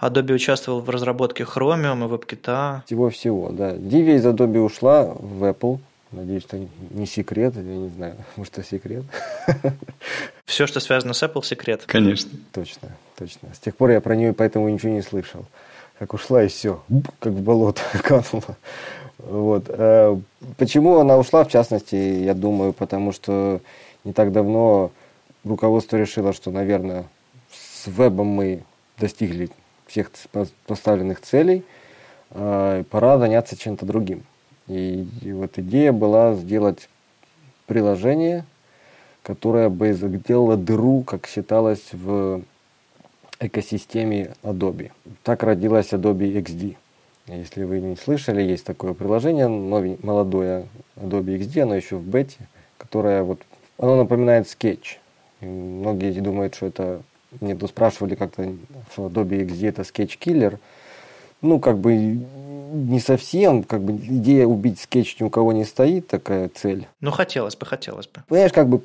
Adobe 0.00 0.32
участвовал 0.32 0.80
в 0.80 0.88
разработке 0.88 1.44
Chromium 1.44 2.04
и 2.04 2.10
WebKit. 2.10 2.82
Всего-всего, 2.86 3.50
да. 3.50 3.74
Divya 3.74 4.16
из 4.16 4.26
Adobe 4.26 4.58
ушла 4.58 5.04
в 5.04 5.44
Apple, 5.44 5.78
Надеюсь, 6.14 6.44
это 6.44 6.60
не 6.90 7.06
секрет, 7.06 7.54
я 7.56 7.62
не 7.62 7.88
знаю, 7.88 8.16
может, 8.36 8.58
это 8.58 8.66
секрет. 8.66 9.04
Все, 10.44 10.66
что 10.66 10.80
связано 10.80 11.12
с 11.12 11.22
Apple, 11.22 11.44
секрет. 11.44 11.82
Конечно. 11.86 12.30
Точно, 12.52 12.88
точно. 13.16 13.54
С 13.54 13.58
тех 13.58 13.74
пор 13.76 13.90
я 13.90 14.00
про 14.00 14.14
нее 14.14 14.32
поэтому 14.32 14.68
ничего 14.68 14.92
не 14.92 15.02
слышал. 15.02 15.44
Как 15.98 16.12
ушла 16.12 16.42
и 16.42 16.48
все, 16.48 16.82
как 17.20 17.32
в 17.32 17.40
болото 17.42 17.80
канула. 18.02 18.56
Вот. 19.18 19.64
Э, 19.68 20.16
почему 20.56 20.98
она 20.98 21.16
ушла, 21.16 21.44
в 21.44 21.50
частности, 21.50 21.94
я 21.94 22.34
думаю, 22.34 22.72
потому 22.72 23.12
что 23.12 23.60
не 24.04 24.12
так 24.12 24.32
давно 24.32 24.90
руководство 25.44 25.96
решило, 25.96 26.32
что, 26.32 26.50
наверное, 26.50 27.06
с 27.50 27.86
вебом 27.86 28.26
мы 28.26 28.64
достигли 28.98 29.50
всех 29.86 30.10
поставленных 30.66 31.20
целей, 31.20 31.64
а 32.30 32.82
пора 32.84 33.18
заняться 33.18 33.56
чем-то 33.56 33.86
другим. 33.86 34.24
И, 34.68 35.06
и 35.22 35.32
вот 35.32 35.58
идея 35.58 35.92
была 35.92 36.34
сделать 36.34 36.88
приложение, 37.66 38.44
которое 39.22 39.68
бы 39.68 39.92
сделало 39.92 40.56
дыру, 40.56 41.02
как 41.02 41.26
считалось 41.26 41.92
в 41.92 42.42
экосистеме 43.40 44.34
Adobe. 44.42 44.92
Так 45.22 45.42
родилась 45.42 45.92
Adobe 45.92 46.42
XD. 46.42 46.76
Если 47.26 47.64
вы 47.64 47.80
не 47.80 47.96
слышали, 47.96 48.42
есть 48.42 48.64
такое 48.64 48.92
приложение, 48.92 49.48
новень, 49.48 49.98
молодое 50.02 50.66
Adobe 50.96 51.38
XD, 51.38 51.60
оно 51.62 51.74
еще 51.74 51.96
в 51.96 52.06
бете, 52.06 52.36
которое 52.76 53.22
вот, 53.22 53.40
оно 53.78 53.96
напоминает 53.96 54.48
скетч. 54.48 55.00
Многие 55.40 56.20
думают, 56.20 56.54
что 56.54 56.66
это, 56.66 57.02
мне 57.40 57.54
тут 57.54 57.70
спрашивали 57.70 58.14
как-то, 58.14 58.54
что 58.92 59.08
Adobe 59.08 59.46
XD 59.46 59.68
это 59.68 59.84
Sketch-killer. 59.84 60.58
Ну, 61.40 61.60
как 61.60 61.78
бы 61.78 62.26
не 62.74 63.00
совсем, 63.00 63.62
как 63.62 63.82
бы 63.82 63.92
идея 63.92 64.46
убить 64.46 64.80
скетч 64.80 65.18
ни 65.20 65.24
у 65.24 65.30
кого 65.30 65.52
не 65.52 65.64
стоит, 65.64 66.08
такая 66.08 66.50
цель. 66.52 66.86
Ну, 67.00 67.10
хотелось 67.10 67.56
бы, 67.56 67.64
хотелось 67.64 68.06
бы. 68.06 68.22
Понимаешь, 68.28 68.52
как 68.52 68.68
бы, 68.68 68.82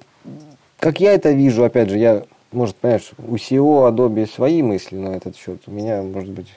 как 0.80 1.00
я 1.00 1.14
это 1.14 1.32
вижу, 1.32 1.64
опять 1.64 1.90
же, 1.90 1.98
я, 1.98 2.24
может, 2.52 2.76
понимаешь, 2.76 3.12
у 3.18 3.36
CEO 3.36 3.92
Adobe 3.92 4.28
свои 4.28 4.62
мысли 4.62 4.96
на 4.96 5.10
этот 5.10 5.36
счет. 5.36 5.62
У 5.68 5.72
меня, 5.72 6.02
может 6.04 6.32
быть, 6.32 6.48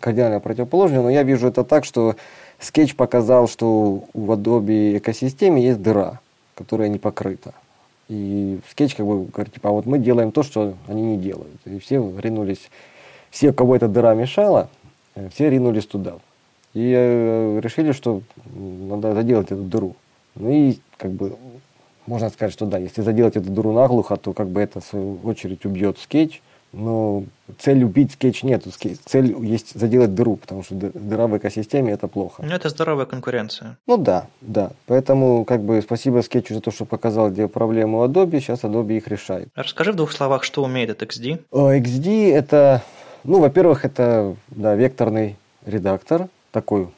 кардинально 0.00 0.40
противоположное, 0.40 1.02
но 1.02 1.10
я 1.10 1.22
вижу 1.22 1.48
это 1.48 1.64
так, 1.64 1.84
что 1.84 2.16
скетч 2.58 2.94
показал, 2.94 3.48
что 3.48 4.04
в 4.14 4.30
Adobe 4.30 4.98
экосистеме 4.98 5.62
есть 5.62 5.82
дыра, 5.82 6.20
которая 6.54 6.88
не 6.88 6.98
покрыта. 6.98 7.54
И 8.08 8.60
скетч 8.70 8.94
как 8.94 9.06
бы 9.06 9.24
говорит, 9.24 9.54
типа, 9.54 9.70
а 9.70 9.72
вот 9.72 9.86
мы 9.86 9.98
делаем 9.98 10.32
то, 10.32 10.42
что 10.42 10.74
они 10.86 11.02
не 11.02 11.16
делают. 11.16 11.60
И 11.64 11.78
все 11.78 11.96
ринулись, 12.18 12.70
все, 13.30 13.52
кого 13.52 13.76
эта 13.76 13.88
дыра 13.88 14.14
мешала, 14.14 14.68
э, 15.14 15.28
все 15.32 15.48
ринулись 15.48 15.86
туда. 15.86 16.18
И 16.74 16.92
э, 16.96 17.60
решили, 17.60 17.92
что 17.92 18.22
надо 18.54 19.14
заделать 19.14 19.46
эту 19.46 19.62
дыру. 19.62 19.96
Ну 20.34 20.50
и 20.50 20.78
как 20.96 21.10
бы 21.12 21.36
можно 22.06 22.30
сказать, 22.30 22.52
что 22.52 22.66
да, 22.66 22.78
если 22.78 23.02
заделать 23.02 23.36
эту 23.36 23.50
дыру 23.50 23.72
наглухо, 23.72 24.16
то 24.16 24.32
как 24.32 24.48
бы 24.48 24.60
это 24.60 24.80
в 24.80 24.84
свою 24.84 25.18
очередь 25.24 25.64
убьет 25.64 25.98
скетч, 25.98 26.40
но 26.72 27.24
цель 27.58 27.84
убить 27.84 28.12
скетч 28.12 28.42
нет. 28.42 28.64
Цель 29.04 29.36
есть 29.44 29.78
заделать 29.78 30.14
дыру, 30.14 30.36
потому 30.36 30.62
что 30.62 30.74
дыра 30.74 31.26
в 31.26 31.36
экосистеме 31.36 31.92
это 31.92 32.08
плохо. 32.08 32.42
Ну, 32.42 32.52
это 32.52 32.70
здоровая 32.70 33.04
конкуренция. 33.04 33.76
Ну 33.86 33.98
да, 33.98 34.26
да. 34.40 34.72
Поэтому 34.86 35.44
как 35.44 35.62
бы 35.62 35.82
спасибо 35.82 36.22
скетчу 36.22 36.54
за 36.54 36.60
то, 36.60 36.70
что 36.70 36.86
показал, 36.86 37.30
где 37.30 37.46
проблемы 37.46 38.00
у 38.00 38.04
Adobe. 38.06 38.40
Сейчас 38.40 38.64
Adobe 38.64 38.96
их 38.96 39.06
решает. 39.08 39.48
Расскажи 39.54 39.92
в 39.92 39.96
двух 39.96 40.12
словах, 40.12 40.44
что 40.44 40.64
умеет 40.64 40.90
этот 40.90 41.10
XD. 41.10 41.44
О, 41.50 41.72
XD 41.74 42.32
это, 42.32 42.82
ну, 43.22 43.40
во-первых, 43.40 43.84
это 43.84 44.34
да, 44.48 44.74
векторный 44.74 45.36
редактор, 45.66 46.28
такой 46.52 46.88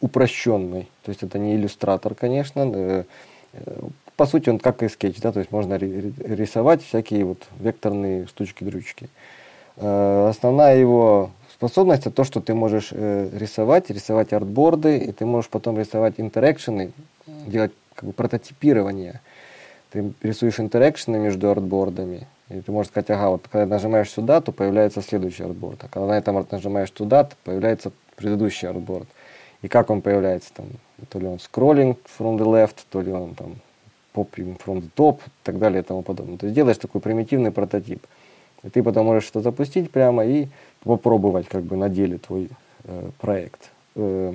упрощенный. 0.00 0.88
То 1.04 1.10
есть 1.10 1.22
это 1.22 1.38
не 1.38 1.56
иллюстратор, 1.56 2.14
конечно. 2.14 2.62
Э, 2.64 3.04
по 4.16 4.26
сути, 4.26 4.48
он 4.50 4.58
как 4.58 4.82
и 4.82 4.88
скетч, 4.88 5.20
да, 5.20 5.32
то 5.32 5.38
есть 5.38 5.52
можно 5.52 5.74
рисовать 5.74 6.82
всякие 6.82 7.24
вот 7.24 7.46
векторные 7.60 8.26
штучки-дрючки. 8.26 9.08
Э, 9.76 10.28
основная 10.30 10.76
его 10.76 11.30
способность 11.52 12.02
это 12.02 12.10
то, 12.10 12.24
что 12.24 12.40
ты 12.40 12.54
можешь 12.54 12.88
э, 12.92 13.30
рисовать, 13.32 13.90
рисовать 13.90 14.32
artboard 14.32 14.85
ы, 14.85 14.98
и 14.98 15.12
ты 15.12 15.26
можешь 15.26 15.50
потом 15.50 15.78
рисовать 15.78 16.14
interaction 16.18 16.81
ы, 16.81 16.92
делать 17.26 17.72
как 17.94 18.04
бы 18.06 18.12
прототипирование. 18.12 19.20
Ты 19.90 20.12
рисуешь 20.22 20.60
interaction 20.60 21.13
ы 21.13 21.18
между 21.18 21.50
artboard 21.50 22.01
ами, 22.01 22.26
и 22.48 22.60
ты 22.60 22.70
можешь 22.70 22.90
сказать, 22.90 23.10
ага, 23.10 23.30
вот 23.30 23.46
когда 23.50 23.66
нажимаешь 23.66 24.10
сюда, 24.10 24.40
то 24.40 24.52
появляется 24.52 25.00
следующий 25.00 25.44
artboard, 25.44 25.84
а 25.84 25.88
когда 25.88 26.08
на 26.08 26.18
этом 26.18 26.46
нажимаешь 26.50 26.90
туда, 26.90 27.24
то 27.24 27.36
появляется 27.44 27.92
предыдущий 28.18 28.68
artboard. 28.68 29.08
И 29.62 29.68
как 29.68 29.90
он 29.90 30.02
появляется 30.02 30.52
там, 30.54 30.66
то 31.08 31.18
ли 31.18 31.26
он 31.26 31.36
scrolling 31.36 31.96
from 32.18 32.36
the 32.36 32.44
left, 32.44 32.76
то 32.90 33.00
ли 33.00 33.10
он 33.10 33.34
там 33.34 33.56
popping 34.14 34.60
from 34.64 34.82
the 34.82 34.90
top 34.94 35.20
и 35.26 35.30
так 35.42 35.58
далее 35.58 35.82
и 35.82 35.84
тому 35.84 36.02
подобное. 36.02 36.36
То 36.36 36.46
есть 36.46 36.54
делаешь 36.54 36.78
такой 36.78 37.00
примитивный 37.00 37.50
прототип. 37.50 38.04
И 38.62 38.70
ты 38.70 38.82
потом 38.82 39.06
можешь 39.06 39.30
это 39.30 39.40
запустить 39.40 39.90
прямо 39.90 40.24
и 40.24 40.48
попробовать 40.82 41.48
как 41.48 41.62
бы 41.62 41.76
на 41.76 41.88
деле 41.88 42.18
твой 42.18 42.50
э, 42.84 43.10
проект. 43.20 43.70
Э, 43.94 44.34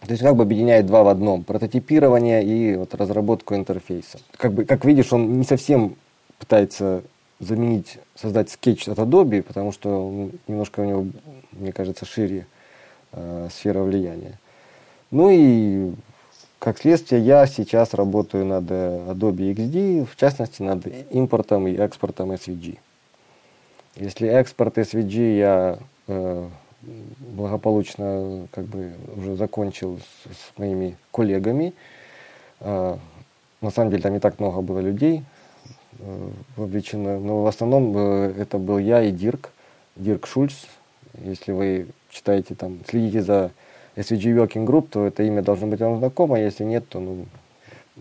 то 0.00 0.10
есть 0.10 0.22
как 0.22 0.34
бы 0.34 0.42
объединяет 0.42 0.86
два 0.86 1.04
в 1.04 1.08
одном. 1.08 1.44
Прототипирование 1.44 2.42
и 2.44 2.76
вот 2.76 2.94
разработку 2.94 3.54
интерфейса. 3.54 4.18
Как 4.36 4.52
бы, 4.52 4.64
как 4.64 4.84
видишь, 4.84 5.12
он 5.12 5.38
не 5.38 5.44
совсем 5.44 5.96
пытается 6.38 7.02
заменить, 7.38 7.98
создать 8.14 8.50
скетч 8.50 8.88
от 8.88 8.98
Adobe, 8.98 9.42
потому 9.42 9.72
что 9.72 10.30
немножко 10.48 10.80
у 10.80 10.84
него, 10.84 11.06
мне 11.52 11.72
кажется, 11.72 12.04
шире 12.04 12.46
э, 13.12 13.48
сфера 13.50 13.82
влияния. 13.82 14.38
Ну 15.10 15.30
и 15.30 15.92
как 16.58 16.78
следствие, 16.78 17.22
я 17.22 17.46
сейчас 17.46 17.92
работаю 17.92 18.46
над 18.46 18.70
э, 18.70 19.06
Adobe 19.08 19.52
XD, 19.52 20.06
в 20.06 20.16
частности, 20.16 20.62
над 20.62 20.86
импортом 21.10 21.66
и 21.66 21.74
экспортом 21.74 22.30
SVG. 22.32 22.78
Если 23.96 24.28
экспорт 24.28 24.78
SVG 24.78 25.38
я 25.38 25.78
э, 26.06 26.48
благополучно 27.18 28.46
как 28.52 28.64
бы 28.66 28.92
уже 29.16 29.36
закончил 29.36 29.98
с, 29.98 30.30
с 30.30 30.58
моими 30.58 30.96
коллегами, 31.10 31.74
э, 32.60 32.96
на 33.60 33.70
самом 33.70 33.90
деле 33.90 34.02
там 34.02 34.12
не 34.12 34.20
так 34.20 34.38
много 34.40 34.60
было 34.60 34.78
людей 34.78 35.24
э, 35.98 36.30
вовлечено, 36.56 37.18
но 37.18 37.42
в 37.42 37.46
основном 37.46 37.92
э, 37.96 38.34
это 38.38 38.58
был 38.58 38.78
я 38.78 39.02
и 39.02 39.10
Дирк, 39.10 39.50
Дирк 39.96 40.26
Шульц. 40.26 40.54
Если 41.18 41.52
вы 41.52 41.86
читаете 42.10 42.54
там, 42.54 42.80
следите 42.88 43.22
за 43.22 43.50
SVG 43.96 44.34
Working 44.36 44.66
Group, 44.66 44.88
то 44.90 45.06
это 45.06 45.22
имя 45.22 45.42
должно 45.42 45.66
быть 45.66 45.80
вам 45.80 45.98
знакомо, 45.98 46.40
если 46.40 46.64
нет, 46.64 46.88
то 46.88 47.00
ну, 47.00 47.26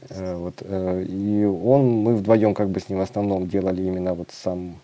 э, 0.10 0.36
вот, 0.36 0.56
э, 0.62 1.04
и 1.04 1.44
он, 1.44 1.90
мы 2.04 2.16
вдвоем 2.16 2.54
как 2.54 2.70
бы 2.70 2.80
с 2.80 2.90
ним 2.90 3.00
в 3.00 3.02
основном 3.02 3.48
делали 3.48 3.82
именно 3.82 4.14
вот 4.14 4.30
сам, 4.32 4.80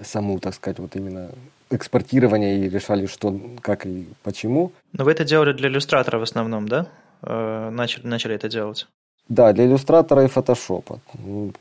саму, 0.00 0.38
так 0.38 0.54
сказать, 0.54 0.78
вот 0.78 0.94
именно 0.96 1.30
экспортирование 1.70 2.58
и 2.58 2.68
решали, 2.68 3.06
что, 3.06 3.38
как 3.60 3.86
и 3.86 4.06
почему. 4.22 4.72
Но 4.92 5.04
вы 5.04 5.12
это 5.12 5.24
делали 5.24 5.52
для 5.52 5.68
иллюстратора 5.68 6.18
в 6.18 6.22
основном, 6.22 6.68
да? 6.68 6.86
Э, 7.22 7.70
начали, 7.70 8.06
начали 8.06 8.34
это 8.34 8.48
делать? 8.48 8.86
Да, 9.28 9.52
для 9.54 9.64
иллюстратора 9.64 10.24
и 10.24 10.28
фотошопа. 10.28 11.00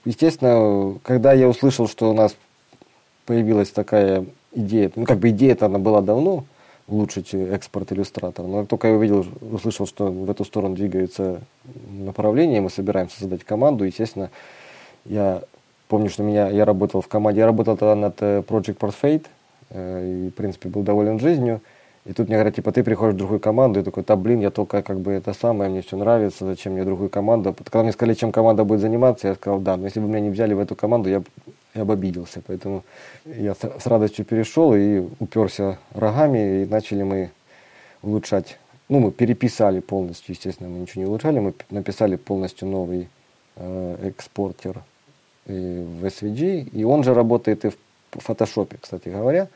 Естественно, 0.03 0.99
когда 1.03 1.31
я 1.31 1.47
услышал, 1.47 1.87
что 1.87 2.09
у 2.09 2.13
нас 2.13 2.35
появилась 3.25 3.69
такая 3.69 4.25
идея, 4.53 4.91
ну 4.95 5.05
как 5.05 5.19
бы 5.19 5.29
идея-то 5.29 5.65
она 5.67 5.79
была 5.79 6.01
давно, 6.01 6.45
улучшить 6.87 7.33
экспорт 7.33 7.91
иллюстратора. 7.91 8.47
Но 8.47 8.65
только 8.65 8.89
я 8.89 8.93
увидел, 8.95 9.25
услышал, 9.41 9.87
что 9.87 10.11
в 10.11 10.29
эту 10.29 10.45
сторону 10.45 10.75
двигается 10.75 11.41
направление, 11.91 12.61
мы 12.61 12.69
собираемся 12.69 13.19
создать 13.19 13.43
команду, 13.43 13.85
естественно, 13.85 14.29
я 15.05 15.41
помню, 15.87 16.09
что 16.09 16.23
меня, 16.23 16.49
я 16.49 16.65
работал 16.65 17.01
в 17.01 17.07
команде, 17.07 17.41
я 17.41 17.45
работал 17.45 17.77
тогда 17.77 17.95
над 17.95 18.15
э, 18.21 18.39
Project 18.47 18.77
Portfade, 18.77 19.25
э, 19.69 20.25
и, 20.27 20.29
в 20.29 20.33
принципе, 20.33 20.69
был 20.69 20.81
доволен 20.81 21.19
жизнью. 21.19 21.61
И 22.05 22.13
тут 22.13 22.27
мне 22.27 22.35
говорят, 22.35 22.55
типа, 22.55 22.71
ты 22.71 22.83
приходишь 22.83 23.13
в 23.13 23.17
другую 23.17 23.39
команду, 23.39 23.79
и 23.79 23.83
такой, 23.83 24.03
да, 24.03 24.15
блин, 24.15 24.41
я 24.41 24.49
только 24.49 24.81
как 24.81 24.99
бы 24.99 25.11
это 25.13 25.33
самое, 25.33 25.69
мне 25.69 25.81
все 25.81 25.95
нравится, 25.95 26.45
зачем 26.45 26.73
мне 26.73 26.83
другую 26.83 27.09
команду. 27.09 27.53
Когда 27.53 27.83
мне 27.83 27.91
сказали, 27.93 28.13
чем 28.13 28.31
команда 28.31 28.65
будет 28.65 28.81
заниматься, 28.81 29.29
я 29.29 29.35
сказал, 29.35 29.59
да, 29.59 29.77
но 29.77 29.85
если 29.85 29.99
бы 29.99 30.07
меня 30.07 30.19
не 30.19 30.29
взяли 30.29 30.53
в 30.53 30.59
эту 30.59 30.75
команду, 30.75 31.09
я, 31.09 31.23
я 31.73 31.85
бы 31.85 31.93
обиделся. 31.93 32.41
Поэтому 32.45 32.83
я 33.25 33.55
с 33.55 33.85
радостью 33.85 34.25
перешел 34.25 34.73
и 34.73 34.99
уперся 35.19 35.77
рогами, 35.93 36.63
и 36.63 36.65
начали 36.65 37.03
мы 37.03 37.31
улучшать. 38.01 38.57
Ну, 38.89 38.99
мы 38.99 39.11
переписали 39.11 39.79
полностью, 39.79 40.33
естественно, 40.33 40.69
мы 40.69 40.79
ничего 40.79 41.03
не 41.03 41.09
улучшали, 41.09 41.39
мы 41.39 41.53
написали 41.69 42.15
полностью 42.15 42.67
новый 42.67 43.09
э, 43.55 44.09
экспортер 44.09 44.83
э, 45.45 45.83
в 45.83 46.05
SVG, 46.05 46.69
и 46.69 46.83
он 46.83 47.03
же 47.03 47.13
работает 47.13 47.65
и 47.65 47.69
в 47.69 47.77
фотошопе, 48.11 48.77
кстати 48.79 49.09
говоря. 49.09 49.47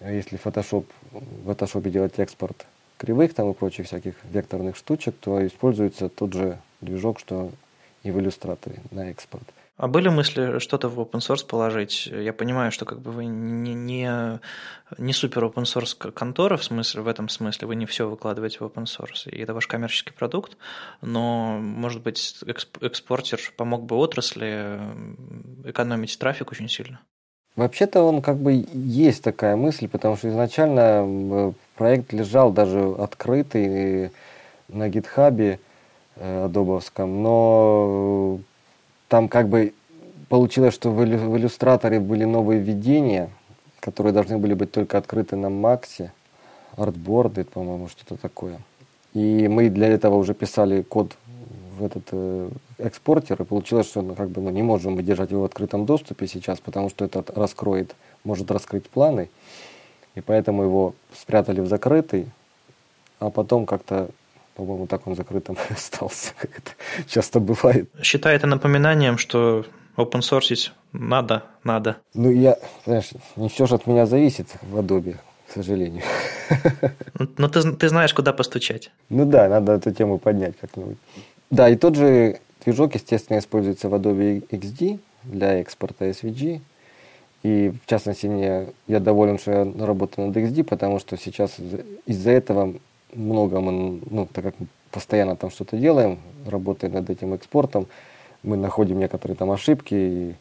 Если 0.00 0.38
Photoshop, 0.38 0.84
в 1.12 1.50
Photoshop 1.50 1.88
делать 1.88 2.18
экспорт 2.18 2.66
кривых 2.98 3.34
там 3.34 3.50
и 3.50 3.54
прочих 3.54 3.86
всяких 3.86 4.14
векторных 4.24 4.76
штучек, 4.76 5.14
то 5.20 5.46
используется 5.46 6.08
тот 6.08 6.32
же 6.32 6.58
движок, 6.80 7.18
что 7.18 7.50
и 8.02 8.10
в 8.10 8.18
иллюстраторе 8.18 8.76
на 8.90 9.10
экспорт. 9.10 9.44
А 9.76 9.88
были 9.88 10.08
мысли 10.08 10.58
что-то 10.58 10.88
в 10.88 10.98
open 10.98 11.20
source 11.20 11.46
положить? 11.46 12.06
Я 12.06 12.32
понимаю, 12.32 12.72
что 12.72 12.86
как 12.86 13.00
бы 13.00 13.10
вы 13.10 13.26
не, 13.26 13.74
не, 13.74 14.40
не 14.96 15.12
супер 15.12 15.44
open 15.44 15.64
source 15.64 16.12
контора 16.12 16.56
в 16.56 16.64
смысле, 16.64 17.02
в 17.02 17.08
этом 17.08 17.28
смысле, 17.28 17.68
вы 17.68 17.76
не 17.76 17.84
все 17.84 18.08
выкладываете 18.08 18.58
в 18.58 18.62
open 18.62 18.84
source, 18.84 19.28
и 19.30 19.38
это 19.42 19.52
ваш 19.52 19.66
коммерческий 19.66 20.12
продукт, 20.12 20.56
но, 21.02 21.58
может 21.60 22.02
быть, 22.02 22.42
экспортер 22.46 23.38
помог 23.58 23.84
бы 23.84 23.96
отрасли 23.96 24.80
экономить 25.64 26.18
трафик 26.18 26.52
очень 26.52 26.70
сильно? 26.70 27.00
Вообще-то 27.54 28.02
он 28.02 28.22
как 28.22 28.38
бы 28.38 28.66
есть 28.72 29.22
такая 29.22 29.56
мысль, 29.56 29.88
потому 29.88 30.16
что 30.16 30.28
изначально 30.30 31.54
проект 31.76 32.14
лежал 32.14 32.50
даже 32.50 32.80
открытый 32.98 34.10
на 34.68 34.88
гитхабе 34.88 35.58
э, 36.16 36.44
адобовском, 36.44 37.22
но 37.22 38.40
там 39.08 39.28
как 39.28 39.48
бы 39.48 39.72
получилось, 40.28 40.74
что 40.74 40.90
в 40.90 41.04
иллюстраторе 41.04 42.00
были 42.00 42.24
новые 42.24 42.60
введения, 42.60 43.30
которые 43.80 44.12
должны 44.12 44.38
были 44.38 44.54
быть 44.54 44.72
только 44.72 44.98
открыты 44.98 45.36
на 45.36 45.50
Максе, 45.50 46.12
артборды, 46.76 47.44
по-моему, 47.44 47.88
что-то 47.88 48.16
такое. 48.16 48.58
И 49.14 49.48
мы 49.48 49.70
для 49.70 49.88
этого 49.88 50.16
уже 50.16 50.34
писали 50.34 50.82
код 50.82 51.16
в 51.78 51.84
этот 51.84 52.08
э, 52.12 52.50
экспортер, 52.78 53.40
и 53.40 53.44
получилось, 53.44 53.86
что 53.86 54.02
ну, 54.02 54.14
как 54.14 54.30
бы, 54.30 54.40
ну, 54.40 54.50
не 54.50 54.62
можем 54.62 54.96
мы 54.96 55.30
его 55.30 55.42
в 55.42 55.44
открытом 55.44 55.86
доступе 55.86 56.26
сейчас, 56.26 56.58
потому 56.58 56.90
что 56.90 57.04
это 57.04 57.24
раскроет, 57.34 57.94
может 58.24 58.50
раскрыть 58.50 58.88
планы, 58.88 59.28
и 60.14 60.20
поэтому 60.20 60.62
его 60.62 60.94
спрятали 61.14 61.60
в 61.60 61.66
закрытый, 61.66 62.26
а 63.18 63.30
потом 63.30 63.66
как-то 63.66 64.08
по-моему, 64.56 64.86
так 64.86 65.06
он 65.06 65.14
закрытым 65.14 65.56
остался, 65.70 66.32
как 66.38 66.50
это 66.58 66.70
часто 67.06 67.40
бывает. 67.40 67.88
Считай 68.02 68.36
это 68.36 68.46
напоминанием, 68.46 69.18
что 69.18 69.64
open 69.96 70.20
source 70.20 70.70
надо, 70.92 71.42
надо. 71.64 71.96
Ну, 72.14 72.30
я, 72.30 72.58
знаешь, 72.84 73.10
не 73.36 73.48
все 73.48 73.66
же 73.66 73.74
от 73.74 73.86
меня 73.86 74.06
зависит 74.06 74.48
в 74.62 74.78
Adobe, 74.78 75.16
к 75.48 75.52
сожалению. 75.52 76.02
Но 77.14 77.28
ну, 77.36 77.48
ты, 77.48 77.72
ты 77.72 77.88
знаешь, 77.88 78.14
куда 78.14 78.32
постучать. 78.32 78.90
Ну 79.10 79.26
да, 79.26 79.48
надо 79.48 79.72
эту 79.72 79.92
тему 79.92 80.18
поднять 80.18 80.54
как-нибудь. 80.60 80.96
Да, 81.50 81.68
и 81.68 81.76
тот 81.76 81.96
же 81.96 82.40
движок, 82.64 82.94
естественно, 82.94 83.38
используется 83.38 83.88
в 83.88 83.94
Adobe 83.94 84.46
XD 84.48 84.98
для 85.24 85.60
экспорта 85.60 86.08
SVG. 86.08 86.60
И 87.42 87.72
в 87.84 87.88
частности, 87.88 88.26
мне, 88.26 88.68
я 88.88 89.00
доволен, 89.00 89.38
что 89.38 89.52
я 89.52 89.86
работаю 89.86 90.28
над 90.28 90.36
XD, 90.36 90.64
потому 90.64 90.98
что 90.98 91.16
сейчас 91.16 91.56
из-за 92.06 92.30
этого 92.30 92.74
много 93.16 93.60
мы, 93.60 94.00
ну, 94.10 94.28
так 94.32 94.44
как 94.44 94.54
мы 94.60 94.66
постоянно 94.90 95.36
там 95.36 95.50
что-то 95.50 95.76
делаем, 95.76 96.18
работая 96.46 96.90
над 96.90 97.10
этим 97.10 97.34
экспортом, 97.34 97.86
мы 98.42 98.56
находим 98.56 98.98
некоторые 98.98 99.36
там 99.36 99.50
ошибки 99.50 99.94
и 99.94 100.34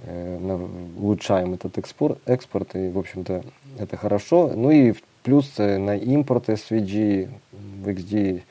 э, 0.00 0.68
улучшаем 0.98 1.54
этот 1.54 1.78
экспорт, 1.78 2.18
экспорт, 2.26 2.74
и, 2.76 2.88
в 2.88 2.98
общем-то, 2.98 3.42
это 3.78 3.96
хорошо. 3.96 4.52
Ну 4.54 4.70
и 4.70 4.94
плюс 5.22 5.52
э, 5.58 5.78
на 5.78 5.96
импорт 5.96 6.48
SVG 6.48 7.28
в 7.52 7.88
XD 7.88 8.42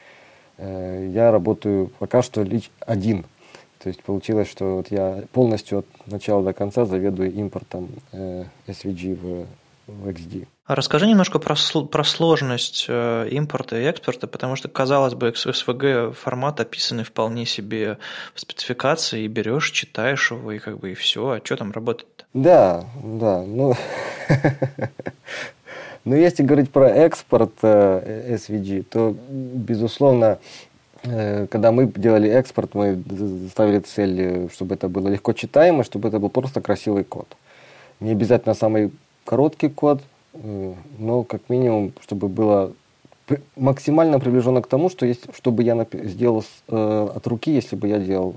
э, 0.58 1.12
я 1.14 1.32
работаю 1.32 1.92
пока 2.00 2.22
что 2.22 2.42
лич 2.44 2.72
один. 2.80 3.26
То 3.80 3.90
есть 3.90 4.02
получилось, 4.02 4.50
что 4.50 4.78
вот 4.78 4.88
я 4.90 5.24
полностью 5.32 5.80
от 5.80 5.86
начала 6.08 6.44
до 6.44 6.54
конца 6.54 6.86
заведую 6.86 7.32
импортом 7.34 7.90
э, 8.12 8.46
SVG 8.68 9.16
в, 9.16 9.46
в 9.88 10.08
XD. 10.08 10.48
А 10.66 10.74
расскажи 10.74 11.06
немножко 11.06 11.38
про, 11.38 11.56
про 11.92 12.04
сложность 12.04 12.86
э, 12.88 13.28
импорта 13.30 13.78
и 13.78 13.84
экспорта, 13.84 14.26
потому 14.26 14.56
что, 14.56 14.68
казалось 14.68 15.14
бы, 15.14 15.30
SVG 15.30 16.14
формат 16.14 16.60
описанный 16.60 17.04
вполне 17.04 17.46
себе 17.46 18.00
в 18.34 18.40
спецификации, 18.40 19.24
и 19.24 19.28
берешь, 19.28 19.70
читаешь 19.70 20.32
его, 20.32 20.52
и 20.52 20.60
как 20.60 20.80
бы 20.80 20.92
и 20.92 20.96
все. 20.96 21.30
А 21.30 21.42
что 21.44 21.58
там 21.58 21.72
работает? 21.72 22.26
Да, 22.34 22.86
да. 23.04 23.44
Ну, 23.44 23.76
но 26.06 26.16
если 26.16 26.42
говорить 26.42 26.72
про 26.72 26.90
экспорт 26.90 27.54
э, 27.62 28.36
SVG, 28.36 28.84
то, 28.90 29.16
безусловно, 29.30 30.40
э, 31.04 31.46
когда 31.46 31.72
мы 31.72 31.86
делали 31.86 32.28
экспорт, 32.28 32.74
мы 32.74 33.04
ставили 33.52 33.80
цель, 33.80 34.50
чтобы 34.52 34.74
это 34.74 34.90
было 34.90 35.10
легко 35.10 35.34
читаемо, 35.34 35.84
чтобы 35.84 36.08
это 36.08 36.18
был 36.18 36.30
просто 36.30 36.60
красивый 36.60 37.04
код. 37.04 37.28
Не 38.00 38.12
обязательно 38.12 38.56
самый 38.56 38.92
короткий 39.26 39.70
код– 39.70 40.02
Э, 40.36 40.74
но 40.98 41.24
как 41.24 41.50
минимум, 41.50 41.94
чтобы 42.02 42.28
было 42.28 42.74
максимально 43.56 44.20
приближено 44.20 44.62
к 44.62 44.68
тому, 44.68 44.90
что 44.90 45.06
есть, 45.06 45.24
чтобы 45.36 45.64
я 45.64 45.88
сделал 45.92 46.44
э, 46.68 47.10
от 47.16 47.26
руки, 47.28 47.52
если 47.52 47.76
бы 47.76 47.88
я 47.88 48.00
делал 48.00 48.36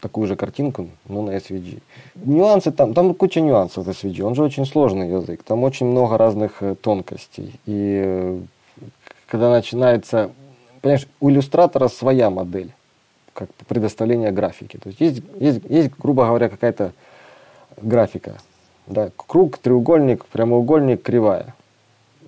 такую 0.00 0.26
же 0.26 0.36
картинку, 0.36 0.88
но 1.08 1.22
на 1.22 1.36
SVG. 1.36 1.80
Нюансы 2.16 2.72
там, 2.72 2.92
там 2.92 3.14
куча 3.14 3.40
нюансов 3.40 3.86
в 3.86 3.90
SVG, 3.90 4.22
он 4.22 4.34
же 4.34 4.42
очень 4.42 4.66
сложный 4.66 5.08
язык, 5.08 5.42
там 5.42 5.62
очень 5.64 5.86
много 5.86 6.18
разных 6.18 6.62
э, 6.62 6.74
тонкостей. 6.74 7.54
И 7.66 8.02
э, 8.04 8.40
когда 9.26 9.50
начинается, 9.50 10.30
понимаешь, 10.82 11.08
у 11.20 11.30
иллюстратора 11.30 11.88
своя 11.88 12.30
модель, 12.30 12.72
как 13.32 13.48
предоставление 13.66 14.30
графики. 14.30 14.76
То 14.76 14.88
есть 14.90 15.00
есть, 15.00 15.22
есть, 15.40 15.60
есть 15.68 15.90
грубо 15.98 16.26
говоря, 16.26 16.48
какая-то 16.48 16.92
графика, 17.80 18.38
да, 18.86 19.10
круг, 19.16 19.58
треугольник, 19.58 20.24
прямоугольник, 20.26 21.02
кривая. 21.02 21.54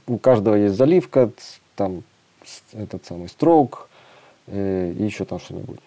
У 0.06 0.18
каждого 0.18 0.54
есть 0.54 0.76
заливка, 0.76 1.30
там 1.76 2.02
этот 2.72 3.04
самый 3.06 3.28
строк 3.28 3.88
э, 4.46 4.92
и 4.96 5.02
еще 5.02 5.24
там 5.24 5.40
что-нибудь. 5.40 5.80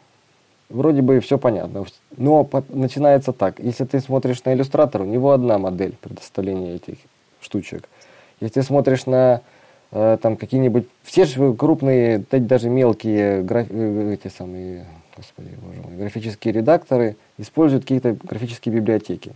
Вроде 0.69 1.01
бы 1.01 1.19
все 1.21 1.37
понятно. 1.37 1.85
Но 2.17 2.49
начинается 2.69 3.31
так. 3.31 3.59
Если 3.59 3.85
ты 3.85 3.99
смотришь 4.01 4.43
на 4.43 4.53
иллюстратор, 4.53 5.01
у 5.01 5.05
него 5.05 5.31
одна 5.31 5.57
модель 5.57 5.95
предоставления 6.01 6.75
этих 6.75 6.97
штучек. 7.39 7.87
Если 8.41 8.55
ты 8.55 8.63
смотришь 8.63 9.05
на 9.05 9.41
э, 9.91 10.17
там 10.21 10.35
какие-нибудь... 10.35 10.87
Все 11.03 11.25
же 11.25 11.53
крупные, 11.53 12.19
даже 12.31 12.69
мелкие 12.69 13.43
граф, 13.43 13.67
э, 13.69 14.13
эти 14.13 14.33
самые, 14.33 14.85
господи, 15.15 15.51
боже 15.61 15.81
мой, 15.81 15.95
графические 15.95 16.53
редакторы 16.53 17.15
используют 17.37 17.83
какие-то 17.83 18.17
графические 18.21 18.75
библиотеки. 18.75 19.33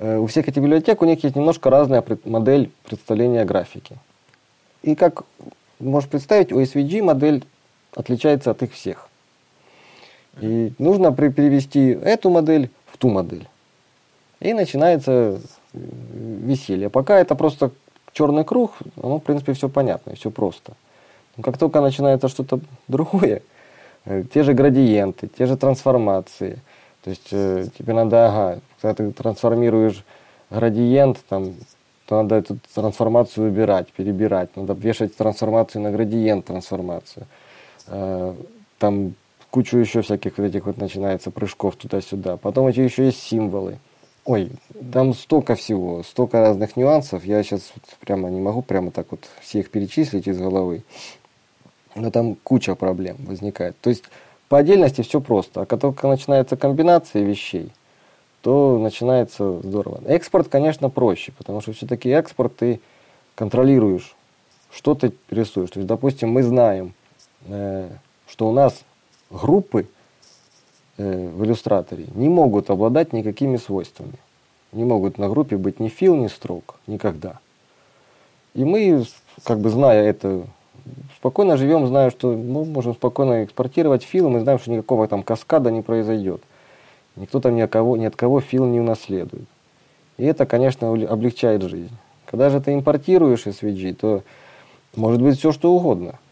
Э, 0.00 0.16
у 0.16 0.26
всех 0.26 0.48
этих 0.48 0.62
библиотек 0.62 1.02
у 1.02 1.04
них 1.04 1.22
есть 1.22 1.36
немножко 1.36 1.68
разная 1.68 2.02
модель 2.24 2.72
представления 2.84 3.44
графики. 3.44 3.98
И 4.82 4.94
как 4.94 5.24
можешь 5.78 6.08
представить, 6.08 6.52
у 6.52 6.60
SVG 6.60 7.02
модель 7.02 7.44
отличается 7.94 8.50
от 8.50 8.62
их 8.62 8.72
всех. 8.72 9.08
И 10.40 10.72
нужно 10.78 11.12
перевести 11.12 11.90
эту 11.90 12.30
модель 12.30 12.70
в 12.86 12.96
ту 12.96 13.10
модель. 13.10 13.46
И 14.40 14.54
начинается 14.54 15.12
э, 15.12 15.38
веселье. 15.74 16.88
Пока 16.88 17.18
это 17.18 17.34
просто 17.34 17.70
черный 18.12 18.44
круг, 18.44 18.72
ну, 18.96 19.18
в 19.18 19.22
принципе, 19.22 19.52
все 19.52 19.68
понятно, 19.68 20.14
все 20.14 20.30
просто. 20.30 20.72
Но 21.36 21.42
как 21.42 21.58
только 21.58 21.82
начинается 21.82 22.28
что-то 22.28 22.60
другое, 22.88 23.42
э, 24.06 24.24
те 24.32 24.44
же 24.44 24.54
градиенты, 24.54 25.28
те 25.28 25.44
же 25.44 25.58
трансформации– 25.58 26.58
то 27.02 27.10
есть 27.10 27.28
э, 27.32 27.66
тебе 27.78 27.94
надо, 27.94 28.26
ага, 28.26 28.60
когда 28.80 28.94
ты 28.94 29.10
трансформируешь 29.12 30.04
градиент, 30.50 31.18
там, 31.28 31.54
то 32.06 32.22
надо 32.22 32.36
эту 32.36 32.58
трансформацию 32.74 33.48
убирать, 33.50 33.92
перебирать. 33.92 34.56
Надо 34.56 34.74
вешать 34.74 35.16
трансформацию 35.16 35.82
на 35.82 35.90
градиент 35.90 36.46
трансформацию. 36.46 37.26
Э, 37.86 38.34
там 38.78 39.14
кучу 39.50 39.78
еще 39.78 40.02
всяких 40.02 40.38
вот 40.38 40.44
этих 40.44 40.66
вот 40.66 40.76
начинается 40.76 41.30
прыжков 41.30 41.76
туда-сюда. 41.76 42.36
Потом 42.36 42.66
эти 42.66 42.80
еще 42.80 43.06
есть 43.06 43.22
символы. 43.22 43.78
Ой, 44.24 44.52
там 44.92 45.14
столько 45.14 45.54
всего, 45.54 46.02
столько 46.02 46.40
разных 46.40 46.76
нюансов. 46.76 47.24
Я 47.24 47.42
сейчас 47.42 47.72
вот 47.74 47.84
прямо 48.00 48.28
не 48.28 48.40
могу 48.40 48.62
прямо 48.62 48.90
так 48.90 49.06
вот 49.10 49.28
всех 49.40 49.70
перечислить 49.70 50.28
из 50.28 50.38
головы. 50.38 50.82
Но 51.94 52.10
там 52.10 52.36
куча 52.36 52.74
проблем 52.74 53.16
возникает. 53.20 53.76
То 53.80 53.90
есть 53.90 54.04
по 54.50 54.58
отдельности 54.58 55.02
все 55.02 55.20
просто, 55.20 55.62
а 55.62 55.64
как 55.64 55.80
только 55.80 56.08
начинается 56.08 56.56
комбинация 56.56 57.22
вещей, 57.22 57.70
то 58.42 58.80
начинается 58.80 59.60
здорово. 59.60 60.02
Экспорт, 60.06 60.48
конечно, 60.48 60.90
проще, 60.90 61.30
потому 61.38 61.60
что 61.60 61.72
все-таки 61.72 62.08
экспорт 62.08 62.56
ты 62.56 62.80
контролируешь, 63.36 64.16
что 64.72 64.96
ты 64.96 65.12
рисуешь. 65.30 65.70
То 65.70 65.78
есть, 65.78 65.86
допустим, 65.86 66.30
мы 66.30 66.42
знаем, 66.42 66.94
э, 67.46 67.90
что 68.26 68.48
у 68.48 68.52
нас 68.52 68.82
группы 69.30 69.86
э, 70.98 71.28
в 71.28 71.44
иллюстраторе 71.44 72.06
не 72.16 72.28
могут 72.28 72.70
обладать 72.70 73.12
никакими 73.12 73.56
свойствами. 73.56 74.18
Не 74.72 74.82
могут 74.82 75.16
на 75.16 75.28
группе 75.28 75.58
быть 75.58 75.78
ни 75.78 75.86
фил, 75.86 76.16
ни 76.16 76.26
строк. 76.26 76.80
Никогда. 76.88 77.38
И 78.54 78.64
мы, 78.64 79.04
как 79.44 79.60
бы 79.60 79.70
зная 79.70 80.02
это 80.02 80.42
спокойно 81.16 81.56
живем, 81.56 81.86
зная, 81.86 82.10
что 82.10 82.32
мы 82.32 82.64
можем 82.64 82.94
спокойно 82.94 83.44
экспортировать 83.44 84.02
филы, 84.02 84.30
мы 84.30 84.40
знаем, 84.40 84.58
что 84.58 84.70
никакого 84.70 85.08
там 85.08 85.22
каскада 85.22 85.70
не 85.70 85.82
произойдет. 85.82 86.42
Никто 87.16 87.40
там 87.40 87.56
ни 87.56 87.60
от 87.60 87.70
кого, 87.70 87.96
ни 87.96 88.04
от 88.04 88.16
кого 88.16 88.40
фил 88.40 88.66
не 88.66 88.80
унаследует. 88.80 89.46
И 90.16 90.24
это, 90.24 90.46
конечно, 90.46 90.90
облегчает 90.90 91.62
жизнь. 91.62 91.96
Когда 92.26 92.50
же 92.50 92.60
ты 92.60 92.74
импортируешь 92.74 93.46
SVG, 93.46 93.94
то 93.94 94.22
может 94.94 95.20
быть 95.20 95.38
все 95.38 95.52
что 95.52 95.72
угодно– 95.72 96.18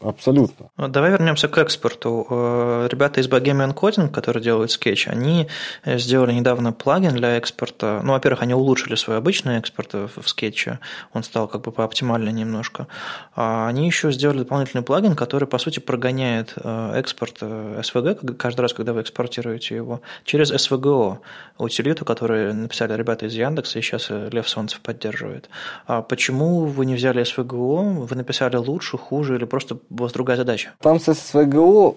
Абсолютно. 0.00 0.68
Давай 0.76 1.10
вернемся 1.10 1.48
к 1.48 1.56
экспорту. 1.56 2.26
Э, 2.28 2.88
ребята 2.90 3.20
из 3.20 3.28
Bohemian 3.28 3.74
Coding, 3.74 4.10
которые 4.10 4.42
делают 4.42 4.70
скетч, 4.70 5.08
они 5.08 5.48
э, 5.84 5.98
сделали 5.98 6.32
недавно 6.32 6.72
плагин 6.72 7.14
для 7.14 7.38
экспорта. 7.38 8.00
Ну, 8.04 8.12
во-первых, 8.12 8.42
они 8.42 8.52
улучшили 8.52 8.94
свой 8.94 9.16
обычный 9.16 9.56
экспорт 9.58 9.94
в 9.94 10.28
скетче, 10.28 10.80
он 11.14 11.22
стал 11.22 11.48
как 11.48 11.62
бы 11.62 11.72
пооптимальнее 11.72 12.32
немножко. 12.32 12.88
А 13.34 13.68
они 13.68 13.86
еще 13.86 14.12
сделали 14.12 14.40
дополнительный 14.40 14.84
плагин, 14.84 15.16
который, 15.16 15.48
по 15.48 15.58
сути, 15.58 15.80
прогоняет 15.80 16.52
э, 16.56 16.92
экспорт 16.96 17.40
SVG 17.40 18.34
каждый 18.34 18.60
раз, 18.60 18.74
когда 18.74 18.92
вы 18.92 19.00
экспортируете 19.00 19.76
его, 19.76 20.02
через 20.24 20.52
SVGO, 20.52 21.18
утилиту, 21.56 22.04
которую 22.04 22.54
написали 22.54 22.92
ребята 22.92 23.26
из 23.26 23.32
Яндекса, 23.32 23.78
и 23.78 23.82
сейчас 23.82 24.10
Лев 24.10 24.46
Солнцев 24.46 24.80
поддерживает. 24.80 25.48
А 25.86 26.02
почему 26.02 26.66
вы 26.66 26.84
не 26.84 26.94
взяли 26.96 27.22
SVGO? 27.22 28.06
Вы 28.06 28.16
написали 28.16 28.56
лучше, 28.56 28.98
хуже 28.98 29.36
или 29.36 29.46
просто 29.46 29.78
у 29.90 30.02
вас 30.02 30.12
другая 30.12 30.36
задача? 30.36 30.72
Там 30.80 31.00
с 31.00 31.12
СВГО, 31.12 31.96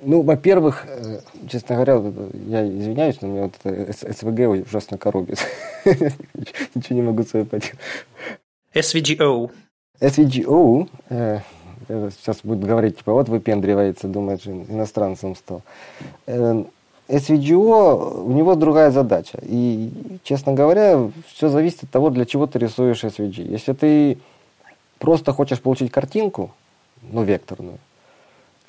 ну, 0.00 0.22
во-первых, 0.22 0.84
э, 0.86 1.20
честно 1.48 1.76
говоря, 1.76 2.02
я 2.46 2.66
извиняюсь, 2.66 3.20
но 3.20 3.28
меня 3.28 3.42
вот 3.42 3.54
это 3.62 4.12
СВГ 4.12 4.66
ужасно 4.66 4.98
коробит. 4.98 5.38
Ничего 5.84 6.96
не 6.96 7.02
могу 7.02 7.22
с 7.22 7.28
собой 7.28 7.46
поделать. 7.46 7.76
SVGO. 8.74 9.50
SVGO, 10.00 10.88
э, 11.10 11.40
Сейчас 11.88 12.38
будет 12.42 12.64
говорить, 12.64 12.98
типа, 12.98 13.12
вот 13.12 13.28
выпендривается, 13.28 14.08
думает, 14.08 14.40
что 14.40 14.52
иностранцем 14.52 15.36
стал. 15.36 15.62
Э, 16.26 16.64
SVGO, 17.08 18.22
у 18.24 18.32
него 18.32 18.54
другая 18.54 18.90
задача. 18.90 19.38
И, 19.42 19.90
честно 20.22 20.52
говоря, 20.52 21.10
все 21.26 21.48
зависит 21.48 21.84
от 21.84 21.90
того, 21.90 22.10
для 22.10 22.24
чего 22.24 22.46
ты 22.46 22.58
рисуешь 22.58 23.04
SVG. 23.04 23.42
Если 23.42 23.72
ты 23.72 24.18
просто 24.98 25.32
хочешь 25.32 25.60
получить 25.60 25.90
картинку, 25.90 26.52
ну, 27.02 27.22
векторную, 27.22 27.78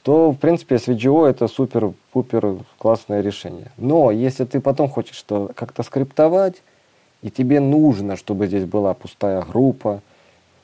то, 0.04 0.32
в 0.32 0.38
принципе, 0.38 0.76
SVGO 0.76 1.26
это 1.28 1.48
супер-пупер 1.48 2.58
классное 2.78 3.22
решение. 3.22 3.72
Но 3.78 4.12
если 4.12 4.44
ты 4.44 4.60
потом 4.60 4.90
хочешь 4.90 5.16
что 5.16 5.52
как-то 5.56 5.84
скриптовать, 5.84 6.62
и 7.22 7.32
тебе 7.32 7.62
нужно, 7.62 8.18
чтобы 8.18 8.48
здесь 8.48 8.66
была 8.66 8.94
пустая 8.94 9.42
группа, 9.42 10.02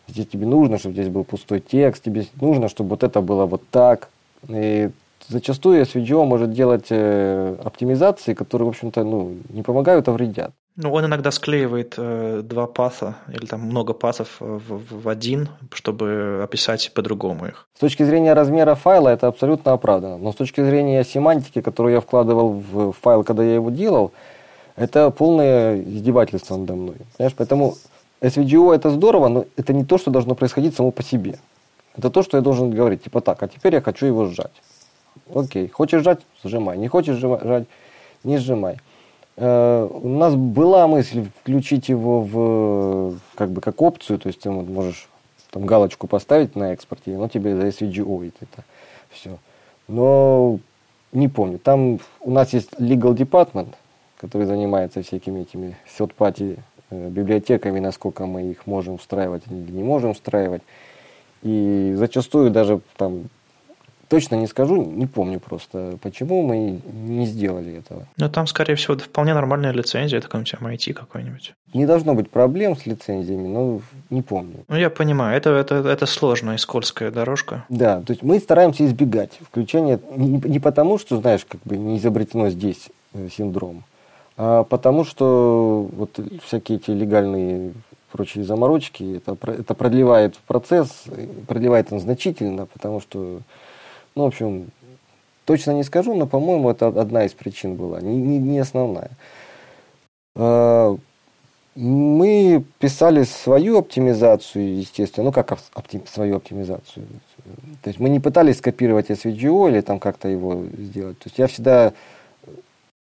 здесь 0.08 0.28
тебе 0.28 0.46
нужно, 0.46 0.78
чтобы 0.78 0.94
здесь 0.94 1.08
был 1.08 1.24
пустой 1.24 1.62
текст, 1.62 2.04
тебе 2.04 2.26
нужно, 2.42 2.68
чтобы 2.68 2.90
вот 2.92 3.04
это 3.04 3.22
было 3.22 3.46
вот 3.46 3.64
так. 3.70 4.10
И 4.50 4.90
зачастую 5.28 5.82
SVGO 5.82 6.26
может 6.26 6.52
делать 6.52 6.88
э, 6.90 7.56
оптимизации, 7.64 8.34
которые, 8.34 8.66
в 8.66 8.70
общем-то, 8.70 9.04
ну, 9.04 9.38
не 9.50 9.64
помогают, 9.64 10.08
а 10.08 10.12
вредят. 10.12 10.52
Ну, 10.76 10.94
он 10.94 11.06
иногда 11.06 11.32
склеивает 11.32 11.96
э, 11.98 12.42
два 12.44 12.66
паса 12.66 13.16
или 13.34 13.46
там 13.46 13.62
много 13.62 13.94
пасов 13.94 14.38
в, 14.40 15.02
в 15.02 15.10
один, 15.10 15.50
чтобы 15.74 16.40
описать 16.44 16.92
по-другому 16.94 17.48
их. 17.48 17.68
С 17.76 17.80
точки 17.80 18.04
зрения 18.04 18.34
размера 18.34 18.76
файла 18.76 19.10
это 19.10 19.28
абсолютно 19.28 19.74
оправдано. 19.74 20.18
Но 20.18 20.32
с 20.32 20.36
точки 20.36 20.62
зрения 20.64 21.04
семантики, 21.04 21.62
которую 21.62 21.96
я 21.96 22.00
вкладывал 22.00 22.54
в 22.54 22.94
файл, 22.94 23.24
когда 23.26 23.44
я 23.44 23.56
его 23.56 23.70
делал, 23.72 24.14
это 24.78 25.10
полное 25.10 25.82
издевательство 25.82 26.56
надо 26.56 26.76
мной. 26.76 26.96
Понимаешь? 27.18 27.36
Поэтому 27.38 27.76
SVGO 28.22 28.74
это 28.74 28.90
здорово, 28.90 29.28
но 29.28 29.46
это 29.58 29.74
не 29.74 29.84
то, 29.84 29.98
что 29.98 30.12
должно 30.12 30.36
происходить 30.36 30.76
само 30.76 30.92
по 30.92 31.04
себе. 31.04 31.40
Это 31.98 32.10
то, 32.10 32.24
что 32.24 32.38
я 32.38 32.42
должен 32.42 32.72
говорить. 32.72 33.04
Типа 33.04 33.20
так, 33.20 33.44
а 33.44 33.48
теперь 33.50 33.74
я 33.74 33.82
хочу 33.82 34.06
его 34.06 34.28
сжать. 34.28 34.62
Окей, 35.34 35.68
хочешь 35.68 36.02
сжать, 36.02 36.22
сжимай. 36.44 36.78
Не 36.78 36.88
хочешь 36.88 37.18
сжать, 37.18 37.66
не 38.24 38.38
сжимай. 38.38 38.78
Э, 39.38 39.88
у 39.90 40.10
нас 40.10 40.36
была 40.36 40.88
мысль 40.88 41.28
включить 41.42 41.90
его 41.90 42.22
в 42.22 43.18
как 43.36 43.52
бы 43.52 43.62
как 43.62 43.82
опцию, 43.82 44.20
то 44.20 44.28
есть 44.28 44.42
ты 44.42 44.50
можешь 44.50 45.08
там 45.52 45.66
галочку 45.66 46.08
поставить 46.08 46.56
на 46.56 46.74
экспорте, 46.74 47.18
но 47.18 47.28
тебе 47.28 47.56
за 47.56 47.68
SVG 47.68 48.34
это 48.42 48.64
все. 49.10 49.38
Но 49.88 50.60
не 51.12 51.28
помню. 51.28 51.60
Там 51.60 52.00
у 52.22 52.32
нас 52.32 52.54
есть 52.54 52.74
legal 52.74 53.16
department, 53.16 53.74
который 54.18 54.46
занимается 54.46 55.02
всякими 55.02 55.42
этими 55.42 55.78
third-party 55.98 56.60
э, 56.90 57.10
библиотеками, 57.10 57.80
насколько 57.80 58.26
мы 58.26 58.52
их 58.52 58.68
можем 58.68 58.98
встраивать 58.98 59.44
или 59.50 59.72
не 59.72 59.84
можем 59.84 60.14
встраивать. 60.14 60.62
И 61.44 61.94
зачастую 61.96 62.52
даже 62.52 62.82
там 62.98 63.30
Точно 64.10 64.36
не 64.36 64.48
скажу, 64.48 64.84
не 64.84 65.06
помню 65.06 65.40
просто, 65.40 65.98
почему 66.02 66.42
мы 66.42 66.82
не 66.94 67.28
сделали 67.28 67.78
этого. 67.78 68.08
Ну, 68.18 68.30
там, 68.30 68.48
скорее 68.48 68.74
всего, 68.74 68.98
вполне 68.98 69.36
нормальная 69.36 69.72
лицензия, 69.72 70.18
это 70.18 70.28
какой-нибудь 70.28 70.56
MIT 70.56 70.94
какой-нибудь. 70.94 71.54
Не 71.74 71.86
должно 71.86 72.16
быть 72.16 72.32
проблем 72.32 72.76
с 72.76 72.88
лицензиями, 72.88 73.48
но 73.48 73.82
не 74.10 74.24
помню. 74.24 74.66
Ну, 74.68 74.76
я 74.76 74.90
понимаю, 74.90 75.38
это, 75.38 75.52
это, 75.52 75.76
это 75.76 76.08
сложная 76.08 76.56
и 76.56 76.58
скользкая 76.58 77.12
дорожка. 77.12 77.66
Да, 77.70 78.02
то 78.02 78.12
есть 78.12 78.24
мы 78.24 78.40
стараемся 78.40 78.84
избегать 78.84 79.32
включения, 79.48 80.00
не, 80.16 80.42
не 80.44 80.60
потому, 80.60 80.98
что, 80.98 81.18
знаешь, 81.18 81.46
как 81.48 81.62
бы 81.64 81.78
не 81.78 82.00
изобретено 82.00 82.50
здесь 82.50 82.90
э, 83.14 83.30
синдром, 83.30 83.84
а 84.38 84.64
потому 84.64 85.06
что 85.06 85.88
вот 85.96 86.20
всякие 86.44 86.80
эти 86.80 86.90
легальные 86.90 87.74
прочие 88.12 88.44
заморочки, 88.44 89.18
это, 89.18 89.38
это 89.52 89.74
продлевает 89.76 90.36
процесс, 90.48 91.04
продлевает 91.48 91.94
он 91.94 92.00
значительно, 92.00 92.66
потому 92.66 93.02
что 93.02 93.42
ну, 94.16 94.24
в 94.24 94.28
общем, 94.28 94.68
точно 95.46 95.72
не 95.72 95.84
скажу, 95.84 96.16
но, 96.16 96.28
по-моему, 96.28 96.70
это 96.70 96.88
одна 96.88 97.26
из 97.26 97.34
причин 97.34 97.76
была, 97.76 98.02
не, 98.02 98.16
не, 98.16 98.38
не 98.38 98.60
основная. 98.60 99.12
А, 100.36 100.96
мы 101.76 102.64
писали 102.80 103.24
свою 103.24 103.78
оптимизацию, 103.78 104.80
естественно, 104.80 105.26
ну 105.26 105.32
как 105.32 105.58
оптим, 105.74 106.06
свою 106.08 106.36
оптимизацию. 106.36 107.06
То 107.82 107.88
есть 107.88 108.00
мы 108.00 108.10
не 108.10 108.20
пытались 108.20 108.58
скопировать 108.58 109.10
SVGO 109.10 109.70
или 109.70 109.82
там 109.82 110.00
как-то 110.00 110.28
его 110.28 110.66
сделать. 110.78 111.18
То 111.20 111.28
есть 111.28 111.40
я 111.40 111.48
всегда 111.48 111.94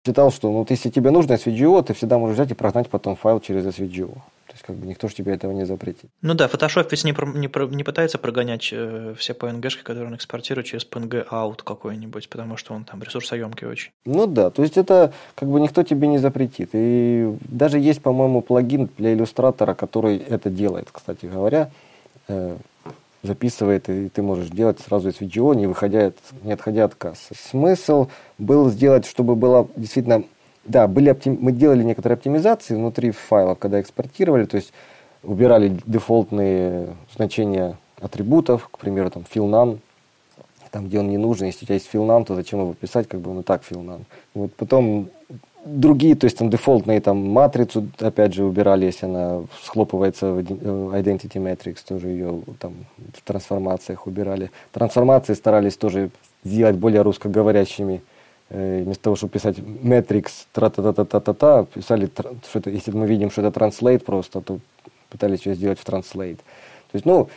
считал, 0.07 0.31
что 0.31 0.51
ну, 0.51 0.59
вот 0.59 0.71
если 0.71 0.89
тебе 0.89 1.11
нужно 1.11 1.33
SVGO, 1.33 1.83
ты 1.83 1.95
всегда 1.95 2.19
можешь 2.19 2.37
взять 2.37 2.53
и 2.53 2.55
прогнать 2.55 2.89
потом 2.89 3.17
файл 3.17 3.41
через 3.41 3.65
SVGO. 3.67 4.17
Как 4.71 4.79
бы 4.79 4.87
никто 4.87 5.09
же 5.09 5.15
тебе 5.17 5.35
этого 5.35 5.51
не 5.51 5.67
запретит. 5.67 6.11
Ну 6.23 6.35
да, 6.35 6.47
Photoshop 6.47 6.87
ведь 6.93 7.03
не, 7.03 7.11
не, 7.11 7.77
не 7.77 7.83
пытается 7.83 8.19
прогонять 8.19 8.69
э, 8.71 9.17
все 9.19 9.33
PNG-шки, 9.33 9.83
которые 9.83 10.07
он 10.07 10.15
экспортирует 10.15 10.69
через 10.69 10.87
PNG 10.87 11.27
out 11.29 11.63
какой-нибудь, 11.65 12.29
потому 12.29 12.57
что 12.57 12.73
он 12.75 12.85
там 12.85 13.03
ресурсоемкий 13.03 13.67
очень. 13.67 13.91
Ну 14.05 14.29
да, 14.29 14.51
то 14.51 14.63
есть 14.63 14.77
это 14.77 15.13
как 15.35 15.49
бы 15.49 15.61
никто 15.61 15.83
тебе 15.83 16.07
не 16.07 16.19
запретит. 16.19 16.71
И 16.75 17.35
даже 17.49 17.81
есть, 17.81 18.01
по-моему, 18.01 18.43
плагин 18.43 18.89
для 18.97 19.13
иллюстратора, 19.13 19.75
который 19.75 20.19
это 20.19 20.51
делает, 20.51 20.89
кстати 20.93 21.27
говоря. 21.27 21.73
Э, 22.29 22.57
записывает, 23.25 23.89
и 23.89 24.09
ты 24.09 24.23
можешь 24.23 24.51
делать 24.51 24.79
сразу 24.79 25.09
из 25.09 25.21
видео, 25.21 25.53
не, 25.53 25.67
выходя, 25.67 26.13
не 26.45 26.53
отходя 26.53 26.85
от 26.85 26.95
кассы. 26.95 27.35
Смысл 27.35 28.07
был 28.39 28.71
сделать, 28.71 29.05
чтобы 29.05 29.35
было 29.35 29.69
действительно 29.75 30.23
да, 30.65 30.87
были 30.87 31.09
оптим... 31.09 31.39
мы 31.41 31.53
делали 31.53 31.83
некоторые 31.83 32.17
оптимизации 32.17 32.75
внутри 32.75 33.11
файлов, 33.11 33.59
когда 33.59 33.81
экспортировали, 33.81 34.45
то 34.45 34.57
есть 34.57 34.73
убирали 35.23 35.79
дефолтные 35.87 36.89
значения 37.15 37.77
атрибутов, 38.01 38.69
к 38.69 38.79
примеру, 38.79 39.11
там 39.11 39.25
fill 39.33 39.79
там, 40.71 40.87
где 40.87 41.01
он 41.01 41.09
не 41.09 41.19
нужен. 41.19 41.47
Если 41.47 41.65
у 41.65 41.67
тебя 41.67 41.75
есть 41.75 41.89
fill 41.93 42.25
то 42.25 42.35
зачем 42.35 42.61
его 42.61 42.75
писать, 42.75 43.09
как 43.09 43.21
бы 43.21 43.31
он 43.33 43.41
и 43.41 43.43
так 43.43 43.63
fill. 43.69 44.03
Вот 44.35 44.55
потом 44.55 45.11
другие, 45.65 46.15
то 46.15 46.25
есть 46.25 46.39
там 46.39 46.49
дефолтные 46.49 47.01
там 47.01 47.19
матрицу, 47.29 47.89
опять 47.99 48.35
же, 48.35 48.45
убирали, 48.45 48.87
если 48.87 49.07
она 49.07 49.43
схлопывается 49.63 50.33
в 50.33 50.39
э, 50.39 50.43
Identity 50.43 51.35
Matrix, 51.35 51.79
тоже 51.87 52.09
ее 52.09 52.43
там 52.59 52.75
в 52.97 53.23
трансформациях 53.23 54.07
убирали. 54.07 54.51
Трансформации 54.73 55.35
старались 55.35 55.77
тоже 55.77 56.11
сделать 56.45 56.77
более 56.77 57.03
русскоговорящими 57.03 58.03
вместо 58.51 59.05
того, 59.05 59.17
чтобы 59.17 59.33
писать 59.33 59.59
metrics, 59.59 60.47
тра-та-та-та-та-та, 60.53 61.65
писали, 61.65 62.11
что 62.49 62.59
это, 62.59 62.71
если 62.71 62.91
мы 62.91 63.07
видим, 63.07 63.31
что 63.31 63.43
это 63.43 63.51
translate 63.57 64.05
просто, 64.05 64.41
то 64.41 64.59
пытались 65.09 65.47
ее 65.47 65.55
сделать 65.55 65.79
в 65.79 65.85
translate. 65.85 66.37
То 66.37 66.95
есть, 66.95 67.07
ну, 67.07 67.29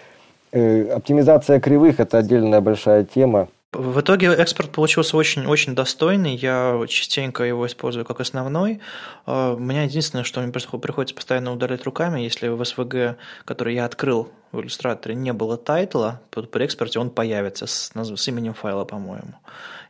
э, 0.52 0.90
оптимизация 0.90 1.60
кривых– 1.60 1.96
это 2.00 2.18
отдельная 2.18 2.62
большая 2.62 3.04
тема. 3.04 3.48
В 3.74 4.00
итоге 4.00 4.28
экспорт 4.28 4.72
получился 4.72 5.18
очень-очень 5.18 5.76
достойный. 5.76 6.36
Я 6.36 6.82
частенько 6.88 7.44
его 7.44 7.66
использую 7.68 8.06
как 8.06 8.20
основной. 8.20 8.80
А, 9.26 9.54
у 9.54 9.60
меня 9.60 9.84
единственное, 9.84 10.24
что 10.24 10.42
мне 10.42 10.52
приходится 10.52 11.16
постоянно 11.16 11.52
удалять 11.52 11.84
руками, 11.84 12.22
если 12.22 12.48
в 12.48 12.62
SVG, 12.62 13.16
который 13.46 13.76
я 13.76 13.86
открыл 13.86 14.30
в 14.52 14.62
иллюстраторе, 14.62 15.16
не 15.16 15.34
было 15.34 15.58
тайтла, 15.58 16.22
при 16.30 16.64
экспорте 16.64 17.00
он 17.00 17.10
появится 17.10 17.66
с, 17.66 17.92
с 17.94 18.28
именем 18.28 18.54
файла, 18.54 18.86
по-моему 18.86 19.34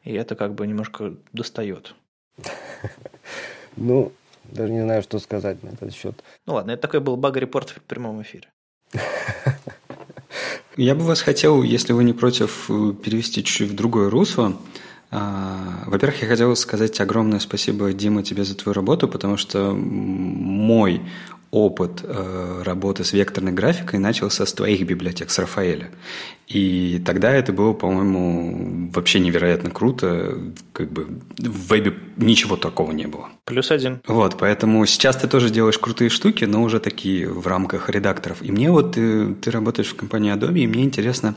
и 0.03 0.13
это 0.13 0.35
как 0.35 0.53
бы 0.53 0.67
немножко 0.67 1.15
достает. 1.31 1.95
Ну, 3.75 4.11
даже 4.43 4.71
не 4.71 4.81
знаю, 4.81 5.01
что 5.01 5.17
сказать 5.17 5.63
на 5.63 5.69
этот 5.69 5.95
счет. 5.95 6.23
Ну 6.45 6.53
ладно, 6.53 6.73
это 6.73 6.83
такой 6.83 6.99
был 6.99 7.17
баг-репорт 7.17 7.71
в 7.71 7.81
прямом 7.81 8.21
эфире. 8.21 8.49
Я 10.75 10.95
бы 10.95 11.03
вас 11.03 11.21
хотел, 11.21 11.61
если 11.61 11.93
вы 11.93 12.03
не 12.03 12.13
против, 12.13 12.65
перевести 12.67 13.43
чуть-чуть 13.43 13.69
в 13.69 13.75
другое 13.75 14.09
русло. 14.09 14.57
А, 15.11 15.83
во-первых, 15.85 16.23
я 16.23 16.27
хотел 16.27 16.55
сказать 16.55 16.99
огромное 16.99 17.39
спасибо, 17.39 17.93
Дима, 17.93 18.23
тебе 18.23 18.43
за 18.43 18.55
твою 18.55 18.73
работу, 18.73 19.07
потому 19.07 19.37
что 19.37 19.71
мой 19.73 21.01
опыт 21.53 22.01
э, 22.03 22.61
работы 22.65 23.03
с 23.03 23.13
векторной 23.13 23.51
графикой 23.51 23.99
начался 23.99 24.45
с 24.45 24.53
твоих 24.53 24.87
библиотек, 24.87 25.29
с 25.29 25.37
Рафаэля. 25.37 25.91
И 26.47 27.01
тогда 27.05 27.31
это 27.31 27.53
было, 27.53 27.73
по-моему, 27.73 28.89
вообще 28.93 29.19
невероятно 29.19 29.69
круто. 29.69 30.37
Как 30.73 30.91
бы 30.91 31.07
в 31.37 31.69
вебе 31.69 31.93
ничего 32.17 32.57
такого 32.57 32.91
не 32.91 33.07
было. 33.07 33.29
Плюс 33.45 33.71
один. 33.71 34.01
Вот, 34.07 34.37
поэтому 34.37 34.85
сейчас 34.85 35.17
ты 35.17 35.27
тоже 35.27 35.49
делаешь 35.49 35.77
крутые 35.77 36.09
штуки, 36.09 36.45
но 36.45 36.63
уже 36.63 36.79
такие 36.79 37.29
в 37.29 37.45
рамках 37.47 37.89
редакторов. 37.89 38.41
И 38.41 38.51
мне 38.51 38.71
вот 38.71 38.93
ты, 38.93 39.01
э, 39.01 39.33
ты 39.41 39.51
работаешь 39.51 39.89
в 39.89 39.95
компании 39.95 40.33
Adobe, 40.33 40.59
и 40.59 40.67
мне 40.67 40.83
интересно 40.83 41.35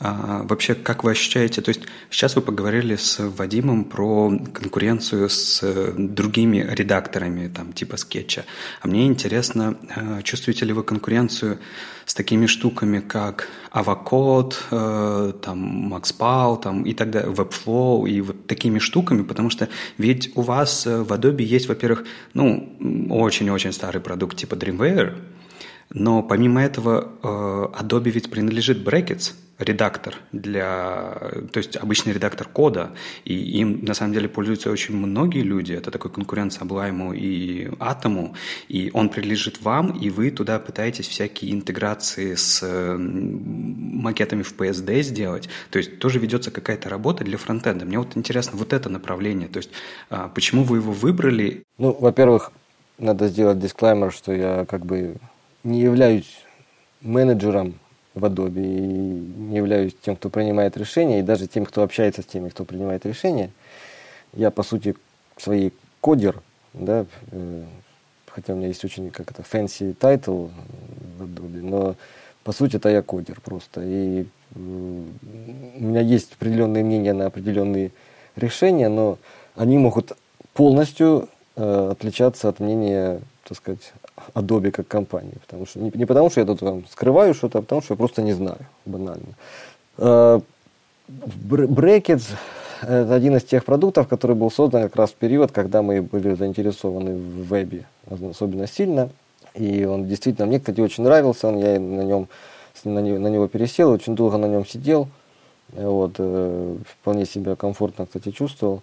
а, 0.00 0.42
вообще, 0.44 0.74
как 0.74 1.04
вы 1.04 1.12
ощущаете, 1.12 1.60
то 1.60 1.70
есть 1.70 1.82
сейчас 2.10 2.36
вы 2.36 2.42
поговорили 2.42 2.96
с 2.96 3.18
Вадимом 3.18 3.84
про 3.84 4.32
конкуренцию 4.52 5.28
с 5.28 5.60
э, 5.62 5.94
другими 5.96 6.66
редакторами, 6.70 7.48
там, 7.48 7.72
типа 7.72 7.96
скетча. 7.96 8.44
А 8.80 8.88
мне 8.88 9.06
интересно, 9.06 9.57
а, 9.60 10.22
чувствуете 10.22 10.66
ли 10.66 10.72
вы 10.72 10.82
конкуренцию 10.82 11.58
с 12.04 12.14
такими 12.14 12.46
штуками, 12.46 13.00
как 13.00 13.48
Avacode, 13.70 14.54
э, 14.70 15.32
там, 15.42 15.92
MaxPal 15.92 16.60
там, 16.60 16.82
и 16.84 16.94
так 16.94 17.10
далее, 17.10 17.30
Webflow 17.30 18.08
и 18.08 18.20
вот 18.22 18.46
такими 18.46 18.78
штуками, 18.78 19.22
потому 19.22 19.50
что 19.50 19.68
ведь 19.98 20.32
у 20.34 20.40
вас 20.40 20.86
э, 20.86 21.02
в 21.02 21.12
Adobe 21.12 21.42
есть, 21.42 21.68
во-первых, 21.68 22.04
ну, 22.32 22.76
очень-очень 23.10 23.72
старый 23.72 24.00
продукт 24.00 24.38
типа 24.38 24.54
Dreamweaver, 24.54 25.16
Но 25.90 26.22
помимо 26.22 26.62
этого, 26.62 27.12
э, 27.22 27.82
Adobe 27.82 28.10
ведь 28.10 28.30
принадлежит 28.30 28.86
Brackets, 28.86 29.34
редактор 29.58 30.14
для, 30.32 31.18
то 31.52 31.58
есть 31.58 31.76
обычный 31.76 32.12
редактор 32.12 32.46
кода, 32.48 32.92
и 33.24 33.34
им 33.34 33.84
на 33.84 33.94
самом 33.94 34.12
деле 34.12 34.28
пользуются 34.28 34.70
очень 34.70 34.96
многие 34.96 35.42
люди. 35.42 35.72
Это 35.72 35.90
такой 35.90 36.10
конкурент 36.10 36.52
Sublime 36.52 37.16
и 37.16 37.66
Atom, 37.80 38.34
и 38.68 38.90
он 38.94 39.08
принадлежит 39.08 39.60
вам, 39.60 39.90
и 39.90 40.10
вы 40.10 40.30
туда 40.30 40.58
пытаетесь 40.58 41.08
всякие 41.08 41.52
интеграции 41.52 42.34
с 42.34 42.64
макетами 42.98 44.42
в 44.42 44.54
PSD 44.56 45.02
сделать. 45.02 45.48
То 45.70 45.78
есть 45.78 45.98
тоже 45.98 46.20
ведется 46.20 46.50
какая-то 46.50 46.88
работа 46.88 47.24
для 47.24 47.36
фронтенда. 47.36 47.84
Мне 47.84 47.98
вот 47.98 48.16
интересно 48.16 48.56
вот 48.56 48.72
это 48.72 48.88
направление. 48.88 49.48
То 49.48 49.58
есть 49.58 49.70
а, 50.10 50.28
почему 50.28 50.62
вы 50.62 50.78
его 50.78 50.92
выбрали? 50.92 51.64
Ну, 51.78 51.96
во-первых, 51.98 52.52
надо 52.98 53.28
сделать 53.28 53.58
дисклаймер, 53.58 54.12
что 54.12 54.32
я 54.32 54.64
как 54.66 54.86
бы 54.86 55.16
не 55.68 55.80
являюсь 55.80 56.44
менеджером 57.00 57.78
в 58.14 58.24
Adobe 58.24 58.60
и 58.60 58.80
не 58.80 59.56
являюсь 59.56 59.94
тем, 60.02 60.16
кто 60.16 60.28
принимает 60.30 60.76
решения, 60.76 61.20
и 61.20 61.22
даже 61.22 61.46
тем, 61.46 61.64
кто 61.64 61.82
общается 61.82 62.22
с 62.22 62.26
теми, 62.26 62.48
кто 62.48 62.64
принимает 62.64 63.06
решения. 63.06 63.50
Я, 64.32 64.50
по 64.50 64.62
сути, 64.62 64.96
своей 65.36 65.72
кодер, 66.00 66.42
да, 66.72 67.06
э, 67.30 67.64
хотя 68.26 68.54
у 68.54 68.56
меня 68.56 68.68
есть 68.68 68.84
очень 68.84 69.10
как 69.10 69.30
это 69.30 69.42
fancy 69.42 69.96
title 69.96 70.50
в 71.18 71.22
Adobe, 71.22 71.62
но 71.62 71.94
по 72.44 72.52
сути 72.52 72.76
это 72.76 72.88
я 72.88 73.02
кодер 73.02 73.40
просто. 73.40 73.82
И 73.84 74.26
у 74.54 75.80
меня 75.84 76.00
есть 76.00 76.32
определенные 76.32 76.82
мнения 76.82 77.12
на 77.12 77.26
определенные 77.26 77.92
решения, 78.36 78.88
но 78.88 79.18
они 79.54 79.78
могут 79.78 80.16
полностью 80.54 81.28
э, 81.56 81.88
отличаться 81.92 82.48
от 82.48 82.60
мнения, 82.60 83.20
так 83.44 83.58
сказать, 83.58 83.92
Adobe 84.34 84.70
как 84.70 84.88
компании. 84.88 85.34
Потому 85.46 85.66
что, 85.66 85.80
не, 85.80 85.90
не 85.94 86.06
потому, 86.06 86.30
что 86.30 86.40
я 86.40 86.46
тут 86.46 86.60
там 86.60 86.84
скрываю 86.90 87.34
что-то, 87.34 87.58
а 87.58 87.62
потому 87.62 87.82
что 87.82 87.94
я 87.94 87.96
просто 87.96 88.22
не 88.22 88.32
знаю, 88.32 88.58
банально. 88.84 89.34
Э, 89.98 90.40
Brackets– 91.08 92.32
это 92.82 93.14
один 93.14 93.36
из 93.36 93.44
тех 93.44 93.64
продуктов, 93.64 94.08
который 94.08 94.36
был 94.36 94.50
создан 94.50 94.82
как 94.82 94.96
раз 94.96 95.10
в 95.10 95.14
период, 95.14 95.52
когда 95.52 95.82
мы 95.82 96.02
были 96.02 96.34
заинтересованы 96.34 97.14
в 97.14 97.46
вебе 97.48 97.86
особенно 98.30 98.66
сильно. 98.66 99.10
И 99.54 99.84
он 99.84 100.06
действительно 100.06 100.46
мне, 100.46 100.60
кстати, 100.60 100.80
очень 100.80 101.04
нравился. 101.04 101.48
Он, 101.48 101.58
я 101.58 101.80
на 101.80 102.02
нем 102.02 102.28
на 102.84 103.00
него, 103.00 103.18
на 103.18 103.28
него 103.28 103.48
пересел, 103.48 103.90
очень 103.90 104.14
долго 104.14 104.36
на 104.36 104.46
нем 104.46 104.64
сидел. 104.64 105.08
Вот, 105.72 106.14
э, 106.18 106.76
вполне 106.86 107.26
себя 107.26 107.56
комфортно, 107.56 108.06
кстати, 108.06 108.30
чувствовал. 108.30 108.82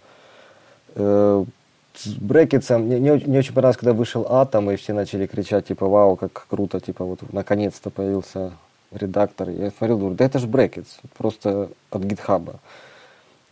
Э, 2.05 2.09
брекетсом, 2.19 2.83
мне, 2.83 2.97
мне, 2.97 3.13
мне 3.13 3.39
очень 3.39 3.53
понравилось, 3.53 3.77
когда 3.77 3.93
вышел 3.93 4.25
Атом, 4.29 4.71
и 4.71 4.75
все 4.75 4.93
начали 4.93 5.25
кричать, 5.25 5.67
типа, 5.67 5.87
вау, 5.87 6.15
как 6.15 6.47
круто, 6.49 6.79
типа, 6.79 7.05
вот 7.05 7.21
наконец-то 7.31 7.89
появился 7.89 8.53
редактор. 8.91 9.49
Я 9.49 9.71
смотрел, 9.71 9.97
говорю, 9.97 10.15
да 10.15 10.25
это 10.25 10.39
же 10.39 10.47
брекетс, 10.47 10.97
просто 11.17 11.69
от 11.91 12.03
гитхаба. 12.03 12.59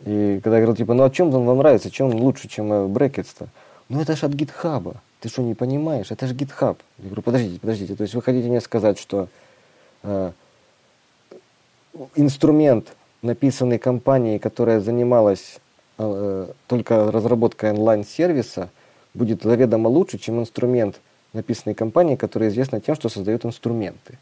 И 0.04 0.40
когда 0.42 0.58
я 0.58 0.64
говорил, 0.64 0.76
типа, 0.76 0.94
ну 0.94 1.04
а 1.04 1.10
чем 1.10 1.34
он 1.34 1.44
вам 1.44 1.58
нравится, 1.58 1.90
чем 1.90 2.08
он 2.08 2.14
лучше, 2.16 2.48
чем 2.48 2.92
брекетс-то? 2.92 3.48
Ну 3.88 4.00
это 4.00 4.16
же 4.16 4.26
от 4.26 4.32
гитхаба. 4.32 4.96
Ты 5.20 5.28
что, 5.28 5.42
не 5.42 5.54
понимаешь? 5.54 6.10
Это 6.10 6.26
же 6.26 6.34
гитхаб. 6.34 6.78
Я 6.98 7.06
говорю, 7.06 7.22
подождите, 7.22 7.60
подождите. 7.60 7.94
То 7.94 8.02
есть 8.02 8.14
вы 8.14 8.22
хотите 8.22 8.48
мне 8.48 8.60
сказать, 8.60 8.98
что 8.98 9.28
э, 10.02 10.32
инструмент, 12.14 12.94
написанный 13.22 13.78
компанией, 13.78 14.38
которая 14.38 14.80
занималась 14.80 15.58
Э, 15.58 15.63
только 15.96 17.10
разработка 17.12 17.70
онлайн-сервиса 17.70 18.70
будет 19.14 19.42
заведомо 19.42 19.88
лучше, 19.88 20.18
чем 20.18 20.40
инструмент, 20.40 21.00
написанный 21.32 21.74
компанией, 21.74 22.16
которая 22.16 22.48
известна 22.50 22.80
тем, 22.80 22.94
что 22.94 23.08
создает 23.08 23.44
инструменты. 23.44 24.18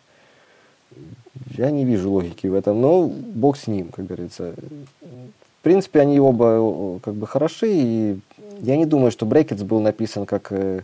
Я 1.56 1.70
не 1.70 1.84
вижу 1.84 2.10
логики 2.10 2.46
в 2.46 2.54
этом, 2.54 2.80
но 2.80 3.06
бог 3.06 3.56
с 3.56 3.66
ним, 3.66 3.88
как 3.88 4.06
говорится. 4.06 4.54
В 5.00 5.62
принципе, 5.62 6.00
они 6.00 6.18
оба 6.18 6.98
как 7.00 7.14
бы 7.14 7.26
хороши, 7.26 7.68
и 7.70 8.18
я 8.60 8.76
не 8.76 8.84
думаю, 8.84 9.10
что 9.10 9.26
Brackets 9.26 9.64
был 9.64 9.80
написан 9.80 10.26
как 10.26 10.48
э, 10.50 10.82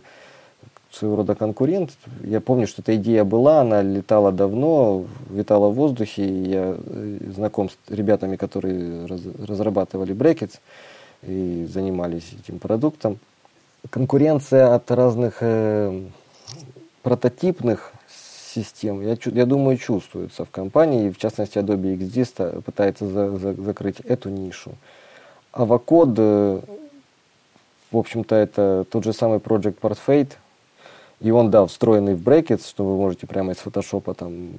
своего 0.91 1.17
рода 1.17 1.35
конкурент. 1.35 1.91
Я 2.23 2.41
помню, 2.41 2.67
что 2.67 2.81
эта 2.81 2.95
идея 2.95 3.23
была, 3.23 3.61
она 3.61 3.81
летала 3.81 4.31
давно, 4.31 5.05
витала 5.29 5.69
в 5.69 5.75
воздухе. 5.75 6.25
И 6.25 6.49
я 6.49 6.75
э, 6.77 7.17
знаком 7.35 7.69
с 7.69 7.77
ребятами, 7.89 8.35
которые 8.35 9.05
раз, 9.05 9.21
разрабатывали 9.47 10.13
брекетс 10.13 10.57
и 11.21 11.67
занимались 11.71 12.33
этим 12.33 12.59
продуктом. 12.59 13.19
Конкуренция 13.89 14.73
от 14.73 14.89
разных 14.91 15.37
э, 15.41 16.01
прототипных 17.03 17.93
систем, 18.53 19.01
я, 19.01 19.15
я 19.25 19.45
думаю, 19.45 19.77
чувствуется 19.77 20.43
в 20.43 20.49
компании. 20.49 21.07
И 21.07 21.11
в 21.11 21.17
частности, 21.17 21.59
Adobe 21.59 21.97
XD 21.97 22.61
пытается 22.63 23.07
за, 23.07 23.37
за, 23.37 23.53
закрыть 23.53 23.99
эту 23.99 24.29
нишу. 24.29 24.71
Avacode, 25.53 26.15
э, 26.17 26.61
в 27.91 27.97
общем-то, 27.97 28.35
это 28.35 28.85
тот 28.89 29.03
же 29.03 29.13
самый 29.13 29.37
Project 29.37 29.79
Portfate, 29.79 30.33
и 31.19 31.31
он, 31.31 31.51
да, 31.51 31.65
встроенный 31.65 32.15
в 32.15 32.21
брекет, 32.21 32.63
что 32.63 32.85
вы 32.85 32.95
можете 32.95 33.27
прямо 33.27 33.51
из 33.51 33.57
фотошопа 33.57 34.13
там 34.13 34.49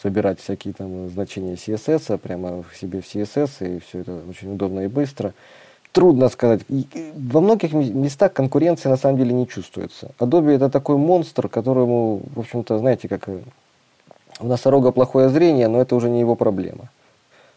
собирать 0.00 0.40
всякие 0.40 0.74
там 0.74 1.08
значения 1.08 1.54
CSS, 1.54 2.14
а 2.14 2.18
прямо 2.18 2.62
в 2.62 2.76
себе 2.76 3.00
в 3.00 3.04
CSS, 3.04 3.76
и 3.76 3.80
все 3.80 4.00
это 4.00 4.20
очень 4.28 4.52
удобно 4.52 4.80
и 4.80 4.88
быстро. 4.88 5.34
Трудно 5.92 6.28
сказать. 6.28 6.60
И 6.68 6.86
во 7.16 7.40
многих 7.40 7.72
местах 7.72 8.32
конкуренция 8.32 8.90
на 8.90 8.96
самом 8.96 9.16
деле 9.16 9.32
не 9.32 9.48
чувствуется. 9.48 10.12
Adobe 10.18 10.50
это 10.50 10.68
такой 10.68 10.96
монстр, 10.96 11.48
которому, 11.48 12.22
в 12.34 12.40
общем-то, 12.40 12.78
знаете, 12.78 13.08
как 13.08 13.28
э, 13.28 13.40
у 14.38 14.46
носорога 14.46 14.92
плохое 14.92 15.30
зрение, 15.30 15.66
но 15.68 15.80
это 15.80 15.96
уже 15.96 16.10
не 16.10 16.20
его 16.20 16.36
проблема. 16.36 16.90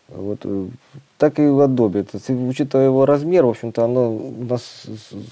Вот 0.08 0.40
э, 0.46 0.68
так 1.18 1.40
и 1.40 1.44
в 1.44 1.60
Adobe. 1.60 2.00
Это, 2.00 2.34
учитывая 2.34 2.86
его 2.86 3.06
размер, 3.06 3.46
в 3.46 3.50
общем-то, 3.50 3.84
оно 3.84 4.16
у 4.16 4.46
нас 4.46 4.86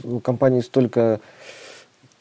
у 0.04 0.20
компании 0.20 0.60
столько 0.60 1.22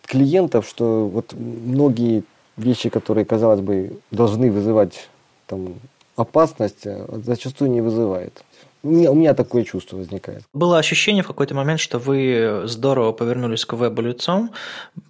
клиентов, 0.09 0.67
что 0.67 1.07
вот 1.07 1.35
многие 1.35 2.25
вещи, 2.57 2.89
которые, 2.89 3.25
казалось 3.25 3.61
бы, 3.61 3.99
должны 4.11 4.51
вызывать 4.51 5.09
там, 5.47 5.75
опасность, 6.17 6.87
а 6.87 7.21
зачастую 7.25 7.71
не 7.71 7.81
вызывает. 7.81 8.43
У 8.85 8.91
меня, 8.91 9.35
такое 9.35 9.65
чувство 9.65 9.97
возникает. 9.97 10.45
Было 10.53 10.79
ощущение 10.79 11.25
в 11.25 11.27
какой-то 11.27 11.55
момент, 11.55 11.81
что 11.81 11.99
вы 11.99 12.63
здорово 12.65 13.11
повернулись 13.11 13.65
к 13.65 13.73
вебу 13.73 14.03
лицом. 14.03 14.53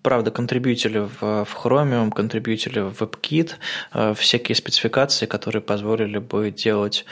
Правда, 0.03 0.31
контрибьютили 0.31 1.01
в, 1.01 1.45
в 1.45 1.49
Chromium, 1.63 2.11
контрибьютили 2.11 2.81
в 2.81 3.03
WebKit, 3.03 3.53
э, 3.93 4.15
всякие 4.15 4.57
спецификации, 4.57 5.27
которые 5.27 5.61
позволили 5.61 6.17
бы 6.17 6.51
делать 6.51 7.05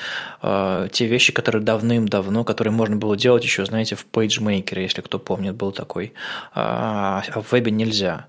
э, 0.43 0.89
те 0.91 1.07
вещи, 1.07 1.35
которые 1.35 1.63
давным-давно, 1.63 2.43
которые 2.43 2.73
можно 2.73 2.97
было 2.97 3.19
делать 3.19 3.45
еще, 3.45 3.67
знаете, 3.67 3.95
в 3.95 4.07
PageMaker, 4.11 4.81
если 4.81 5.03
кто 5.03 5.19
помнит, 5.19 5.55
был 5.55 5.73
такой. 5.73 6.15
А, 6.55 7.23
а 7.35 7.43
в 7.43 7.53
вебе 7.53 7.71
нельзя. 7.71 8.29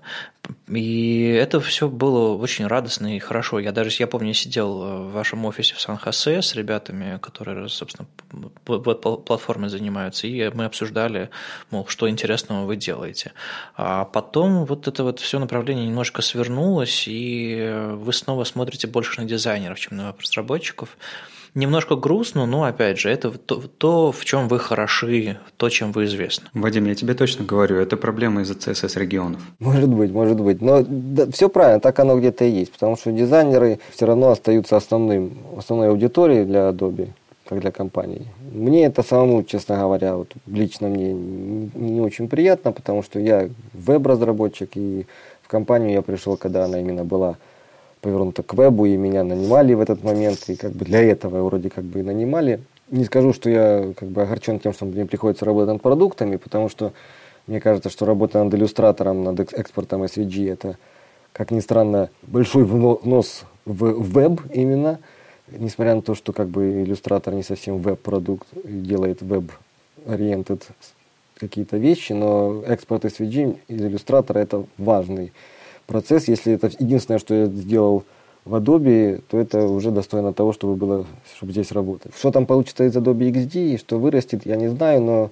И 0.68 1.30
это 1.30 1.60
все 1.60 1.88
было 1.88 2.36
очень 2.36 2.66
радостно 2.66 3.16
и 3.16 3.18
хорошо. 3.18 3.58
Я 3.58 3.72
даже, 3.72 3.90
я 3.98 4.06
помню, 4.06 4.34
сидел 4.34 4.82
э, 4.82 4.98
в 5.04 5.12
вашем 5.12 5.44
офисе 5.44 5.74
в 5.74 5.80
Сан-Хосе 5.80 6.42
с 6.42 6.54
ребятами, 6.54 7.18
которые, 7.18 7.68
собственно, 7.68 8.06
платформой 8.64 9.68
занимаются, 9.68 10.26
и 10.26 10.50
мы 10.50 10.64
обсуждали, 10.64 11.30
мол, 11.70 11.86
что 11.88 12.08
интересного 12.08 12.66
вы 12.66 12.76
делаете. 12.76 13.32
А 13.76 14.04
потом 14.04 14.64
вот 14.64 14.88
это 14.88 15.04
вот 15.04 15.20
все 15.20 15.38
направление 15.38 15.86
немножко 15.86 16.22
свернулось, 16.22 17.04
и 17.06 17.72
вы 17.94 18.12
снова 18.12 18.44
смотрите 18.44 18.86
больше 18.86 19.20
на 19.20 19.26
дизайнеров, 19.26 19.78
чем 19.78 19.96
на 19.96 20.14
разработчиков 20.18 20.96
немножко 21.54 21.96
грустно, 21.96 22.46
но 22.46 22.64
опять 22.64 22.98
же, 22.98 23.10
это 23.10 23.30
то, 23.30 23.62
то, 23.78 24.12
в 24.12 24.24
чем 24.24 24.48
вы 24.48 24.58
хороши, 24.58 25.38
то, 25.56 25.68
чем 25.68 25.92
вы 25.92 26.04
известны. 26.04 26.48
Вадим, 26.54 26.86
я 26.86 26.94
тебе 26.94 27.14
точно 27.14 27.44
говорю, 27.44 27.76
это 27.76 27.96
проблема 27.96 28.42
из-за 28.42 28.54
CSS 28.54 28.98
регионов. 28.98 29.40
Может 29.58 29.88
быть, 29.88 30.12
может 30.12 30.40
быть. 30.40 30.60
Но 30.60 30.84
да, 30.86 31.30
все 31.30 31.48
правильно, 31.48 31.80
так 31.80 31.98
оно 31.98 32.18
где-то 32.18 32.44
и 32.44 32.50
есть. 32.50 32.72
Потому 32.72 32.96
что 32.96 33.12
дизайнеры 33.12 33.80
все 33.94 34.06
равно 34.06 34.30
остаются 34.30 34.76
основным, 34.76 35.38
основной 35.56 35.88
аудиторией 35.88 36.44
для 36.44 36.70
Adobe 36.70 37.10
как 37.48 37.60
для 37.60 37.70
компании. 37.70 38.26
Мне 38.52 38.84
это 38.84 39.02
самому, 39.02 39.42
честно 39.42 39.76
говоря, 39.76 40.16
вот 40.16 40.32
лично 40.46 40.88
мне 40.88 41.12
не 41.12 42.00
очень 42.00 42.28
приятно, 42.28 42.72
потому 42.72 43.02
что 43.02 43.18
я 43.18 43.48
веб-разработчик, 43.72 44.70
и 44.74 45.06
в 45.42 45.48
компанию 45.48 45.92
я 45.92 46.02
пришел, 46.02 46.36
когда 46.36 46.66
она 46.66 46.78
именно 46.78 47.04
была 47.04 47.36
повернуто 48.02 48.42
к 48.42 48.52
вебу, 48.52 48.84
и 48.84 48.96
меня 48.96 49.24
нанимали 49.24 49.72
в 49.72 49.80
этот 49.80 50.04
момент, 50.04 50.44
и 50.48 50.56
как 50.56 50.72
бы 50.72 50.84
для 50.84 51.02
этого 51.02 51.42
вроде 51.42 51.70
как 51.70 51.84
бы 51.84 52.00
и 52.00 52.02
нанимали. 52.02 52.60
Не 52.90 53.04
скажу, 53.04 53.32
что 53.32 53.48
я 53.48 53.92
как 53.96 54.08
бы 54.10 54.22
огорчен 54.22 54.60
тем, 54.60 54.72
что 54.72 54.84
мне 54.84 55.06
приходится 55.06 55.44
работать 55.44 55.72
над 55.72 55.82
продуктами, 55.82 56.36
потому 56.36 56.68
что 56.68 56.92
мне 57.46 57.60
кажется, 57.60 57.88
что 57.88 58.04
работа 58.04 58.44
над 58.44 58.52
иллюстратором, 58.54 59.24
над 59.24 59.40
экспортом 59.54 60.02
SVG, 60.02 60.52
это, 60.52 60.76
как 61.32 61.50
ни 61.50 61.60
странно, 61.60 62.10
большой 62.22 62.64
внос 62.64 63.44
в 63.64 64.02
веб 64.02 64.40
именно, 64.52 64.98
несмотря 65.52 65.94
на 65.94 66.02
то, 66.02 66.14
что 66.14 66.32
как 66.32 66.48
бы 66.48 66.82
иллюстратор 66.82 67.34
не 67.34 67.42
совсем 67.42 67.78
веб-продукт, 67.78 68.46
делает 68.64 69.22
веб-ориентед 69.22 70.66
какие-то 71.36 71.76
вещи, 71.76 72.12
но 72.12 72.62
экспорт 72.66 73.04
SVG 73.04 73.58
из 73.68 73.80
иллюстратора 73.82 74.38
это 74.38 74.64
важный 74.76 75.32
процесс. 75.86 76.28
Если 76.28 76.52
это 76.52 76.70
единственное, 76.78 77.18
что 77.18 77.34
я 77.34 77.46
сделал 77.46 78.04
в 78.44 78.54
Adobe, 78.54 79.22
то 79.28 79.38
это 79.38 79.66
уже 79.66 79.90
достойно 79.90 80.32
того, 80.32 80.52
чтобы 80.52 80.74
было, 80.74 81.06
чтобы 81.36 81.52
здесь 81.52 81.72
работать. 81.72 82.12
Что 82.16 82.30
там 82.30 82.46
получится 82.46 82.84
из 82.84 82.96
Adobe 82.96 83.30
XD, 83.30 83.74
и 83.74 83.76
что 83.78 83.98
вырастет, 83.98 84.46
я 84.46 84.56
не 84.56 84.68
знаю, 84.68 85.02
но 85.02 85.30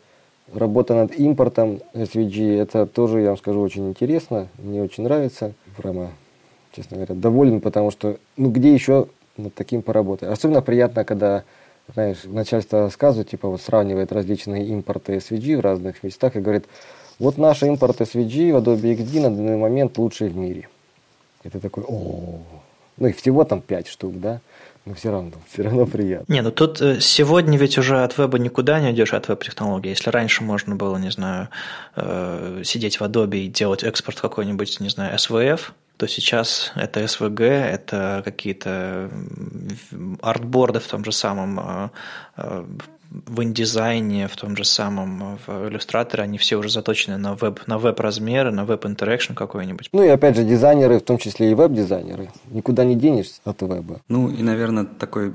работа 0.53 0.95
над 0.95 1.19
импортом 1.19 1.81
SVG, 1.95 2.59
это 2.59 2.87
тоже, 2.87 3.21
я 3.21 3.29
вам 3.29 3.37
скажу, 3.39 3.61
очень 3.61 3.89
интересно, 3.89 4.49
мне 4.59 4.83
очень 4.83 5.05
нравится. 5.05 5.55
Прямо, 5.77 6.11
честно 6.73 6.97
говоря, 6.97 7.14
доволен, 7.14 7.61
потому 7.61 7.91
что, 7.91 8.19
ну, 8.37 8.51
где 8.51 8.73
еще 8.73 9.09
над 9.39 9.55
таким 9.55 9.82
поработать? 9.82 10.28
Особенно 10.28 10.62
приятно, 10.62 11.05
когда 11.05 11.45
знаешь, 11.95 12.18
начальство 12.24 12.80
рассказывает, 12.80 13.30
типа 13.30 13.49
вот 13.49 13.61
сравнивает 13.61 14.12
различные 14.12 14.66
импорты 14.66 15.16
SVG 15.16 15.57
в 15.57 15.61
разных 15.61 16.03
местах 16.03 16.37
и 16.37 16.41
говорит, 16.41 16.66
вот 17.18 17.39
наш 17.39 17.62
импорт 17.62 18.01
SVG 18.01 18.53
в 18.53 18.57
Adobe 18.57 18.97
XD 18.97 19.20
на 19.20 19.30
данный 19.30 19.57
момент 19.57 19.97
лучший 19.99 20.28
в 20.28 20.37
мире. 20.37 20.68
Это 21.45 21.61
такой, 21.61 21.84
о, 21.87 22.41
ну 22.97 23.09
и 23.09 23.12
всего 23.12 23.45
там 23.45 23.61
пять 23.61 23.89
штук, 23.89 24.20
да? 24.20 24.41
Но 24.84 24.95
все 24.95 25.11
равно, 25.11 25.32
все 25.51 25.62
равно 25.62 25.84
приятно. 25.87 26.32
Не, 26.32 26.43
ну 26.43 26.53
тут 26.53 26.80
э, 26.80 27.01
сегодня 27.01 27.59
ведь 27.59 27.76
уже 27.76 28.05
от 28.05 28.16
веба 28.18 28.39
никуда 28.39 28.78
не 28.80 28.93
идешь, 28.93 29.14
от 29.14 29.26
веб-технологий. 29.26 29.91
Если 29.91 30.11
раньше 30.11 30.45
можно 30.45 30.76
было, 30.76 30.97
не 30.97 31.11
знаю, 31.11 31.49
э, 31.97 32.62
сидеть 32.64 33.01
в 33.01 33.03
Adobe 33.03 33.39
и 33.39 33.49
делать 33.49 33.82
экспорт 33.82 34.20
какой-нибудь, 34.20 34.78
не 34.78 34.89
знаю, 34.89 35.16
SWF, 35.16 35.72
то 35.97 36.07
сейчас 36.07 36.72
это 36.74 37.01
SVG, 37.01 37.44
это 37.44 38.22
какие-то 38.24 39.11
artboard 40.20 40.74
ы 40.74 40.80
в 40.80 40.86
том 40.86 41.05
же 41.05 41.12
самом, 41.12 41.61
э, 41.61 41.88
э, 42.36 42.64
в 43.11 43.42
InDesign 43.43 44.11
е, 44.11 44.28
в 44.28 44.36
том 44.36 44.57
же 44.57 44.64
самом, 44.64 45.38
в 45.47 45.68
иллюстраторе, 45.68 46.24
они 46.24 46.38
все 46.38 46.57
уже 46.57 46.68
заточены 46.68 47.16
на 47.16 47.34
веб, 47.34 47.66
на 47.66 47.78
веб-размеры, 47.78 48.51
на 48.51 48.64
веб-interaction 48.64 49.34
какой-нибудь. 49.34 49.88
Ну 49.92 50.03
и 50.03 50.09
опять 50.09 50.36
же, 50.36 50.44
дизайнеры, 50.44 50.99
в 50.99 51.03
том 51.03 51.18
числе 51.18 51.51
и 51.51 51.55
веб-дизайнеры, 51.55 52.30
никуда 52.51 52.84
не 52.84 52.97
денешься 52.97 53.40
от 53.44 53.62
веба. 53.62 54.01
Ну 54.09 54.28
и, 54.30 54.42
наверное, 54.42 54.84
такой 54.84 55.32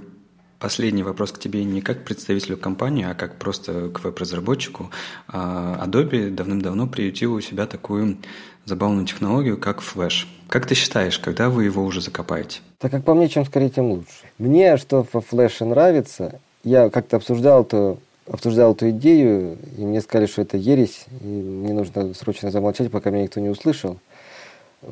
Последний 0.61 1.01
вопрос 1.01 1.31
к 1.31 1.39
тебе 1.39 1.63
не 1.63 1.81
как 1.81 2.05
представителю 2.05 2.55
компании, 2.55 3.03
а 3.03 3.15
как 3.15 3.39
просто 3.39 3.89
к 3.89 4.03
веб-разработчику. 4.03 4.91
А, 5.27 5.83
Adobe 5.83 6.29
давным-давно 6.29 6.85
приютил 6.85 7.33
у 7.33 7.41
себя 7.41 7.65
такую 7.65 8.19
забавную 8.65 9.07
технологию, 9.07 9.57
как 9.57 9.79
Flash. 9.79 10.27
Как 10.51 10.65
ты 10.65 10.75
считаешь, 10.75 11.17
когда 11.17 11.49
вы 11.49 11.63
его 11.63 11.81
уже 11.81 12.01
закопаете? 12.01 12.59
Так 12.77 12.91
как 12.91 13.05
по 13.05 13.13
мне, 13.13 13.29
чем 13.29 13.45
скорее, 13.45 13.69
тем 13.69 13.89
лучше. 13.89 14.25
Мне 14.37 14.75
что 14.75 15.07
во 15.13 15.21
Flash 15.21 15.63
нравится, 15.63 16.41
я 16.65 16.89
как-то 16.89 17.15
обсуждал 17.15 17.63
эту, 17.63 17.99
обсуждал 18.29 18.73
эту 18.73 18.89
идею, 18.89 19.57
и 19.77 19.85
мне 19.85 20.01
сказали, 20.01 20.25
что 20.25 20.41
это 20.41 20.57
ересь, 20.57 21.05
и 21.21 21.25
мне 21.25 21.71
нужно 21.71 22.13
срочно 22.15 22.51
замолчать, 22.51 22.91
пока 22.91 23.11
меня 23.11 23.23
никто 23.23 23.39
не 23.39 23.47
услышал. 23.47 23.97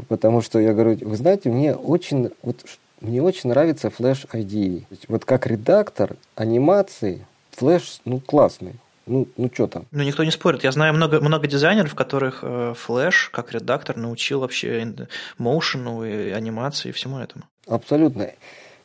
Потому 0.08 0.40
что 0.40 0.60
я 0.60 0.74
говорю, 0.74 0.98
вы 1.02 1.18
знаете, 1.18 1.50
мне 1.50 1.76
очень, 1.76 2.32
вот 2.42 2.64
мне 3.02 3.22
очень 3.22 3.50
нравится 3.50 3.90
Flash 3.90 4.30
IDE. 4.32 4.86
Вот 5.10 5.26
как 5.26 5.46
редактор 5.46 6.16
анимации 6.36 7.26
Flash, 7.60 8.00
ну, 8.06 8.22
классный. 8.22 8.76
Ну, 9.10 9.28
ну 9.38 9.50
что 9.52 9.68
там? 9.68 9.86
Ну, 9.92 10.04
никто 10.04 10.24
не 10.24 10.32
спорит. 10.32 10.64
Я 10.64 10.72
знаю 10.72 10.94
много, 10.94 11.20
много 11.20 11.48
дизайнеров, 11.48 11.96
которых 11.96 12.40
э, 12.44 12.76
Flash, 12.88 13.30
как 13.32 13.52
редактор, 13.52 13.98
научил 13.98 14.40
вообще 14.40 14.94
моушену 15.40 16.06
и 16.06 16.30
анимации 16.30 16.90
и 16.90 16.92
всему 16.92 17.18
этому. 17.18 17.44
Абсолютно. 17.68 18.30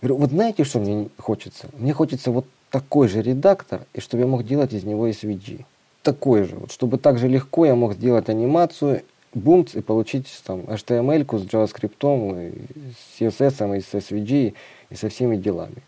Вот 0.01 0.31
знаете, 0.31 0.64
что 0.64 0.81
мне 0.81 1.09
хочется? 1.18 1.68
Мне 1.79 1.93
хочется 1.93 2.31
вот 2.31 2.47
такой 2.70 3.09
же 3.09 3.22
редактор, 3.22 3.83
и 3.93 4.01
чтобы 4.01 4.22
я 4.22 4.27
мог 4.27 4.45
делать 4.45 4.72
из 4.72 4.85
него 4.85 5.09
SVG. 5.09 5.64
Такой 6.03 6.45
же. 6.45 6.57
Вот, 6.57 6.72
чтобы 6.72 6.99
так 6.99 7.18
же 7.18 7.29
легко 7.29 7.66
я 7.66 7.75
мог 7.75 7.93
сделать 7.95 8.29
анимацию 8.29 9.03
бумц 9.35 9.75
и 9.75 9.83
получить 9.83 10.27
там 10.45 10.61
HTML 10.61 11.25
с 11.39 11.43
JavaScript, 11.45 12.55
с 12.97 13.20
CSS, 13.20 13.77
и 13.77 13.81
с 13.81 13.95
SVG, 13.95 14.55
и 14.91 14.95
со 14.95 15.09
всеми 15.09 15.37
делами. 15.37 15.83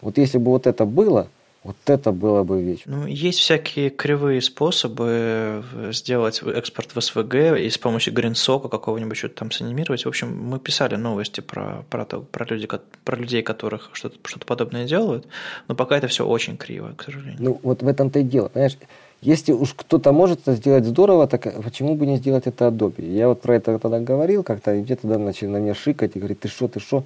Вот 0.00 0.18
если 0.18 0.38
бы 0.38 0.50
вот 0.50 0.66
это 0.66 0.84
было, 0.84 1.28
вот 1.64 1.76
это 1.86 2.12
было 2.12 2.44
бы 2.44 2.62
вечно. 2.62 2.98
Ну, 2.98 3.06
есть 3.06 3.40
всякие 3.40 3.90
кривые 3.90 4.40
способы 4.40 5.64
сделать 5.90 6.40
экспорт 6.42 6.92
в 6.94 6.98
SVG 6.98 7.60
и 7.60 7.68
с 7.68 7.76
помощью 7.76 8.14
гринсока 8.14 8.68
какого-нибудь 8.68 9.16
что-то 9.16 9.34
там 9.34 9.50
санимировать. 9.50 10.04
В 10.04 10.08
общем, 10.08 10.36
мы 10.36 10.60
писали 10.60 10.94
новости 10.94 11.40
про, 11.40 11.84
про, 11.90 12.04
то, 12.04 12.20
про, 12.20 12.46
люди, 12.46 12.68
про 13.04 13.16
людей, 13.16 13.42
которых 13.42 13.90
что-то 13.92 14.16
что 14.24 14.38
подобное 14.40 14.86
делают, 14.86 15.26
но 15.66 15.74
пока 15.74 15.98
это 15.98 16.06
все 16.06 16.24
очень 16.24 16.56
криво, 16.56 16.94
к 16.96 17.02
сожалению. 17.02 17.36
Ну, 17.40 17.60
вот 17.62 17.82
в 17.82 17.88
этом-то 17.88 18.20
и 18.20 18.22
дело. 18.22 18.48
Понимаешь, 18.48 18.78
если 19.20 19.50
уж 19.50 19.74
кто-то 19.74 20.12
может 20.12 20.42
это 20.42 20.54
сделать 20.54 20.84
здорово, 20.84 21.26
так 21.26 21.60
почему 21.64 21.96
бы 21.96 22.06
не 22.06 22.18
сделать 22.18 22.46
это 22.46 22.68
Adobe? 22.68 23.04
Я 23.04 23.28
вот 23.28 23.42
про 23.42 23.56
это 23.56 23.78
тогда 23.80 23.98
говорил 23.98 24.44
как-то, 24.44 24.74
и 24.74 24.82
где-то 24.82 25.02
тогда 25.02 25.18
начали 25.18 25.48
на 25.48 25.56
меня 25.56 25.74
шикать 25.74 26.12
и 26.14 26.20
говорить, 26.20 26.38
ты 26.38 26.48
что, 26.48 26.68
ты 26.68 26.78
что? 26.78 27.04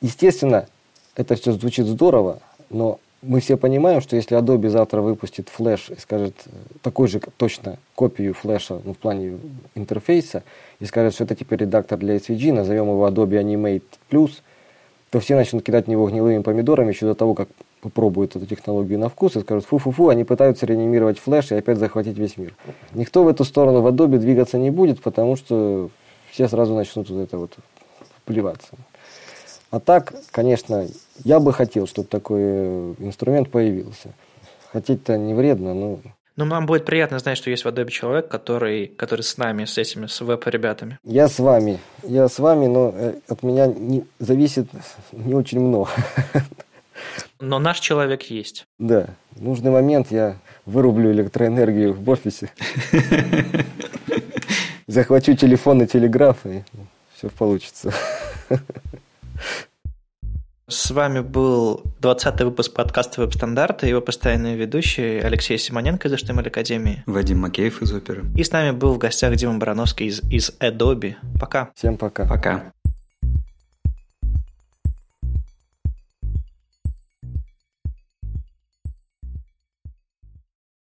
Естественно, 0.00 0.66
это 1.14 1.36
все 1.36 1.52
звучит 1.52 1.86
здорово, 1.86 2.40
но 2.68 2.98
мы 3.22 3.40
все 3.40 3.56
понимаем, 3.56 4.00
что 4.00 4.16
если 4.16 4.36
Adobe 4.36 4.68
завтра 4.68 5.00
выпустит 5.00 5.48
флеш 5.48 5.90
и 5.90 5.96
скажет 5.98 6.34
такой 6.82 7.08
же 7.08 7.20
точно 7.36 7.78
копию 7.94 8.34
флеша 8.34 8.80
ну, 8.84 8.94
в 8.94 8.98
плане 8.98 9.38
интерфейса 9.74 10.42
и 10.80 10.84
скажет, 10.84 11.14
что 11.14 11.24
это 11.24 11.36
теперь 11.36 11.60
редактор 11.60 11.98
для 11.98 12.16
SVG, 12.16 12.52
назовем 12.52 12.88
его 12.88 13.06
Adobe 13.06 13.40
Animate 13.40 13.84
Plus, 14.10 14.40
то 15.10 15.20
все 15.20 15.36
начнут 15.36 15.62
кидать 15.62 15.86
в 15.86 15.88
него 15.88 16.08
гнилыми 16.08 16.42
помидорами 16.42 16.88
еще 16.88 17.06
до 17.06 17.14
того, 17.14 17.34
как 17.34 17.48
попробуют 17.80 18.34
эту 18.34 18.46
технологию 18.46 18.98
на 18.98 19.08
вкус 19.08 19.36
и 19.36 19.40
скажут 19.40 19.66
фу-фу-фу, 19.66 20.08
они 20.08 20.24
пытаются 20.24 20.66
реанимировать 20.66 21.18
флеш 21.18 21.52
и 21.52 21.54
опять 21.54 21.78
захватить 21.78 22.16
весь 22.16 22.36
мир. 22.36 22.54
Никто 22.92 23.22
в 23.22 23.28
эту 23.28 23.44
сторону 23.44 23.82
в 23.82 23.86
Adobe 23.86 24.18
двигаться 24.18 24.58
не 24.58 24.70
будет, 24.70 25.00
потому 25.00 25.36
что 25.36 25.90
все 26.30 26.48
сразу 26.48 26.74
начнут 26.74 27.08
вот 27.10 27.20
это 27.20 27.38
вот 27.38 27.56
плеваться. 28.24 28.76
А 29.72 29.80
так, 29.80 30.12
конечно, 30.30 30.86
я 31.24 31.40
бы 31.40 31.50
хотел, 31.54 31.86
чтобы 31.86 32.06
такой 32.06 32.92
инструмент 32.98 33.50
появился. 33.50 34.12
Хотеть-то 34.70 35.16
не 35.16 35.32
вредно, 35.32 35.72
но... 35.72 36.00
Но 36.36 36.44
нам 36.44 36.66
будет 36.66 36.84
приятно 36.84 37.18
знать, 37.18 37.38
что 37.38 37.48
есть 37.48 37.64
в 37.64 37.68
Adobe 37.68 37.88
человек, 37.88 38.28
который, 38.28 38.86
который 38.86 39.22
с 39.22 39.38
нами, 39.38 39.64
с 39.64 39.78
этими, 39.78 40.06
с 40.06 40.20
веб-ребятами. 40.20 40.98
Я 41.04 41.26
с 41.26 41.38
вами. 41.38 41.78
Я 42.02 42.28
с 42.28 42.38
вами, 42.38 42.66
но 42.66 42.92
э, 42.94 43.14
от 43.28 43.42
меня 43.42 43.66
не, 43.66 44.04
зависит 44.18 44.68
не 45.12 45.34
очень 45.34 45.60
много. 45.60 45.88
Но 47.40 47.58
наш 47.58 47.80
человек 47.80 48.24
есть. 48.24 48.66
Да. 48.78 49.08
В 49.30 49.42
нужный 49.42 49.70
момент 49.70 50.10
я 50.10 50.36
вырублю 50.66 51.12
электроэнергию 51.12 51.94
в 51.94 52.08
офисе. 52.10 52.50
Захвачу 54.86 55.34
телефон 55.34 55.82
и 55.82 55.86
телеграф, 55.86 56.44
и 56.44 56.62
все 57.16 57.30
получится. 57.30 57.92
С 60.68 60.90
вами 60.90 61.20
был 61.20 61.82
20-й 62.00 62.44
выпуск 62.44 62.72
подкаста 62.72 63.20
«Веб-стандарты» 63.20 63.88
его 63.88 64.00
постоянный 64.00 64.54
ведущий 64.54 65.18
Алексей 65.18 65.58
Симоненко 65.58 66.08
из 66.08 66.14
HTML 66.14 66.46
Академии. 66.46 67.02
Вадим 67.04 67.40
Макеев 67.40 67.82
из 67.82 67.92
Оперы. 67.92 68.24
И 68.34 68.42
с 68.42 68.52
нами 68.52 68.70
был 68.70 68.94
в 68.94 68.98
гостях 68.98 69.36
Дима 69.36 69.58
Барановский 69.58 70.06
из, 70.06 70.22
из 70.30 70.50
Adobe. 70.60 71.16
Пока. 71.38 71.72
Всем 71.74 71.98
пока. 71.98 72.26
Пока. 72.26 72.72